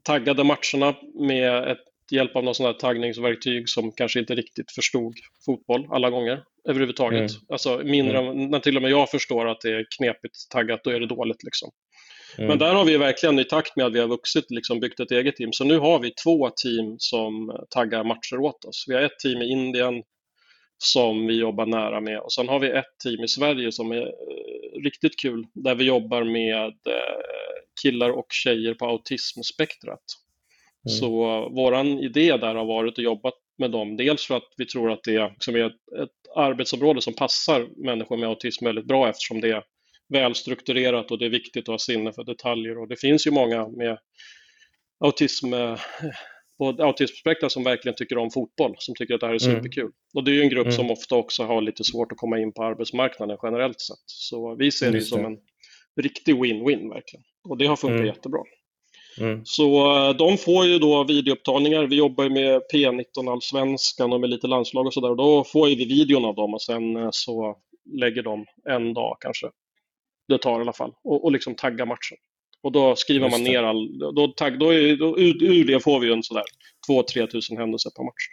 taggade 0.03 0.43
matcherna 0.43 0.95
med 1.13 1.67
ett 1.71 1.83
hjälp 2.11 2.35
av 2.35 2.43
något 2.43 2.55
sånt 2.55 2.67
här 2.67 2.73
taggningsverktyg 2.73 3.69
som 3.69 3.91
kanske 3.91 4.19
inte 4.19 4.35
riktigt 4.35 4.71
förstod 4.71 5.13
fotboll 5.45 5.87
alla 5.91 6.09
gånger 6.09 6.43
överhuvudtaget. 6.69 7.31
Mm. 7.31 7.41
Alltså 7.49 7.81
mindre, 7.83 8.17
än- 8.17 8.49
när 8.49 8.59
till 8.59 8.75
och 8.75 8.81
med 8.81 8.91
jag 8.91 9.09
förstår 9.09 9.47
att 9.47 9.61
det 9.61 9.69
är 9.69 9.85
knepigt 9.97 10.49
taggat, 10.49 10.83
då 10.83 10.89
är 10.89 10.99
det 10.99 11.07
dåligt 11.07 11.43
liksom. 11.43 11.71
Mm. 12.37 12.47
Men 12.47 12.57
där 12.57 12.73
har 12.73 12.85
vi 12.85 12.97
verkligen 12.97 13.39
i 13.39 13.43
takt 13.43 13.75
med 13.75 13.85
att 13.85 13.93
vi 13.93 13.99
har 13.99 14.07
vuxit 14.07 14.51
liksom 14.51 14.79
byggt 14.79 14.99
ett 14.99 15.11
eget 15.11 15.35
team. 15.35 15.53
Så 15.53 15.63
nu 15.63 15.79
har 15.79 15.99
vi 15.99 16.11
två 16.23 16.49
team 16.49 16.95
som 16.97 17.59
taggar 17.69 18.03
matcher 18.03 18.39
åt 18.39 18.65
oss. 18.65 18.85
Vi 18.87 18.93
har 18.93 19.01
ett 19.01 19.19
team 19.19 19.41
i 19.41 19.51
Indien 19.51 20.03
som 20.77 21.27
vi 21.27 21.39
jobbar 21.39 21.65
nära 21.65 22.01
med 22.01 22.19
och 22.19 22.33
sen 22.33 22.49
har 22.49 22.59
vi 22.59 22.69
ett 22.69 22.99
team 23.03 23.23
i 23.23 23.27
Sverige 23.27 23.71
som 23.71 23.91
är 23.91 24.01
eh, 24.01 24.81
riktigt 24.83 25.19
kul 25.21 25.45
där 25.53 25.75
vi 25.75 25.83
jobbar 25.83 26.23
med 26.23 26.67
eh, 26.67 27.57
killar 27.81 28.09
och 28.09 28.27
tjejer 28.29 28.73
på 28.73 28.85
autismspektrat. 28.85 30.03
Mm. 30.87 30.99
Så 30.99 31.09
våran 31.49 31.87
idé 31.87 32.37
där 32.37 32.55
har 32.55 32.65
varit 32.65 32.97
att 32.97 33.03
jobba 33.03 33.31
med 33.57 33.71
dem. 33.71 33.97
Dels 33.97 34.25
för 34.25 34.37
att 34.37 34.53
vi 34.57 34.65
tror 34.65 34.91
att 34.91 35.03
det 35.03 35.29
liksom 35.29 35.55
är 35.55 35.65
ett, 35.65 36.01
ett 36.03 36.35
arbetsområde 36.35 37.01
som 37.01 37.13
passar 37.13 37.67
människor 37.85 38.17
med 38.17 38.29
autism 38.29 38.65
väldigt 38.65 38.87
bra 38.87 39.09
eftersom 39.09 39.41
det 39.41 39.49
är 39.49 39.63
välstrukturerat 40.09 41.11
och 41.11 41.19
det 41.19 41.25
är 41.25 41.29
viktigt 41.29 41.63
att 41.63 41.73
ha 41.73 41.79
sinne 41.79 42.13
för 42.13 42.23
detaljer. 42.23 42.77
Och 42.77 42.87
det 42.87 42.99
finns 42.99 43.27
ju 43.27 43.31
många 43.31 43.67
med 43.67 43.97
autism 44.99 45.53
på 46.57 46.75
autismspektrat 46.79 47.51
som 47.51 47.63
verkligen 47.63 47.95
tycker 47.95 48.17
om 48.17 48.31
fotboll, 48.31 48.75
som 48.77 48.95
tycker 48.95 49.13
att 49.13 49.19
det 49.19 49.27
här 49.27 49.33
är 49.33 49.45
mm. 49.45 49.55
superkul. 49.57 49.83
Mm. 49.83 49.93
Och 50.13 50.23
det 50.23 50.31
är 50.31 50.35
ju 50.35 50.41
en 50.41 50.49
grupp 50.49 50.65
mm. 50.65 50.75
som 50.75 50.91
ofta 50.91 51.15
också 51.15 51.43
har 51.43 51.61
lite 51.61 51.83
svårt 51.83 52.11
att 52.11 52.17
komma 52.17 52.39
in 52.39 52.53
på 52.53 52.63
arbetsmarknaden 52.63 53.37
generellt 53.43 53.81
sett. 53.81 54.03
Så 54.05 54.55
vi 54.55 54.71
ser 54.71 54.91
det, 54.91 54.97
det 54.97 55.01
som 55.01 55.25
en 55.25 55.37
riktig 56.01 56.35
win-win 56.35 56.89
verkligen. 56.89 57.23
Och 57.49 57.57
det 57.57 57.65
har 57.65 57.75
funkat 57.75 57.95
mm. 57.95 58.07
jättebra. 58.07 58.39
Mm. 59.19 59.41
Så 59.45 59.95
eh, 59.95 60.15
de 60.15 60.37
får 60.37 60.65
ju 60.65 60.79
då 60.79 61.03
videoupptagningar. 61.03 61.83
Vi 61.83 61.95
jobbar 61.95 62.23
ju 62.23 62.29
med 62.29 62.61
P19-allsvenskan 62.73 64.13
och 64.13 64.21
med 64.21 64.29
lite 64.29 64.47
landslag 64.47 64.85
och 64.85 64.93
sådär. 64.93 65.15
Då 65.15 65.43
får 65.43 65.67
vi 65.67 65.75
videon 65.75 66.25
av 66.25 66.35
dem 66.35 66.53
och 66.53 66.61
sen 66.61 66.95
eh, 66.95 67.09
så 67.11 67.57
lägger 67.93 68.23
de 68.23 68.45
en 68.69 68.93
dag 68.93 69.17
kanske. 69.19 69.47
Det 70.27 70.37
tar 70.37 70.59
i 70.59 70.61
alla 70.61 70.73
fall. 70.73 70.93
Och, 71.03 71.25
och 71.25 71.31
liksom 71.31 71.55
taggar 71.55 71.85
matchen. 71.85 72.17
Och 72.61 72.71
då 72.71 72.95
skriver 72.95 73.29
man 73.29 73.43
ner 73.43 73.63
all... 73.63 73.99
Då, 73.99 74.27
tagg, 74.27 74.59
då, 74.59 74.73
är, 74.73 74.95
då 74.95 75.19
ur, 75.19 75.43
ur, 75.43 75.65
det 75.65 75.79
får 75.79 75.99
vi 75.99 76.07
ju 76.07 76.13
en 76.13 76.23
sådär 76.23 76.43
2-3 76.89 77.27
tusen 77.27 77.57
händelser 77.57 77.89
per 77.95 78.03
match. 78.03 78.27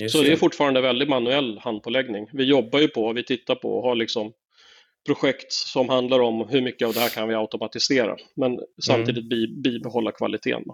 Just 0.00 0.16
så 0.16 0.22
det 0.22 0.32
är 0.32 0.36
fortfarande 0.36 0.80
väldigt 0.80 1.08
manuell 1.08 1.58
handpåläggning. 1.58 2.28
Vi 2.32 2.44
jobbar 2.44 2.78
ju 2.78 2.88
på, 2.88 3.12
vi 3.12 3.24
tittar 3.24 3.54
på 3.54 3.76
och 3.76 3.82
har 3.82 3.94
liksom 3.94 4.32
projekt 5.06 5.52
som 5.52 5.88
handlar 5.88 6.20
om 6.20 6.48
hur 6.48 6.62
mycket 6.62 6.88
av 6.88 6.94
det 6.94 7.00
här 7.00 7.08
kan 7.08 7.28
vi 7.28 7.34
automatisera, 7.34 8.16
men 8.36 8.58
samtidigt 8.86 9.28
bi, 9.28 9.62
bibehålla 9.62 10.12
kvaliteten. 10.12 10.64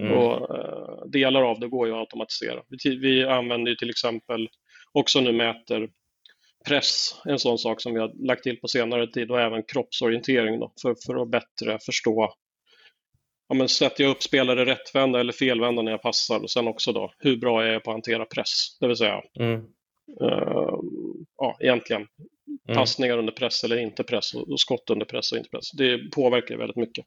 Mm. 0.00 0.12
Och, 0.12 0.50
uh, 0.50 1.06
delar 1.06 1.42
av 1.42 1.60
det 1.60 1.68
går 1.68 1.86
ju 1.86 1.92
att 1.92 1.98
automatisera. 1.98 2.62
Vi, 2.68 2.96
vi 2.96 3.24
använder 3.24 3.70
ju 3.70 3.76
till 3.76 3.90
exempel 3.90 4.48
också 4.92 5.20
nu 5.20 5.32
mäter 5.32 5.88
press, 6.68 7.20
en 7.24 7.38
sån 7.38 7.58
sak 7.58 7.80
som 7.80 7.94
vi 7.94 8.00
har 8.00 8.26
lagt 8.26 8.42
till 8.42 8.60
på 8.60 8.68
senare 8.68 9.06
tid 9.06 9.30
och 9.30 9.40
även 9.40 9.62
kroppsorientering 9.62 10.60
då, 10.60 10.72
för, 10.82 10.96
för 11.06 11.22
att 11.22 11.30
bättre 11.30 11.78
förstå 11.86 12.34
ja, 13.48 13.54
men 13.54 13.68
sätter 13.68 14.04
jag 14.04 14.10
upp 14.10 14.22
spelare 14.22 14.64
rättvända 14.66 15.20
eller 15.20 15.32
felvända 15.32 15.82
när 15.82 15.90
jag 15.90 16.02
passar 16.02 16.42
och 16.42 16.50
sen 16.50 16.68
också 16.68 16.92
då 16.92 17.12
hur 17.18 17.36
bra 17.36 17.64
jag 17.66 17.74
är 17.74 17.80
på 17.80 17.90
att 17.90 17.94
hantera 17.94 18.24
press, 18.24 18.78
det 18.80 18.86
vill 18.86 18.96
säga 18.96 19.22
mm. 19.38 19.60
uh, 20.22 20.78
ja, 21.36 21.56
egentligen 21.60 22.06
Mm. 22.68 22.78
Passningar 22.78 23.18
under 23.18 23.32
press 23.32 23.64
eller 23.64 23.76
inte 23.76 24.04
press 24.04 24.34
och 24.34 24.60
skott 24.60 24.90
under 24.90 25.06
press 25.06 25.32
och 25.32 25.38
inte 25.38 25.50
press. 25.50 25.70
Det 25.72 26.10
påverkar 26.10 26.56
väldigt 26.56 26.76
mycket. 26.76 27.06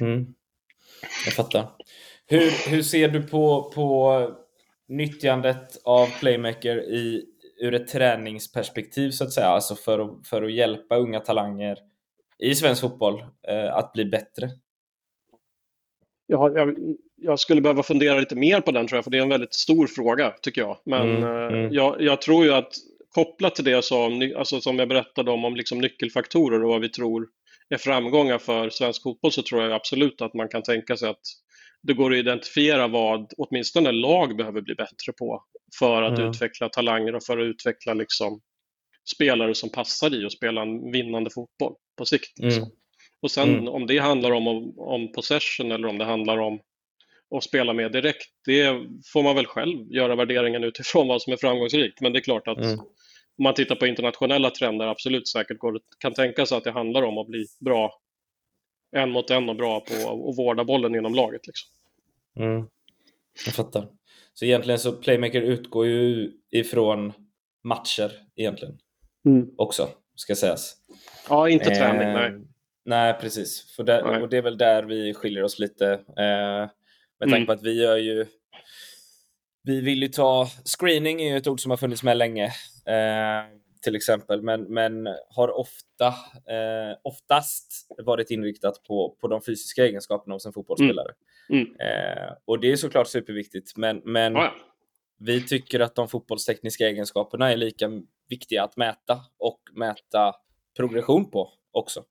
Mm. 0.00 0.26
Jag 1.24 1.34
fattar. 1.34 1.68
Hur, 2.26 2.70
hur 2.70 2.82
ser 2.82 3.08
du 3.08 3.22
på, 3.22 3.72
på 3.74 4.30
nyttjandet 4.88 5.80
av 5.84 6.18
Playmaker 6.20 6.76
i, 6.76 7.24
ur 7.60 7.74
ett 7.74 7.88
träningsperspektiv 7.88 9.10
så 9.10 9.24
att 9.24 9.32
säga? 9.32 9.46
Alltså 9.46 9.74
för 9.74 9.98
att, 9.98 10.26
för 10.28 10.42
att 10.42 10.52
hjälpa 10.52 10.96
unga 10.96 11.20
talanger 11.20 11.78
i 12.38 12.54
svensk 12.54 12.80
fotboll 12.80 13.24
eh, 13.48 13.74
att 13.74 13.92
bli 13.92 14.04
bättre? 14.04 14.50
Ja, 16.26 16.50
jag, 16.54 16.76
jag, 17.16 17.38
skulle 17.38 17.60
behöva 17.60 17.82
fundera 17.82 18.18
lite 18.18 18.36
mer 18.36 18.60
på 18.60 18.70
den 18.70 18.86
tror 18.86 18.96
jag, 18.96 19.04
för 19.04 19.10
det 19.10 19.18
är 19.18 19.22
en 19.22 19.28
väldigt 19.28 19.54
stor 19.54 19.86
fråga 19.86 20.34
tycker 20.42 20.60
jag. 20.60 20.78
Men 20.84 21.16
mm, 21.16 21.22
eh, 21.22 21.58
mm. 21.58 21.72
Jag, 21.72 22.00
jag, 22.00 22.22
tror 22.22 22.44
ju 22.44 22.52
att 22.52 22.72
kopplat 23.16 23.54
till 23.54 23.64
det 23.64 23.70
jag 23.70 23.84
sa, 23.84 24.10
alltså 24.36 24.60
som 24.60 24.78
jag 24.78 24.88
berättade 24.88 25.30
om, 25.30 25.44
om 25.44 25.56
liksom 25.56 25.78
nyckelfaktorer 25.78 26.64
och 26.64 26.68
vad 26.68 26.80
vi 26.80 26.88
tror 26.88 27.28
är 27.68 27.76
framgångar 27.76 28.38
för 28.38 28.70
svensk 28.70 29.02
fotboll 29.02 29.32
så 29.32 29.42
tror 29.42 29.62
jag 29.62 29.72
absolut 29.72 30.22
att 30.22 30.34
man 30.34 30.48
kan 30.48 30.62
tänka 30.62 30.96
sig 30.96 31.08
att 31.08 31.22
det 31.82 31.94
går 31.94 32.12
att 32.12 32.18
identifiera 32.18 32.88
vad 32.88 33.32
åtminstone 33.36 33.92
lag 33.92 34.36
behöver 34.36 34.60
bli 34.60 34.74
bättre 34.74 35.12
på 35.18 35.44
för 35.78 36.02
att 36.02 36.18
mm. 36.18 36.30
utveckla 36.30 36.68
talanger 36.68 37.14
och 37.14 37.22
för 37.22 37.38
att 37.38 37.44
utveckla 37.44 37.94
liksom 37.94 38.40
spelare 39.14 39.54
som 39.54 39.70
passar 39.70 40.22
i 40.22 40.26
att 40.26 40.32
spela 40.32 40.62
en 40.62 40.92
vinnande 40.92 41.30
fotboll 41.30 41.74
på 41.98 42.04
sikt. 42.04 42.38
Liksom. 42.38 42.62
Mm. 42.62 42.74
Och 43.22 43.30
sen 43.30 43.48
mm. 43.48 43.68
om 43.68 43.86
det 43.86 43.98
handlar 43.98 44.30
om, 44.30 44.74
om 44.78 45.12
possession 45.12 45.72
eller 45.72 45.88
om 45.88 45.98
det 45.98 46.04
handlar 46.04 46.38
om 46.38 46.60
att 47.36 47.44
spela 47.44 47.72
med 47.72 47.92
direkt, 47.92 48.28
det 48.46 48.66
får 49.12 49.22
man 49.22 49.34
väl 49.34 49.46
själv 49.46 49.92
göra 49.92 50.16
värderingen 50.16 50.64
utifrån 50.64 51.08
vad 51.08 51.22
som 51.22 51.32
är 51.32 51.36
framgångsrikt. 51.36 52.00
Men 52.00 52.12
det 52.12 52.18
är 52.18 52.22
klart 52.22 52.48
att 52.48 52.58
mm 52.58 52.78
om 53.38 53.42
man 53.42 53.54
tittar 53.54 53.74
på 53.74 53.86
internationella 53.86 54.50
trender 54.50 54.86
absolut 54.86 55.28
säkert 55.28 55.58
går, 55.58 55.80
kan 55.98 56.14
tänka 56.14 56.46
sig 56.46 56.58
att 56.58 56.64
det 56.64 56.70
handlar 56.70 57.02
om 57.02 57.18
att 57.18 57.26
bli 57.26 57.46
bra 57.60 58.00
en 58.96 59.10
mot 59.10 59.30
en 59.30 59.48
och 59.48 59.56
bra 59.56 59.80
på 59.80 59.94
att 59.94 60.38
vårda 60.38 60.64
bollen 60.64 60.94
inom 60.94 61.14
laget. 61.14 61.46
Liksom. 61.46 61.68
Mm. 62.44 62.66
Jag 63.46 63.54
fattar. 63.54 63.88
Så 64.34 64.44
egentligen 64.44 64.78
så 64.78 64.92
Playmaker 64.92 65.42
utgår 65.42 65.86
ju 65.86 66.32
ifrån 66.50 67.12
matcher 67.64 68.12
egentligen 68.36 68.78
mm. 69.26 69.50
också, 69.56 69.88
ska 70.14 70.34
sägas. 70.34 70.76
Ja, 71.28 71.48
inte 71.48 71.70
eh, 71.70 71.78
träning, 71.78 72.14
nej. 72.14 72.46
Nej, 72.84 73.14
precis. 73.20 73.74
För 73.76 73.84
det, 73.84 74.02
nej. 74.04 74.22
Och 74.22 74.28
det 74.28 74.36
är 74.36 74.42
väl 74.42 74.58
där 74.58 74.82
vi 74.82 75.14
skiljer 75.14 75.42
oss 75.42 75.58
lite. 75.58 75.92
Eh, 75.92 76.70
med 77.18 77.28
tanke 77.28 77.36
mm. 77.36 77.46
på 77.46 77.52
att 77.52 77.62
vi 77.62 77.82
gör 77.82 77.96
ju 77.96 78.26
vi 79.66 79.80
vill 79.80 80.02
ju 80.02 80.08
ta, 80.08 80.48
screening 80.64 81.22
är 81.22 81.30
ju 81.30 81.36
ett 81.36 81.46
ord 81.46 81.60
som 81.60 81.70
har 81.70 81.76
funnits 81.76 82.02
med 82.02 82.16
länge 82.16 82.44
eh, 82.86 83.44
till 83.82 83.96
exempel, 83.96 84.42
men, 84.42 84.62
men 84.62 85.08
har 85.30 85.58
ofta, 85.58 86.06
eh, 86.52 86.96
oftast 87.04 87.86
varit 88.04 88.30
inriktat 88.30 88.82
på, 88.82 89.16
på 89.20 89.28
de 89.28 89.42
fysiska 89.42 89.86
egenskaperna 89.86 90.34
hos 90.34 90.46
en 90.46 90.52
fotbollsspelare. 90.52 91.12
Mm. 91.48 91.66
Mm. 91.66 91.80
Eh, 91.80 92.32
och 92.44 92.60
det 92.60 92.72
är 92.72 92.76
såklart 92.76 93.08
superviktigt, 93.08 93.76
men, 93.76 94.02
men 94.04 94.36
oh 94.36 94.48
vi 95.18 95.40
tycker 95.40 95.80
att 95.80 95.94
de 95.94 96.08
fotbollstekniska 96.08 96.88
egenskaperna 96.88 97.52
är 97.52 97.56
lika 97.56 97.90
viktiga 98.28 98.64
att 98.64 98.76
mäta 98.76 99.20
och 99.38 99.60
mäta 99.74 100.34
progression 100.76 101.30
på 101.30 101.52
också. 101.70 102.04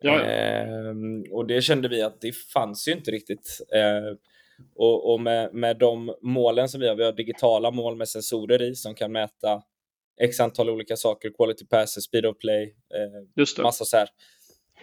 Ja, 0.00 0.12
ja. 0.12 0.24
Ehm, 0.24 1.24
och 1.30 1.46
det 1.46 1.62
kände 1.62 1.88
vi 1.88 2.02
att 2.02 2.20
det 2.20 2.36
fanns 2.36 2.88
ju 2.88 2.92
inte 2.92 3.10
riktigt. 3.10 3.60
Eh, 4.58 4.64
och, 4.74 5.12
och 5.12 5.20
med, 5.20 5.54
med 5.54 5.78
de 5.78 6.14
målen 6.22 6.68
som 6.68 6.80
vi 6.80 6.88
har, 6.88 6.94
vi 6.94 7.04
har 7.04 7.12
digitala 7.12 7.70
mål 7.70 7.96
med 7.96 8.08
sensorer 8.08 8.62
i 8.62 8.74
som 8.74 8.94
kan 8.94 9.12
mäta 9.12 9.62
x 10.20 10.40
antal 10.40 10.70
olika 10.70 10.96
saker, 10.96 11.30
quality 11.30 11.66
passes, 11.66 12.04
speed 12.04 12.26
of 12.26 12.38
play, 12.38 12.74
eh, 12.94 13.62
massa 13.62 13.84
så 13.84 13.96
här. 13.96 14.08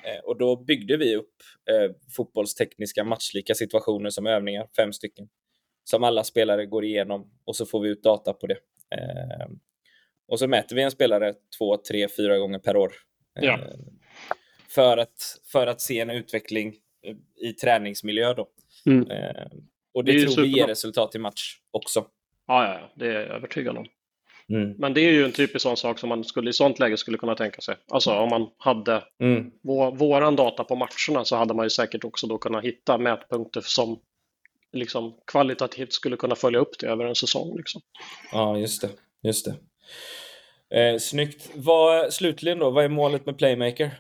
Eh, 0.04 0.20
och 0.24 0.38
då 0.38 0.56
byggde 0.56 0.98
vi 0.98 1.16
upp 1.16 1.34
eh, 1.70 1.92
fotbollstekniska 2.16 3.04
matchlika 3.04 3.56
situationer 3.56 4.10
som 4.10 4.28
övningar, 4.28 4.68
fem 4.76 4.94
stycken, 4.94 5.28
som 5.84 6.04
alla 6.04 6.24
spelare 6.24 6.66
går 6.66 6.86
igenom 6.86 7.32
och 7.46 7.56
så 7.56 7.66
får 7.66 7.80
vi 7.80 7.90
ut 7.90 8.04
data 8.04 8.34
på 8.34 8.48
det. 8.48 8.58
Eh, 8.96 9.48
och 10.28 10.40
så 10.40 10.48
mäter 10.48 10.76
vi 10.76 10.82
en 10.82 10.92
spelare 10.92 11.34
två, 11.58 11.78
tre, 11.78 12.08
fyra 12.18 12.38
gånger 12.38 12.60
per 12.60 12.78
år. 12.78 12.94
Ja. 13.34 13.54
Eh, 13.54 13.76
för, 14.70 14.98
att, 14.98 15.40
för 15.52 15.68
att 15.68 15.82
se 15.82 16.00
en 16.00 16.10
utveckling 16.10 16.76
i 17.42 17.54
träningsmiljö 17.54 18.34
då. 18.34 18.50
Mm. 18.86 19.12
Eh, 19.12 19.48
och 19.94 20.06
det, 20.06 20.12
det 20.12 20.28
tror 20.28 20.44
vi 20.44 20.58
ger 20.58 20.68
resultat 20.68 21.16
i 21.16 21.20
match 21.20 21.58
också. 21.72 22.06
Ja, 22.48 22.68
ja, 22.68 22.92
det 22.96 23.08
är 23.08 23.14
jag 23.14 23.24
övertygad 23.24 23.78
om. 23.78 23.86
Mm. 24.50 24.76
Men 24.78 24.94
det 24.94 25.02
är 25.02 25.12
ju 25.12 25.26
en 25.26 25.32
typisk 25.32 25.64
sån 25.64 25.78
sak 25.78 26.00
som 26.00 26.10
man 26.10 26.24
skulle, 26.24 26.50
i 26.50 26.54
sånt 26.54 26.80
läge 26.80 26.98
skulle 26.98 27.18
kunna 27.18 27.36
tänka 27.36 27.62
sig. 27.62 27.76
Alltså 27.92 28.12
om 28.12 28.30
man 28.30 28.48
hade 28.58 29.04
mm. 29.20 29.52
vår, 29.64 29.92
våran 29.96 30.36
data 30.36 30.64
på 30.64 30.76
matcherna 30.76 31.26
så 31.26 31.36
hade 31.36 31.54
man 31.54 31.66
ju 31.66 31.70
säkert 31.70 32.04
också 32.04 32.28
då 32.28 32.38
kunnat 32.38 32.64
hitta 32.64 32.98
mätpunkter 32.98 33.62
som 33.62 34.00
liksom 34.74 35.18
kvalitativt 35.32 35.94
skulle 35.94 36.18
kunna 36.18 36.36
följa 36.36 36.60
upp 36.60 36.80
det 36.80 36.88
över 36.88 37.06
en 37.06 37.16
säsong. 37.16 37.58
Liksom. 37.58 37.82
Ja, 38.32 38.58
just 38.58 38.82
det. 38.82 38.90
Just 39.24 39.46
det. 39.46 39.56
Eh, 40.80 40.98
snyggt. 40.98 41.50
Vad, 41.56 42.14
slutligen 42.14 42.60
då, 42.60 42.72
vad 42.72 42.86
är 42.86 42.90
målet 42.90 43.26
med 43.26 43.38
Playmaker? 43.38 43.92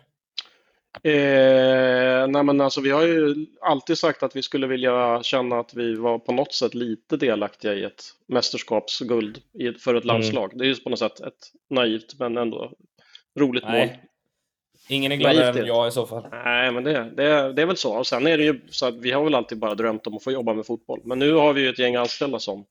Eh, 1.04 2.28
nej 2.28 2.44
men 2.44 2.62
alltså, 2.62 2.82
vi 2.82 2.90
har 2.90 3.04
ju 3.04 3.46
alltid 3.62 3.98
sagt 3.98 4.24
att 4.24 4.36
vi 4.36 4.44
skulle 4.44 4.68
vilja 4.68 5.24
känna 5.24 5.60
att 5.60 5.74
vi 5.74 5.96
var 5.96 6.20
på 6.20 6.32
något 6.32 6.54
sätt 6.54 6.74
lite 6.74 7.18
delaktiga 7.18 7.74
i 7.74 7.84
ett 7.84 8.04
mästerskapsguld 8.28 9.42
för 9.80 9.96
ett 9.96 10.04
mm. 10.04 10.16
landslag. 10.16 10.54
Mm. 10.54 10.58
Det 10.58 10.66
är 10.66 10.68
ju 10.68 10.76
på 10.76 10.90
något 10.90 11.00
sätt 11.00 11.20
ett 11.20 11.52
naivt 11.70 12.20
men 12.20 12.38
ändå 12.38 12.72
roligt 13.40 13.64
nej. 13.68 13.88
mål. 13.88 13.98
Ingen 14.90 15.12
är 15.12 15.16
gladare 15.16 15.60
än 15.60 15.68
jag 15.68 15.88
i 15.88 15.92
så 15.92 16.06
fall. 16.06 16.28
Nej, 16.32 16.72
men 16.72 16.84
det, 16.84 17.12
det, 17.18 17.54
det 17.54 17.62
är 17.62 17.66
väl 17.66 17.78
så. 17.78 17.98
Och 17.98 18.08
sen 18.08 18.28
är 18.28 18.38
det 18.38 18.44
ju 18.44 18.62
så 18.70 18.86
att 18.86 18.96
vi 18.96 19.12
har 19.12 19.24
väl 19.24 19.36
alltid 19.36 19.60
bara 19.60 19.76
drömt 19.76 20.08
om 20.08 20.16
att 20.16 20.24
få 20.24 20.32
jobba 20.32 20.54
med 20.54 20.66
fotboll. 20.66 21.02
Men 21.04 21.20
nu 21.20 21.34
har 21.34 21.54
vi 21.54 21.62
ju 21.62 21.70
ett 21.70 21.80
gäng 21.80 21.96
anställda 21.96 22.40
som 22.40 22.66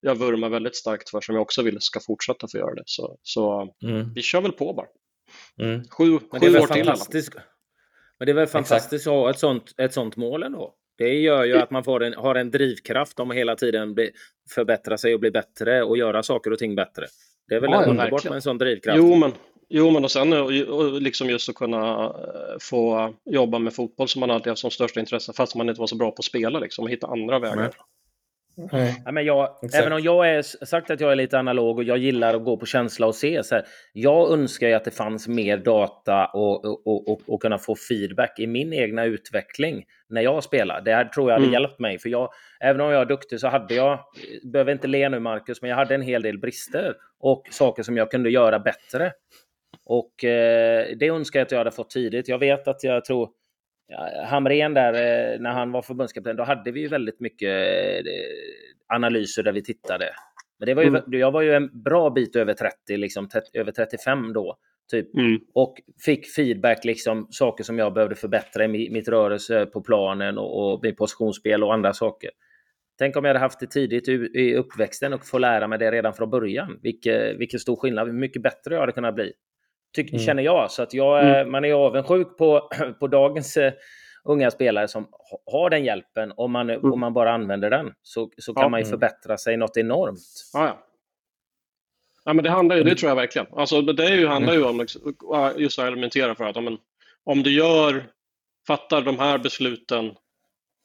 jag 0.00 0.14
vurmar 0.14 0.48
väldigt 0.48 0.76
starkt 0.76 1.10
för, 1.10 1.20
som 1.20 1.34
jag 1.34 1.42
också 1.42 1.62
vill 1.62 1.80
ska 1.80 2.00
fortsätta 2.00 2.48
få 2.48 2.58
göra 2.58 2.74
det. 2.74 2.82
Så, 2.86 3.18
så 3.22 3.74
mm. 3.82 4.14
vi 4.14 4.22
kör 4.22 4.40
väl 4.40 4.52
på 4.52 4.72
bara. 4.72 4.86
Mm. 5.60 5.84
Sju, 5.88 6.18
sju 6.18 6.58
år 6.58 6.66
till. 6.66 7.22
Men 8.18 8.26
det 8.26 8.32
är 8.32 8.34
väl 8.34 8.46
fantastiskt 8.46 9.06
att 9.06 9.12
ha 9.12 9.30
ett 9.30 9.38
sånt, 9.38 9.74
ett 9.78 9.92
sånt 9.92 10.16
mål 10.16 10.42
ändå? 10.42 10.74
Det 10.98 11.14
gör 11.14 11.44
ju 11.44 11.56
att 11.56 11.70
man 11.70 11.84
får 11.84 12.02
en, 12.02 12.14
har 12.14 12.34
en 12.34 12.50
drivkraft 12.50 13.20
om 13.20 13.30
att 13.30 13.36
hela 13.36 13.56
tiden 13.56 13.94
bli, 13.94 14.10
förbättra 14.54 14.98
sig 14.98 15.14
och 15.14 15.20
bli 15.20 15.30
bättre 15.30 15.82
och 15.82 15.98
göra 15.98 16.22
saker 16.22 16.52
och 16.52 16.58
ting 16.58 16.74
bättre. 16.74 17.06
Det 17.48 17.54
är 17.54 17.60
väl 17.60 17.70
ja, 17.70 17.84
underbart 17.84 18.12
verkligen. 18.12 18.32
med 18.32 18.36
en 18.36 18.42
sån 18.42 18.58
drivkraft? 18.58 18.98
Jo, 18.98 19.14
men, 19.14 19.32
jo, 19.68 19.90
men 19.90 20.04
och 20.04 20.10
sen 20.10 20.32
och 20.32 21.02
liksom 21.02 21.30
just 21.30 21.48
att 21.48 21.54
kunna 21.54 22.04
eh, 22.04 22.58
få 22.60 23.14
jobba 23.24 23.58
med 23.58 23.74
fotboll 23.74 24.08
som 24.08 24.20
man 24.20 24.30
alltid 24.30 24.50
haft 24.50 24.60
som 24.60 24.70
största 24.70 25.00
intresse 25.00 25.32
fast 25.32 25.54
man 25.54 25.68
inte 25.68 25.80
var 25.80 25.86
så 25.86 25.96
bra 25.96 26.10
på 26.10 26.18
att 26.18 26.24
spela 26.24 26.58
liksom 26.58 26.84
och 26.84 26.90
hitta 26.90 27.06
andra 27.06 27.38
vägar. 27.38 27.72
Nej. 28.56 29.02
Ja, 29.04 29.12
men 29.12 29.24
jag, 29.24 29.48
även 29.74 29.92
om 29.92 30.00
jag 30.00 30.28
är 30.28 30.42
sagt 30.42 30.90
att 30.90 31.00
jag 31.00 31.12
är 31.12 31.16
lite 31.16 31.38
analog 31.38 31.78
och 31.78 31.84
jag 31.84 31.98
gillar 31.98 32.34
att 32.34 32.44
gå 32.44 32.56
på 32.56 32.66
känsla 32.66 33.06
och 33.06 33.14
se. 33.14 33.42
Så 33.42 33.54
här, 33.54 33.64
jag 33.92 34.32
önskar 34.32 34.68
ju 34.68 34.74
att 34.74 34.84
det 34.84 34.90
fanns 34.90 35.28
mer 35.28 35.56
data 35.56 36.26
och, 36.26 36.64
och, 36.64 37.08
och, 37.08 37.20
och, 37.26 37.42
kunna 37.42 37.58
få 37.58 37.76
feedback 37.76 38.38
i 38.38 38.46
min 38.46 38.72
egna 38.72 39.04
utveckling 39.04 39.84
när 40.08 40.22
jag 40.22 40.44
spelar. 40.44 40.80
Det 40.80 40.94
här 40.94 41.04
tror 41.04 41.30
jag 41.30 41.34
hade 41.34 41.46
mm. 41.46 41.52
hjälpt 41.52 41.78
mig. 41.78 41.98
För 41.98 42.08
jag, 42.08 42.30
även 42.60 42.80
om 42.80 42.90
jag 42.90 43.00
är 43.00 43.06
duktig 43.06 43.40
så 43.40 43.48
hade 43.48 43.74
jag, 43.74 43.98
behöver 44.52 44.72
inte 44.72 44.88
le 44.88 45.08
nu 45.08 45.18
Marcus, 45.20 45.62
men 45.62 45.70
jag 45.70 45.76
hade 45.76 45.94
en 45.94 46.02
hel 46.02 46.22
del 46.22 46.38
brister 46.38 46.94
och 47.20 47.42
saker 47.50 47.82
som 47.82 47.96
jag 47.96 48.10
kunde 48.10 48.30
göra 48.30 48.58
bättre. 48.58 49.12
Och 49.86 50.24
eh, 50.24 50.86
det 50.96 51.08
önskar 51.08 51.40
jag 51.40 51.44
att 51.44 51.52
jag 51.52 51.58
hade 51.58 51.70
fått 51.70 51.90
tidigt. 51.90 52.28
Jag 52.28 52.38
vet 52.38 52.68
att 52.68 52.84
jag 52.84 53.04
tror 53.04 53.28
Hamrén 54.26 54.74
där, 54.74 54.92
eh, 54.92 55.40
när 55.40 55.50
han 55.50 55.72
var 55.72 55.82
förbundskapten, 55.82 56.36
då 56.36 56.42
hade 56.42 56.72
vi 56.72 56.80
ju 56.80 56.88
väldigt 56.88 57.20
mycket 57.20 57.50
eh, 58.06 58.12
analyser 58.86 59.42
där 59.42 59.52
vi 59.52 59.62
tittade. 59.62 60.10
Men 60.58 60.66
det 60.66 60.74
var 60.74 60.82
ju, 60.82 60.88
mm. 60.88 61.02
jag 61.06 61.30
var 61.30 61.42
ju 61.42 61.54
en 61.54 61.82
bra 61.82 62.10
bit 62.10 62.36
över 62.36 62.54
30, 62.54 62.96
liksom, 62.96 63.28
över 63.52 63.72
35 63.72 64.32
då. 64.32 64.56
Typ. 64.90 65.14
Mm. 65.14 65.40
Och 65.54 65.74
fick 66.04 66.26
feedback, 66.26 66.84
liksom, 66.84 67.26
saker 67.30 67.64
som 67.64 67.78
jag 67.78 67.94
behövde 67.94 68.14
förbättra 68.14 68.64
i 68.64 68.90
mitt 68.90 69.08
rörelse 69.08 69.66
på 69.66 69.82
planen 69.82 70.38
och, 70.38 70.72
och 70.72 70.80
mitt 70.82 70.96
positionsspel 70.96 71.64
och 71.64 71.74
andra 71.74 71.92
saker. 71.92 72.30
Tänk 72.98 73.16
om 73.16 73.24
jag 73.24 73.30
hade 73.30 73.44
haft 73.44 73.60
det 73.60 73.66
tidigt 73.66 74.08
i 74.08 74.54
uppväxten 74.54 75.12
och 75.12 75.26
få 75.26 75.38
lära 75.38 75.68
mig 75.68 75.78
det 75.78 75.90
redan 75.90 76.14
från 76.14 76.30
början. 76.30 76.78
Vilke, 76.82 77.34
vilken 77.34 77.60
stor 77.60 77.76
skillnad, 77.76 78.06
hur 78.06 78.14
mycket 78.14 78.42
bättre 78.42 78.74
jag 78.74 78.80
hade 78.80 78.92
kunnat 78.92 79.14
bli. 79.14 79.32
Tyck, 79.94 80.10
mm. 80.12 80.24
Känner 80.24 80.42
jag. 80.42 80.70
Så 80.70 80.82
att 80.82 80.94
jag, 80.94 81.24
mm. 81.24 81.52
man 81.52 81.64
är 81.64 81.72
avundsjuk 81.72 82.36
på, 82.38 82.70
på 83.00 83.06
dagens 83.06 83.56
uh, 83.56 83.72
unga 84.24 84.50
spelare 84.50 84.88
som 84.88 85.08
har 85.46 85.70
den 85.70 85.84
hjälpen. 85.84 86.32
Om 86.36 86.52
man, 86.52 86.70
mm. 86.70 86.92
om 86.92 87.00
man 87.00 87.12
bara 87.12 87.32
använder 87.32 87.70
den 87.70 87.92
så, 88.02 88.30
så 88.38 88.54
kan 88.54 88.62
ja. 88.62 88.68
man 88.68 88.80
ju 88.80 88.86
förbättra 88.86 89.38
sig 89.38 89.56
något 89.56 89.76
enormt. 89.76 90.50
Ja, 90.52 90.66
ja. 90.66 90.86
ja 92.24 92.32
men 92.32 92.44
det, 92.44 92.50
handlar, 92.50 92.76
det 92.76 92.94
tror 92.94 93.08
jag 93.08 93.16
verkligen. 93.16 93.46
Alltså, 93.52 93.82
det 93.82 94.04
är 94.04 94.16
ju, 94.16 94.26
handlar 94.26 94.54
ju 94.54 94.64
om 94.64 94.80
liksom, 94.80 95.14
just 95.56 95.78
att 95.78 95.84
argumentera 95.84 96.34
för 96.34 96.44
att 96.44 96.56
om, 96.56 96.78
om 97.24 97.42
du 97.42 97.52
gör, 97.52 98.04
fattar 98.66 99.02
de 99.02 99.18
här 99.18 99.38
besluten 99.38 100.14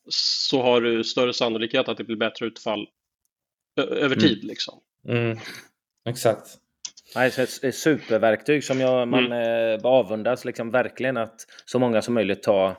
så 0.10 0.62
har 0.62 0.82
du 0.82 1.04
större 1.04 1.34
sannolikhet 1.34 1.90
att 1.90 1.98
det 1.98 2.04
blir 2.04 2.18
bättre 2.18 2.46
utfall 2.46 2.88
över 3.78 4.16
mm. 4.16 4.20
tid. 4.20 4.44
Liksom. 4.44 4.80
Mm. 5.08 5.38
Exakt. 6.10 6.58
Nej, 7.16 7.32
ett 7.64 7.76
superverktyg 7.76 8.64
som 8.64 8.80
jag, 8.80 9.08
man 9.08 9.26
mm. 9.26 9.80
eh, 9.80 9.86
avundas 9.86 10.46
liksom 10.46 10.72
verkligen 10.72 11.18
att 11.18 11.36
så 11.66 11.80
många 11.80 12.02
som 12.02 12.14
möjligt 12.14 12.44
tar, 12.44 12.78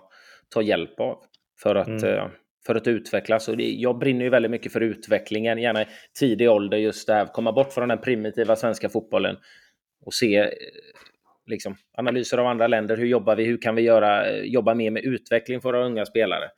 tar 0.54 0.62
hjälp 0.62 1.00
av 1.00 1.18
för 1.62 1.74
att, 1.74 1.88
mm. 1.88 2.04
eh, 2.04 2.28
för 2.66 2.74
att 2.74 2.86
utvecklas. 2.86 3.48
Och 3.48 3.56
det, 3.56 3.70
jag 3.70 3.98
brinner 3.98 4.24
ju 4.24 4.30
väldigt 4.30 4.50
mycket 4.50 4.72
för 4.72 4.80
utvecklingen, 4.80 5.58
gärna 5.58 5.82
i 5.82 5.86
tidig 6.18 6.50
ålder, 6.50 6.78
just 6.78 7.06
det 7.06 7.14
här, 7.14 7.26
komma 7.26 7.52
bort 7.52 7.72
från 7.72 7.88
den 7.88 8.00
primitiva 8.00 8.56
svenska 8.56 8.88
fotbollen 8.88 9.36
och 10.06 10.14
se 10.14 10.36
eh, 10.36 10.48
liksom, 11.46 11.76
analyser 11.96 12.38
av 12.38 12.46
andra 12.46 12.66
länder. 12.66 12.96
Hur 12.96 13.06
jobbar 13.06 13.36
vi? 13.36 13.44
Hur 13.44 13.62
kan 13.62 13.74
vi 13.74 13.82
göra, 13.82 14.30
eh, 14.30 14.42
jobba 14.44 14.74
mer 14.74 14.90
med 14.90 15.04
utveckling 15.04 15.60
för 15.60 15.68
våra 15.68 15.86
unga 15.86 16.06
spelare? 16.06 16.50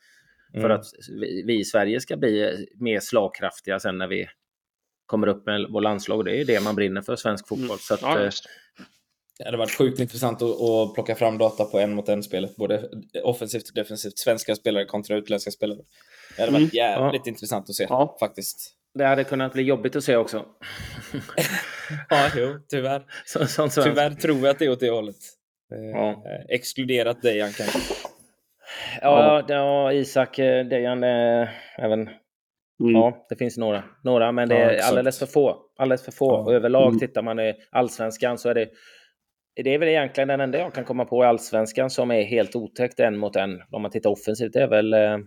Mm. 0.54 0.62
För 0.62 0.70
att 0.70 0.84
vi, 1.20 1.44
vi 1.46 1.60
i 1.60 1.64
Sverige 1.64 2.00
ska 2.00 2.16
bli 2.16 2.66
mer 2.80 3.00
slagkraftiga 3.00 3.78
sen 3.78 3.98
när 3.98 4.08
vi 4.08 4.26
kommer 5.12 5.26
upp 5.26 5.46
med 5.46 5.66
vår 5.70 5.80
landslag. 5.80 6.24
Det 6.24 6.40
är 6.40 6.44
det 6.44 6.60
man 6.60 6.74
brinner 6.74 7.02
för, 7.02 7.16
svensk 7.16 7.48
fotboll. 7.48 7.66
Mm. 7.66 7.78
Så 7.78 7.94
att, 7.94 8.02
ja, 8.02 8.24
eh, 8.24 8.30
det 9.38 9.44
hade 9.44 9.56
varit 9.56 9.78
sjukt 9.78 10.00
intressant 10.00 10.42
att, 10.42 10.60
att, 10.60 10.94
plocka 10.94 11.14
fram 11.14 11.38
data 11.38 11.64
på 11.64 11.78
en 11.78 11.94
mot 11.94 12.08
en 12.08 12.22
spelet, 12.22 12.56
både 12.56 12.90
offensivt 13.22 13.68
och 13.68 13.74
defensivt, 13.74 14.18
svenska 14.18 14.54
spelare 14.54 14.84
kontra 14.84 15.16
utländska 15.16 15.50
spelare. 15.50 15.78
Det 16.36 16.42
hade 16.42 16.52
varit 16.52 16.74
mm. 16.74 16.76
jävligt 16.76 17.22
ja. 17.26 17.30
intressant 17.30 17.68
att 17.68 17.74
se, 17.74 17.86
ja. 17.88 18.16
faktiskt. 18.20 18.74
Det 18.94 19.04
hade 19.04 19.24
kunnat 19.24 19.52
bli 19.52 19.62
jobbigt 19.62 19.96
att 19.96 20.04
se 20.04 20.16
också. 20.16 20.44
ja, 22.08 22.30
jo, 22.36 22.58
tyvärr. 22.68 23.04
Så, 23.26 23.46
som 23.46 23.68
tyvärr 23.68 24.10
tror 24.10 24.38
jag 24.38 24.48
att 24.48 24.58
det 24.58 24.64
är 24.64 24.70
åt 24.70 24.80
det 24.80 24.90
hållet. 24.90 25.16
Eh, 25.74 25.90
ja. 25.90 26.24
exkluderat 26.48 27.22
Dejan 27.22 27.52
kanske. 27.52 27.78
Ja, 29.00 29.44
ja, 29.48 29.92
Isak, 29.92 30.38
eh, 30.38 30.66
Dejan, 30.66 31.04
även 31.78 32.08
Mm. 32.80 32.94
Ja, 32.94 33.26
det 33.28 33.36
finns 33.36 33.58
några. 33.58 33.84
Några, 34.04 34.32
men 34.32 34.48
det 34.48 34.56
är 34.56 34.72
ja, 34.72 34.84
alldeles 34.84 35.18
för 35.18 35.26
få. 35.26 35.56
Alldeles 35.78 36.04
för 36.04 36.12
få. 36.12 36.32
Ja. 36.32 36.38
Och 36.38 36.52
överlag 36.52 36.88
mm. 36.88 36.98
tittar 36.98 37.22
man 37.22 37.40
i 37.40 37.54
allsvenskan 37.70 38.38
så 38.38 38.48
är 38.48 38.54
det 38.54 38.68
det 39.54 39.74
är 39.74 39.78
väl 39.78 39.88
egentligen 39.88 40.28
den 40.28 40.40
enda 40.40 40.58
jag 40.58 40.74
kan 40.74 40.84
komma 40.84 41.04
på 41.04 41.24
i 41.24 41.26
allsvenskan 41.26 41.90
som 41.90 42.10
är 42.10 42.22
helt 42.22 42.56
otäckt 42.56 43.00
en 43.00 43.18
mot 43.18 43.36
en. 43.36 43.62
Om 43.70 43.82
man 43.82 43.90
tittar 43.90 44.10
offensivt, 44.10 44.52
det 44.52 44.62
är 44.62 44.68
väl 44.68 44.94
eh, 44.94 45.18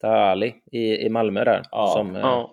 Tahali 0.00 0.54
i, 0.72 1.06
i 1.06 1.08
Malmö 1.08 1.44
där. 1.44 1.62
Ja, 1.70 1.86
som, 1.96 2.16
eh, 2.16 2.20
ja, 2.22 2.50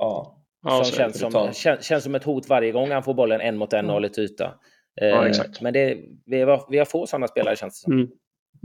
ja. 0.64 0.84
som, 0.84 0.98
känns, 0.98 1.20
som 1.20 1.32
känns, 1.54 1.86
känns, 1.86 2.04
som 2.04 2.16
ett 2.16 2.24
hot 2.24 2.50
varje 2.50 2.72
gång 2.72 2.92
han 2.92 3.04
får 3.04 3.14
bollen 3.14 3.42
en 3.42 3.58
mot 3.58 3.74
en 3.74 3.86
och 3.86 3.94
har 3.94 4.00
lite 4.00 4.22
yta. 4.22 4.54
Eh, 5.02 5.32
men 5.62 5.74
det, 5.74 5.98
vi, 6.26 6.42
har, 6.42 6.66
vi 6.70 6.78
har 6.78 6.86
få 6.86 7.08
sådana 7.08 7.28
spelare 7.28 7.56
känns 7.56 7.82
det 7.82 7.84
som. 7.84 7.94
Mm. 7.94 8.08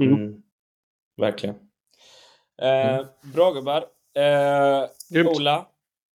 Mm. 0.00 0.14
mm. 0.14 0.42
Verkligen. 1.20 1.56
Eh, 2.62 2.94
mm. 2.94 3.06
bra 3.34 3.52
gubbar. 3.52 3.84
Eh, 4.14 5.26
Ola, 5.26 5.66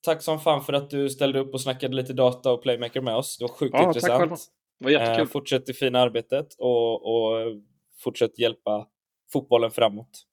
tack 0.06 0.22
som 0.22 0.40
fan 0.40 0.64
för 0.64 0.74
att 0.74 0.90
du 0.90 1.10
ställde 1.10 1.40
upp 1.40 1.54
och 1.54 1.62
snackade 1.62 1.96
lite 1.96 2.14
data 2.14 2.52
och 2.52 2.64
Playmaker 2.64 3.02
med 3.02 3.16
oss. 3.16 3.38
Det 3.38 3.44
var 3.44 3.50
sjukt 3.50 3.76
ja, 3.78 3.88
intressant. 3.88 4.30
Tack 4.30 4.40
det 4.80 4.86
var 4.86 4.92
jättekul. 4.92 5.22
Eh, 5.22 5.28
fortsätt 5.28 5.66
det 5.66 5.74
fina 5.74 6.00
arbetet 6.00 6.56
och, 6.60 7.06
och 7.06 7.56
fortsätt 8.04 8.40
hjälpa 8.40 8.88
fotbollen 9.34 9.72
framåt. 9.72 10.24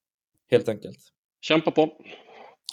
Helt 0.50 0.68
enkelt. 0.68 0.98
Kämpa 1.40 1.70
på. 1.70 1.88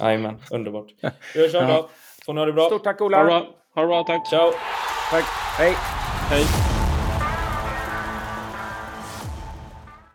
Jajamän, 0.01 0.41
underbart. 0.51 0.91
Vi 1.33 1.41
hörs 1.41 1.53
dag. 1.53 1.89
Får 2.25 2.33
ni 2.33 2.39
ha 2.39 2.45
det 2.45 2.53
bra. 2.53 2.65
Stort 2.65 2.83
tack 2.83 3.01
Ola. 3.01 3.17
Ha 3.17 3.23
det 3.23 3.29
bra, 3.29 3.55
ha 3.75 3.81
det 3.81 3.87
bra 3.87 4.03
tack. 4.03 4.27
Ciao. 4.29 4.51
Tack. 5.11 5.25
Hej. 5.57 5.73
Hej. 6.29 6.68